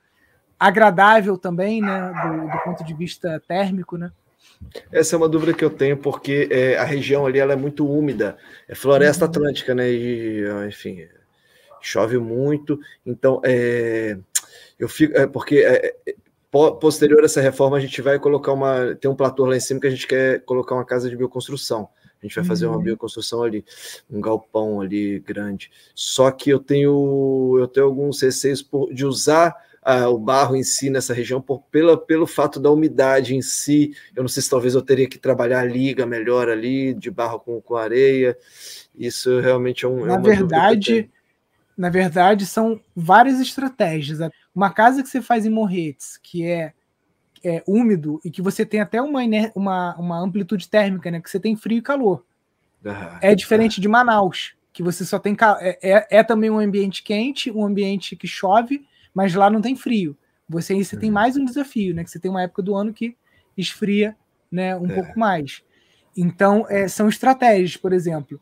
agradável 0.57 1.37
também, 1.37 1.83
né, 1.83 2.13
do, 2.23 2.49
do, 2.49 2.63
ponto 2.63 2.85
de 2.85 2.95
vista 2.95 3.43
térmico, 3.49 3.97
né? 3.97 4.13
Essa 4.93 5.17
é 5.17 5.19
uma 5.19 5.29
dúvida 5.29 5.53
que 5.53 5.65
eu 5.65 5.71
tenho, 5.71 5.97
porque 5.97 6.49
é, 6.49 6.79
a 6.79 6.85
região 6.85 7.27
ali 7.27 7.41
ela 7.41 7.55
é 7.55 7.57
muito 7.57 7.85
úmida, 7.85 8.39
é 8.69 8.75
floresta 8.77 9.25
uhum. 9.25 9.31
atlântica, 9.33 9.75
né? 9.75 9.91
E, 9.91 10.45
enfim, 10.69 11.09
chove 11.81 12.19
muito, 12.19 12.79
então 13.05 13.41
é, 13.45 14.17
eu 14.81 14.89
fico. 14.89 15.17
É, 15.17 15.27
porque 15.27 15.59
é, 15.59 15.95
posterior 16.51 17.21
a 17.23 17.27
essa 17.27 17.41
reforma, 17.41 17.77
a 17.77 17.81
gente 17.81 18.03
vai 18.03 18.19
colocar 18.19 18.53
uma. 18.53 18.95
Tem 18.97 19.11
um 19.11 19.15
platô 19.15 19.47
lá 19.47 19.57
em 19.57 19.61
cima 19.61 19.81
que 19.81 19.87
a 19.87 19.91
gente 19.91 20.07
quer 20.07 20.41
colocar 20.45 20.75
uma 20.75 20.85
casa 20.85 21.09
de 21.09 21.17
bioconstrução. 21.17 21.89
A 22.23 22.27
gente 22.27 22.35
vai 22.35 22.45
fazer 22.45 22.67
uma 22.67 22.77
uhum. 22.77 22.83
bioconstrução 22.83 23.43
ali, 23.43 23.65
um 24.11 24.21
galpão 24.21 24.81
ali 24.81 25.21
grande. 25.21 25.71
Só 25.95 26.31
que 26.31 26.51
eu 26.51 26.59
tenho, 26.59 27.57
eu 27.59 27.67
tenho 27.67 27.87
alguns 27.87 28.21
receios 28.21 28.61
por, 28.63 28.93
de 28.93 29.07
usar 29.07 29.57
ah, 29.83 30.11
o 30.11 30.19
barro 30.19 30.55
em 30.55 30.63
si 30.63 30.91
nessa 30.91 31.15
região 31.15 31.41
por, 31.41 31.63
pela, 31.71 31.97
pelo 31.97 32.27
fato 32.27 32.61
da 32.61 32.71
umidade 32.71 33.35
em 33.35 33.41
si. 33.41 33.95
Eu 34.15 34.23
não 34.23 34.29
sei 34.29 34.43
se 34.43 34.51
talvez 34.51 34.75
eu 34.75 34.83
teria 34.83 35.09
que 35.09 35.19
trabalhar 35.19 35.61
a 35.61 35.65
liga 35.65 36.05
melhor 36.05 36.51
ali, 36.51 36.93
de 36.93 37.11
barro 37.11 37.41
com, 37.41 37.59
com 37.61 37.77
areia. 37.77 38.37
Isso 38.95 39.41
realmente 39.41 39.87
é 39.87 39.89
um. 39.89 40.05
É 40.05 40.09
na 40.09 40.17
é 40.17 40.21
verdade, 40.21 41.11
na 41.81 41.89
verdade, 41.89 42.45
são 42.45 42.79
várias 42.95 43.41
estratégias. 43.41 44.19
Uma 44.55 44.71
casa 44.71 45.03
que 45.03 45.09
você 45.09 45.23
faz 45.23 45.47
em 45.47 45.51
Morretes, 45.51 46.19
que 46.23 46.45
é 46.45 46.75
é, 47.43 47.63
úmido 47.67 48.21
e 48.23 48.31
que 48.31 48.43
você 48.43 48.67
tem 48.67 48.81
até 48.81 49.01
uma, 49.01 49.23
uma, 49.55 49.97
uma 49.97 50.19
amplitude 50.19 50.69
térmica, 50.69 51.11
né? 51.11 51.23
Que 51.23 51.31
você 51.31 51.41
tem 51.41 51.57
frio 51.57 51.79
e 51.79 51.83
calor. 51.83 52.23
É 53.23 53.35
diferente 53.35 53.81
de 53.81 53.89
Manaus, 53.89 54.55
que 54.75 54.83
você 54.83 55.07
só 55.07 55.19
tem. 55.19 55.35
É, 55.61 55.79
é, 55.83 56.19
é, 56.19 56.23
também 56.23 56.51
um 56.51 56.59
ambiente 56.59 57.03
quente, 57.03 57.51
um 57.51 57.65
ambiente 57.65 58.15
que 58.15 58.29
chove, 58.29 58.87
mas 59.15 59.35
lá 59.35 59.49
não 59.49 59.63
tem 59.63 59.75
frio. 59.75 60.15
Você, 60.47 60.75
você 60.75 60.99
tem 60.99 61.09
uhum. 61.09 61.15
mais 61.15 61.39
um 61.39 61.47
desafio, 61.47 61.95
né? 61.95 62.05
Que 62.05 62.11
você 62.11 62.21
tem 62.21 62.31
uma 62.31 62.43
época 62.43 62.61
do 62.61 62.77
ano 62.77 62.93
que 62.93 63.17
esfria 63.57 64.15
né, 64.53 64.77
um 64.77 64.85
é. 64.85 64.95
pouco 64.95 65.19
mais. 65.19 65.63
Então, 66.15 66.67
é, 66.69 66.89
são 66.89 67.09
estratégias, 67.09 67.75
por 67.75 67.95
exemplo. 67.95 68.39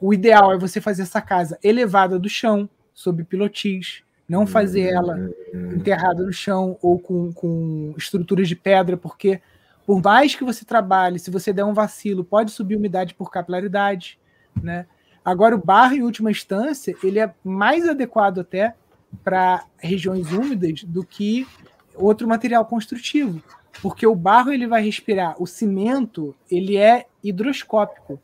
O 0.00 0.14
ideal 0.14 0.52
é 0.52 0.58
você 0.58 0.80
fazer 0.80 1.02
essa 1.02 1.20
casa 1.20 1.58
elevada 1.62 2.18
do 2.18 2.28
chão, 2.28 2.68
sob 2.94 3.22
pilotis, 3.24 4.02
não 4.28 4.46
fazer 4.46 4.92
ela 4.92 5.14
hum. 5.54 5.72
enterrada 5.74 6.24
no 6.24 6.32
chão 6.32 6.78
ou 6.82 6.98
com, 6.98 7.32
com 7.32 7.94
estruturas 7.96 8.48
de 8.48 8.56
pedra, 8.56 8.96
porque 8.96 9.40
por 9.86 10.02
mais 10.02 10.34
que 10.34 10.44
você 10.44 10.64
trabalhe, 10.64 11.18
se 11.18 11.30
você 11.30 11.52
der 11.52 11.64
um 11.64 11.72
vacilo, 11.72 12.24
pode 12.24 12.50
subir 12.50 12.76
umidade 12.76 13.14
por 13.14 13.30
capilaridade, 13.30 14.18
né? 14.60 14.86
Agora 15.24 15.54
o 15.54 15.64
barro, 15.64 15.94
em 15.94 16.02
última 16.02 16.30
instância, 16.30 16.94
ele 17.02 17.18
é 17.18 17.32
mais 17.44 17.88
adequado 17.88 18.40
até 18.40 18.74
para 19.22 19.64
regiões 19.78 20.32
úmidas 20.32 20.82
do 20.84 21.04
que 21.04 21.46
outro 21.94 22.28
material 22.28 22.64
construtivo, 22.64 23.42
porque 23.80 24.06
o 24.06 24.14
barro 24.14 24.52
ele 24.52 24.66
vai 24.66 24.82
respirar, 24.82 25.34
o 25.40 25.46
cimento 25.46 26.34
ele 26.50 26.76
é 26.76 27.06
hidroscópico. 27.22 28.20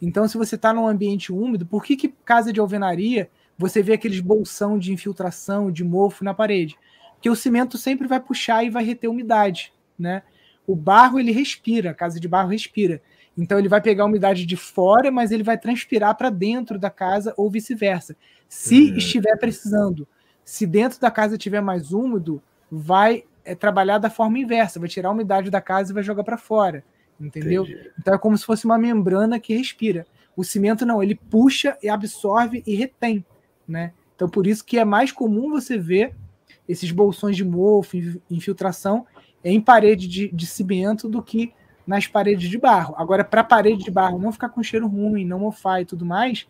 Então, 0.00 0.28
se 0.28 0.36
você 0.36 0.54
está 0.54 0.72
num 0.72 0.86
ambiente 0.86 1.32
úmido, 1.32 1.66
por 1.66 1.84
que, 1.84 1.96
que 1.96 2.08
casa 2.24 2.52
de 2.52 2.60
alvenaria 2.60 3.28
você 3.58 3.82
vê 3.82 3.94
aqueles 3.94 4.20
bolsão 4.20 4.78
de 4.78 4.92
infiltração, 4.92 5.70
de 5.70 5.82
mofo 5.82 6.24
na 6.24 6.32
parede. 6.32 6.78
Que 7.20 7.28
o 7.28 7.34
cimento 7.34 7.76
sempre 7.76 8.06
vai 8.06 8.20
puxar 8.20 8.62
e 8.62 8.70
vai 8.70 8.84
reter 8.84 9.08
umidade, 9.08 9.72
né? 9.98 10.22
O 10.64 10.76
barro 10.76 11.18
ele 11.18 11.32
respira, 11.32 11.90
a 11.90 11.94
casa 11.94 12.20
de 12.20 12.28
barro 12.28 12.50
respira. 12.50 13.02
Então 13.36 13.58
ele 13.58 13.68
vai 13.68 13.80
pegar 13.80 14.04
a 14.04 14.06
umidade 14.06 14.46
de 14.46 14.56
fora, 14.56 15.10
mas 15.10 15.32
ele 15.32 15.42
vai 15.42 15.58
transpirar 15.58 16.16
para 16.16 16.30
dentro 16.30 16.78
da 16.78 16.90
casa 16.90 17.34
ou 17.36 17.50
vice-versa. 17.50 18.16
Se 18.48 18.90
uhum. 18.90 18.96
estiver 18.96 19.36
precisando. 19.38 20.06
Se 20.44 20.66
dentro 20.66 21.00
da 21.00 21.10
casa 21.10 21.36
tiver 21.36 21.60
mais 21.60 21.92
úmido, 21.92 22.40
vai 22.70 23.24
é, 23.44 23.54
trabalhar 23.54 23.98
da 23.98 24.08
forma 24.08 24.38
inversa, 24.38 24.78
vai 24.78 24.88
tirar 24.88 25.08
a 25.08 25.12
umidade 25.12 25.50
da 25.50 25.60
casa 25.60 25.90
e 25.90 25.94
vai 25.94 26.02
jogar 26.02 26.22
para 26.22 26.36
fora, 26.36 26.84
entendeu? 27.20 27.64
Entendi. 27.64 27.90
Então 27.98 28.14
é 28.14 28.18
como 28.18 28.36
se 28.36 28.44
fosse 28.44 28.64
uma 28.64 28.78
membrana 28.78 29.40
que 29.40 29.56
respira. 29.56 30.06
O 30.36 30.44
cimento 30.44 30.86
não, 30.86 31.02
ele 31.02 31.14
puxa 31.14 31.76
e 31.82 31.88
absorve 31.88 32.62
e 32.66 32.74
retém 32.74 33.24
né? 33.68 33.92
Então 34.16 34.28
por 34.28 34.46
isso 34.46 34.64
que 34.64 34.78
é 34.78 34.84
mais 34.84 35.12
comum 35.12 35.50
você 35.50 35.76
ver 35.76 36.16
esses 36.66 36.90
bolsões 36.90 37.36
de 37.36 37.44
mofo, 37.44 37.96
infiltração 38.30 39.06
em 39.44 39.60
parede 39.60 40.08
de, 40.08 40.28
de 40.28 40.46
cimento 40.46 41.08
do 41.08 41.22
que 41.22 41.52
nas 41.86 42.06
paredes 42.06 42.48
de 42.48 42.58
barro. 42.58 42.94
Agora, 42.98 43.24
para 43.24 43.44
parede 43.44 43.84
de 43.84 43.90
barro 43.90 44.18
não 44.18 44.32
ficar 44.32 44.48
com 44.48 44.62
cheiro 44.62 44.86
ruim, 44.86 45.24
não 45.24 45.38
mofar 45.38 45.80
e 45.80 45.84
tudo 45.84 46.04
mais, 46.04 46.46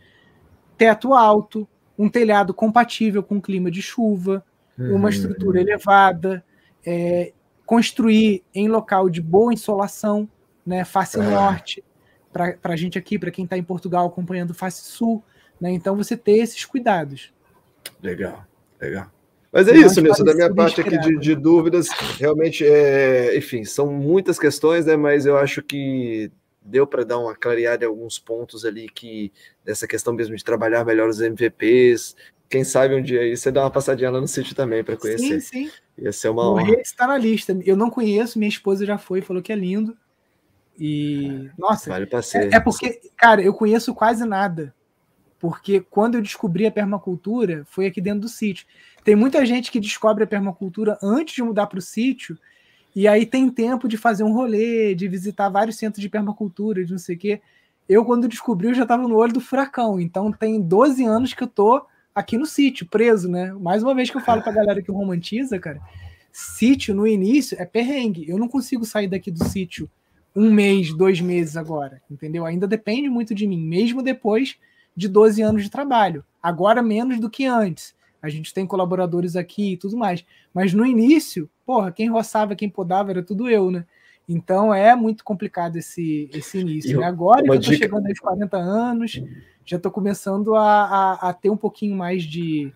teto 0.76 1.14
alto, 1.14 1.68
um 1.96 2.08
telhado 2.08 2.54
compatível 2.54 3.22
com 3.22 3.40
clima 3.40 3.70
de 3.70 3.82
chuva, 3.82 4.44
uhum. 4.76 4.96
uma 4.96 5.10
estrutura 5.10 5.60
elevada, 5.60 6.44
é, 6.84 7.32
construir 7.64 8.42
em 8.52 8.66
local 8.66 9.08
de 9.08 9.20
boa 9.20 9.52
insolação, 9.52 10.28
né, 10.68 10.84
face 10.84 11.18
uhum. 11.18 11.30
norte, 11.30 11.82
para 12.30 12.58
a 12.62 12.76
gente 12.76 12.98
aqui, 12.98 13.18
para 13.18 13.30
quem 13.30 13.44
está 13.44 13.56
em 13.56 13.62
Portugal 13.62 14.06
acompanhando 14.06 14.52
face 14.52 14.84
sul, 14.84 15.24
né? 15.58 15.70
Então 15.70 15.96
você 15.96 16.14
ter 16.14 16.36
esses 16.36 16.64
cuidados. 16.66 17.32
Legal, 18.02 18.44
legal. 18.78 19.10
Mas 19.50 19.66
é 19.66 19.74
isso, 19.78 20.00
Nilson, 20.02 20.24
da 20.24 20.34
minha 20.34 20.54
parte 20.54 20.82
aqui 20.82 20.98
de, 20.98 21.18
de, 21.18 21.34
dúvidas, 21.34 21.88
realmente, 22.18 22.66
é, 22.66 23.34
enfim, 23.34 23.64
são 23.64 23.90
muitas 23.90 24.38
questões, 24.38 24.84
né, 24.84 24.94
mas 24.94 25.24
eu 25.24 25.38
acho 25.38 25.62
que 25.62 26.30
deu 26.60 26.86
para 26.86 27.02
dar 27.02 27.18
uma 27.18 27.34
clareada 27.34 27.82
em 27.82 27.88
alguns 27.88 28.18
pontos 28.18 28.66
ali 28.66 28.90
que 28.90 29.32
dessa 29.64 29.86
questão 29.86 30.12
mesmo 30.12 30.36
de 30.36 30.44
trabalhar 30.44 30.84
melhor 30.84 31.08
os 31.08 31.18
MVPs. 31.18 32.14
Quem 32.46 32.62
sabe 32.62 32.94
um 32.94 33.02
dia 33.02 33.22
aí 33.22 33.34
você 33.34 33.50
dá 33.50 33.62
uma 33.62 33.70
passadinha 33.70 34.10
lá 34.10 34.20
no 34.20 34.28
sítio 34.28 34.54
também 34.54 34.84
para 34.84 34.98
conhecer. 34.98 35.40
Sim, 35.40 35.64
sim. 35.64 35.70
Ia 35.96 36.12
ser 36.12 36.28
uma 36.28 36.50
honra. 36.50 36.78
está 36.80 37.06
na 37.06 37.16
lista. 37.16 37.58
Eu 37.64 37.76
não 37.76 37.88
conheço, 37.88 38.38
minha 38.38 38.50
esposa 38.50 38.84
já 38.84 38.98
foi, 38.98 39.22
falou 39.22 39.42
que 39.42 39.50
é 39.50 39.56
lindo. 39.56 39.96
E 40.78 41.50
nossa, 41.58 41.90
vale 41.90 42.08
é, 42.34 42.56
é 42.56 42.60
porque, 42.60 43.00
cara, 43.16 43.42
eu 43.42 43.52
conheço 43.52 43.92
quase 43.94 44.24
nada 44.24 44.74
porque 45.38 45.80
quando 45.80 46.16
eu 46.16 46.22
descobri 46.22 46.66
a 46.66 46.70
permacultura, 46.70 47.64
foi 47.66 47.86
aqui 47.86 48.00
dentro 48.00 48.20
do 48.20 48.28
sítio. 48.28 48.66
Tem 49.04 49.14
muita 49.14 49.44
gente 49.46 49.70
que 49.70 49.80
descobre 49.80 50.24
a 50.24 50.26
permacultura 50.26 50.98
antes 51.02 51.34
de 51.34 51.42
mudar 51.42 51.66
para 51.66 51.78
o 51.78 51.82
sítio, 51.82 52.36
e 52.94 53.06
aí 53.06 53.24
tem 53.24 53.48
tempo 53.48 53.86
de 53.86 53.96
fazer 53.96 54.24
um 54.24 54.32
rolê, 54.32 54.94
de 54.94 55.06
visitar 55.06 55.48
vários 55.48 55.76
centros 55.76 56.02
de 56.02 56.08
permacultura, 56.08 56.84
de 56.84 56.90
não 56.90 56.98
sei 56.98 57.14
o 57.14 57.18
quê. 57.18 57.40
Eu, 57.88 58.04
quando 58.04 58.28
descobri, 58.28 58.68
eu 58.68 58.74
já 58.74 58.82
estava 58.82 59.06
no 59.06 59.16
olho 59.16 59.32
do 59.32 59.40
furacão. 59.40 60.00
Então, 60.00 60.32
tem 60.32 60.60
12 60.60 61.04
anos 61.04 61.32
que 61.32 61.42
eu 61.42 61.46
tô 61.46 61.86
aqui 62.14 62.36
no 62.36 62.44
sítio, 62.44 62.86
preso, 62.86 63.30
né? 63.30 63.52
Mais 63.52 63.82
uma 63.82 63.94
vez 63.94 64.10
que 64.10 64.16
eu 64.16 64.20
falo 64.20 64.42
para 64.42 64.50
a 64.50 64.54
galera 64.54 64.82
que 64.82 64.90
romantiza, 64.90 65.58
cara, 65.58 65.80
sítio 66.32 66.94
no 66.94 67.06
início 67.06 67.56
é 67.60 67.64
perrengue. 67.64 68.28
Eu 68.28 68.36
não 68.36 68.48
consigo 68.48 68.84
sair 68.84 69.06
daqui 69.06 69.30
do 69.30 69.44
sítio 69.44 69.88
um 70.34 70.52
mês, 70.52 70.92
dois 70.92 71.20
meses 71.20 71.56
agora, 71.56 72.00
entendeu? 72.10 72.44
Ainda 72.44 72.66
depende 72.66 73.08
muito 73.08 73.34
de 73.34 73.46
mim, 73.46 73.60
mesmo 73.60 74.02
depois 74.02 74.56
de 74.94 75.08
12 75.08 75.42
anos 75.42 75.62
de 75.62 75.70
trabalho. 75.70 76.24
Agora 76.42 76.82
menos 76.82 77.20
do 77.20 77.30
que 77.30 77.44
antes. 77.44 77.94
A 78.20 78.28
gente 78.28 78.52
tem 78.52 78.66
colaboradores 78.66 79.36
aqui 79.36 79.72
e 79.72 79.76
tudo 79.76 79.96
mais. 79.96 80.24
Mas 80.52 80.72
no 80.72 80.84
início, 80.84 81.48
porra, 81.64 81.92
quem 81.92 82.08
roçava, 82.08 82.56
quem 82.56 82.68
podava 82.68 83.10
era 83.10 83.22
tudo 83.22 83.48
eu, 83.48 83.70
né? 83.70 83.84
Então 84.28 84.74
é 84.74 84.94
muito 84.94 85.24
complicado 85.24 85.76
esse, 85.76 86.28
esse 86.32 86.58
início. 86.58 87.00
Né? 87.00 87.06
Agora 87.06 87.42
que 87.42 87.50
eu 87.50 87.54
estou 87.54 87.74
chegando 87.74 88.06
aos 88.06 88.18
40 88.18 88.56
anos, 88.56 89.22
já 89.64 89.76
estou 89.76 89.90
começando 89.90 90.54
a, 90.54 90.84
a, 90.84 91.28
a, 91.28 91.32
ter 91.32 91.48
um 91.48 91.56
pouquinho 91.56 91.96
mais 91.96 92.24
de 92.24 92.72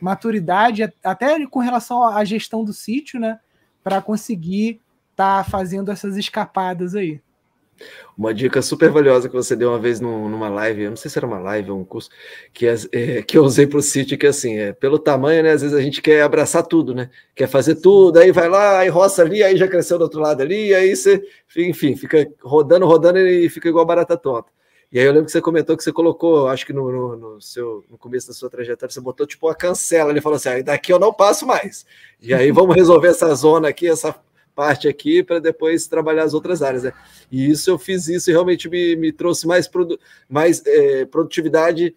maturidade, 0.00 0.82
até 1.04 1.46
com 1.46 1.60
relação 1.60 2.02
à 2.04 2.24
gestão 2.24 2.64
do 2.64 2.72
sítio, 2.72 3.20
né? 3.20 3.38
Para 3.84 4.02
conseguir 4.02 4.80
tá 5.16 5.42
fazendo 5.42 5.90
essas 5.90 6.16
escapadas 6.16 6.94
aí. 6.94 7.20
Uma 8.16 8.32
dica 8.32 8.62
super 8.62 8.90
valiosa 8.90 9.28
que 9.28 9.34
você 9.34 9.54
deu 9.54 9.70
uma 9.70 9.78
vez 9.78 10.00
numa 10.00 10.48
live, 10.48 10.84
eu 10.84 10.90
não 10.90 10.96
sei 10.96 11.10
se 11.10 11.18
era 11.18 11.26
uma 11.26 11.38
live 11.38 11.70
ou 11.70 11.80
um 11.80 11.84
curso, 11.84 12.08
que, 12.52 12.66
é, 12.66 12.74
é 12.92 13.22
que 13.22 13.36
eu 13.36 13.44
usei 13.44 13.66
para 13.66 13.78
o 13.78 13.82
sítio, 13.82 14.16
que 14.16 14.24
é 14.24 14.30
assim, 14.30 14.56
é, 14.56 14.72
pelo 14.72 14.98
tamanho, 14.98 15.42
né? 15.42 15.52
Às 15.52 15.60
vezes 15.60 15.76
a 15.76 15.82
gente 15.82 16.00
quer 16.00 16.22
abraçar 16.22 16.62
tudo, 16.66 16.94
né? 16.94 17.10
Quer 17.34 17.46
fazer 17.46 17.76
tudo, 17.76 18.18
aí 18.18 18.32
vai 18.32 18.48
lá, 18.48 18.78
aí 18.78 18.88
roça 18.88 19.20
ali, 19.20 19.42
aí 19.42 19.56
já 19.58 19.68
cresceu 19.68 19.98
do 19.98 20.04
outro 20.04 20.20
lado 20.20 20.40
ali, 20.40 20.74
aí 20.74 20.96
você, 20.96 21.22
enfim, 21.58 21.94
fica 21.94 22.26
rodando, 22.42 22.86
rodando 22.86 23.18
e 23.18 23.48
fica 23.50 23.68
igual 23.68 23.84
barata 23.84 24.16
tonta. 24.16 24.50
E 24.90 24.98
aí 24.98 25.04
eu 25.04 25.12
lembro 25.12 25.26
que 25.26 25.32
você 25.32 25.42
comentou 25.42 25.76
que 25.76 25.82
você 25.82 25.92
colocou, 25.92 26.48
acho 26.48 26.64
que 26.64 26.72
no, 26.72 26.90
no, 26.90 27.16
no 27.16 27.40
seu, 27.40 27.84
no 27.90 27.98
começo 27.98 28.28
da 28.28 28.32
sua 28.32 28.48
trajetória, 28.48 28.90
você 28.90 29.00
botou 29.00 29.26
tipo 29.26 29.46
uma 29.46 29.54
cancela, 29.54 30.10
ele 30.10 30.22
falou 30.22 30.36
assim, 30.36 30.48
aí 30.48 30.62
daqui 30.62 30.92
eu 30.92 30.98
não 30.98 31.12
passo 31.12 31.46
mais. 31.46 31.84
E 32.22 32.32
aí 32.32 32.50
vamos 32.50 32.74
resolver 32.74 33.08
essa 33.08 33.34
zona 33.34 33.68
aqui, 33.68 33.88
essa 33.88 34.14
parte 34.56 34.88
aqui 34.88 35.22
para 35.22 35.38
depois 35.38 35.86
trabalhar 35.86 36.24
as 36.24 36.32
outras 36.32 36.62
áreas. 36.62 36.82
Né? 36.82 36.92
E 37.30 37.50
isso 37.50 37.70
eu 37.70 37.78
fiz 37.78 38.08
isso 38.08 38.30
e 38.30 38.32
realmente 38.32 38.68
me, 38.68 38.96
me 38.96 39.12
trouxe 39.12 39.46
mais, 39.46 39.68
produ 39.68 40.00
mais 40.28 40.64
é, 40.66 41.04
produtividade 41.04 41.94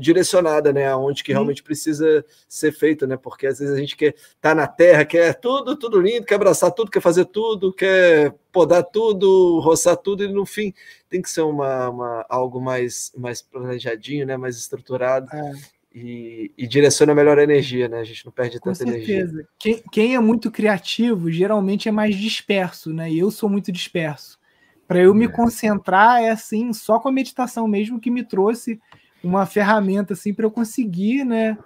direcionada, 0.00 0.72
né, 0.72 0.88
aonde 0.88 1.22
que 1.22 1.32
realmente 1.32 1.62
precisa 1.62 2.24
ser 2.48 2.72
feito, 2.72 3.06
né, 3.06 3.16
porque 3.16 3.46
às 3.46 3.60
vezes 3.60 3.72
a 3.72 3.78
gente 3.78 3.96
quer 3.96 4.08
estar 4.08 4.50
tá 4.50 4.54
na 4.54 4.66
terra, 4.66 5.04
quer 5.04 5.34
tudo, 5.34 5.76
tudo 5.76 6.00
lindo, 6.00 6.26
quer 6.26 6.34
abraçar 6.34 6.72
tudo, 6.72 6.90
quer 6.90 7.00
fazer 7.00 7.24
tudo, 7.26 7.72
quer 7.72 8.34
podar 8.52 8.82
tudo, 8.82 9.60
roçar 9.60 9.96
tudo 9.96 10.24
e 10.24 10.32
no 10.32 10.44
fim 10.44 10.74
tem 11.08 11.22
que 11.22 11.30
ser 11.30 11.42
uma, 11.42 11.88
uma 11.90 12.26
algo 12.28 12.60
mais 12.60 13.12
mais 13.16 13.40
planejadinho, 13.40 14.26
né, 14.26 14.36
mais 14.36 14.56
estruturado. 14.58 15.28
É 15.32 15.77
e, 15.94 16.52
e, 16.56 16.66
direciona 16.66 17.14
melhor 17.14 17.38
a 17.38 17.42
energia, 17.42 17.88
né? 17.88 18.00
A 18.00 18.04
gente 18.04 18.24
não 18.24 18.32
perde 18.32 18.60
tanta 18.60 18.84
Com 18.84 18.90
certeza. 18.90 19.12
energia. 19.12 19.48
Quem, 19.58 19.82
quem 19.90 20.14
é 20.14 20.20
muito 20.20 20.50
criativo 20.50 21.30
geralmente 21.30 21.88
é 21.88 21.92
mais 21.92 22.14
disperso, 22.14 22.92
né? 22.92 23.10
E 23.10 23.18
eu 23.18 23.30
sou 23.30 23.48
muito 23.48 23.72
disperso. 23.72 24.38
Para 24.86 25.00
eu 25.00 25.12
é. 25.12 25.16
me 25.16 25.28
concentrar 25.28 26.22
é 26.22 26.30
assim, 26.30 26.72
só 26.72 26.98
com 26.98 27.08
a 27.08 27.12
meditação 27.12 27.66
mesmo 27.66 28.00
que 28.00 28.10
me 28.10 28.22
trouxe 28.22 28.80
uma 29.24 29.46
ferramenta 29.46 30.12
assim 30.12 30.32
para 30.32 30.44
eu 30.44 30.50
conseguir, 30.50 31.24
né? 31.24 31.56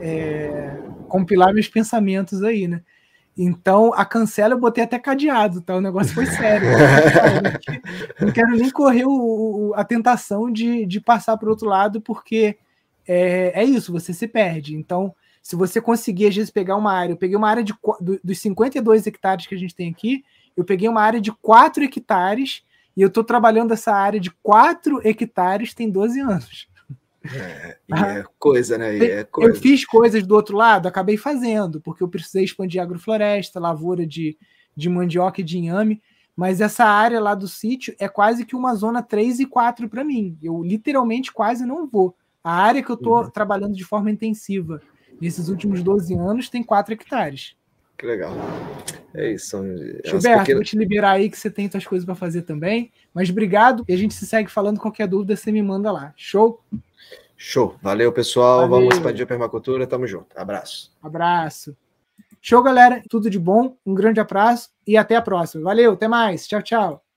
É, 0.00 0.76
compilar 1.08 1.54
meus 1.54 1.68
pensamentos 1.68 2.42
aí, 2.42 2.66
né? 2.66 2.82
Então, 3.40 3.94
a 3.94 4.04
cancela 4.04 4.54
eu 4.54 4.58
botei 4.58 4.82
até 4.82 4.98
cadeado, 4.98 5.60
tá? 5.60 5.76
O 5.76 5.80
negócio 5.80 6.12
foi 6.12 6.26
sério. 6.26 6.66
não 8.20 8.32
quero 8.32 8.50
nem 8.50 8.68
correr 8.68 9.04
o, 9.04 9.10
o, 9.68 9.74
a 9.74 9.84
tentação 9.84 10.50
de, 10.50 10.84
de 10.84 11.00
passar 11.00 11.36
para 11.36 11.46
o 11.46 11.50
outro 11.50 11.68
lado, 11.68 12.00
porque 12.00 12.58
é, 13.08 13.62
é 13.62 13.64
isso, 13.64 13.92
você 13.92 14.12
se 14.12 14.28
perde. 14.28 14.76
Então, 14.76 15.14
se 15.42 15.56
você 15.56 15.80
conseguir, 15.80 16.26
às 16.26 16.36
vezes, 16.36 16.50
pegar 16.50 16.76
uma 16.76 16.92
área, 16.92 17.14
eu 17.14 17.16
peguei 17.16 17.36
uma 17.36 17.48
área 17.48 17.64
de, 17.64 17.74
do, 18.00 18.20
dos 18.22 18.38
52 18.38 19.06
hectares 19.06 19.46
que 19.46 19.54
a 19.54 19.58
gente 19.58 19.74
tem 19.74 19.90
aqui, 19.90 20.22
eu 20.54 20.64
peguei 20.64 20.88
uma 20.88 21.00
área 21.00 21.20
de 21.20 21.32
4 21.32 21.82
hectares 21.84 22.62
e 22.96 23.00
eu 23.00 23.08
estou 23.08 23.24
trabalhando 23.24 23.72
essa 23.72 23.92
área 23.92 24.20
de 24.20 24.30
4 24.42 25.00
hectares 25.04 25.72
tem 25.72 25.88
12 25.88 26.20
anos. 26.20 26.68
É, 27.24 27.78
é 27.90 28.24
coisa, 28.38 28.76
né? 28.76 28.96
É 28.98 29.24
coisa. 29.24 29.50
Eu 29.50 29.54
fiz 29.54 29.84
coisas 29.84 30.26
do 30.26 30.34
outro 30.34 30.56
lado, 30.56 30.86
acabei 30.86 31.16
fazendo, 31.16 31.80
porque 31.80 32.02
eu 32.02 32.08
precisei 32.08 32.44
expandir 32.44 32.82
agrofloresta, 32.82 33.60
lavoura 33.60 34.06
de, 34.06 34.36
de 34.76 34.88
mandioca 34.88 35.40
e 35.40 35.44
de 35.44 35.58
inhame, 35.58 36.02
mas 36.36 36.60
essa 36.60 36.84
área 36.84 37.20
lá 37.20 37.34
do 37.34 37.48
sítio 37.48 37.94
é 37.98 38.08
quase 38.08 38.44
que 38.44 38.54
uma 38.54 38.74
zona 38.74 39.02
3 39.02 39.40
e 39.40 39.46
4 39.46 39.88
para 39.88 40.04
mim. 40.04 40.36
Eu 40.42 40.62
literalmente 40.62 41.32
quase 41.32 41.64
não 41.64 41.86
vou. 41.86 42.14
A 42.42 42.52
área 42.52 42.82
que 42.82 42.90
eu 42.90 42.94
estou 42.94 43.22
uhum. 43.22 43.30
trabalhando 43.30 43.74
de 43.74 43.84
forma 43.84 44.10
intensiva 44.10 44.80
nesses 45.20 45.48
últimos 45.48 45.82
12 45.82 46.14
anos 46.14 46.48
tem 46.48 46.62
4 46.62 46.94
hectares. 46.94 47.56
Que 47.96 48.06
legal. 48.06 48.32
É 49.12 49.32
isso. 49.32 49.50
São 49.50 49.62
Gilberto, 49.64 50.20
pequenas... 50.20 50.54
vou 50.54 50.62
te 50.62 50.76
liberar 50.76 51.12
aí 51.12 51.28
que 51.28 51.36
você 51.36 51.50
tem 51.50 51.68
suas 51.68 51.86
coisas 51.86 52.06
para 52.06 52.14
fazer 52.14 52.42
também. 52.42 52.92
Mas 53.12 53.28
obrigado 53.28 53.84
e 53.88 53.92
a 53.92 53.96
gente 53.96 54.14
se 54.14 54.24
segue 54.24 54.48
falando. 54.50 54.78
Qualquer 54.78 55.08
dúvida, 55.08 55.34
você 55.34 55.50
me 55.50 55.62
manda 55.62 55.90
lá. 55.90 56.14
Show? 56.16 56.62
Show. 57.36 57.76
Valeu, 57.82 58.12
pessoal. 58.12 58.68
Valeu. 58.68 58.70
Vamos 58.70 58.94
expandir 58.94 59.24
a 59.24 59.26
permacultura. 59.26 59.86
Tamo 59.86 60.06
junto. 60.06 60.28
Abraço. 60.36 60.92
Abraço. 61.02 61.76
Show, 62.40 62.62
galera. 62.62 63.02
Tudo 63.10 63.28
de 63.28 63.38
bom. 63.38 63.76
Um 63.84 63.94
grande 63.94 64.20
abraço 64.20 64.70
e 64.86 64.96
até 64.96 65.16
a 65.16 65.22
próxima. 65.22 65.64
Valeu, 65.64 65.92
até 65.92 66.06
mais. 66.06 66.46
Tchau, 66.46 66.62
tchau. 66.62 67.07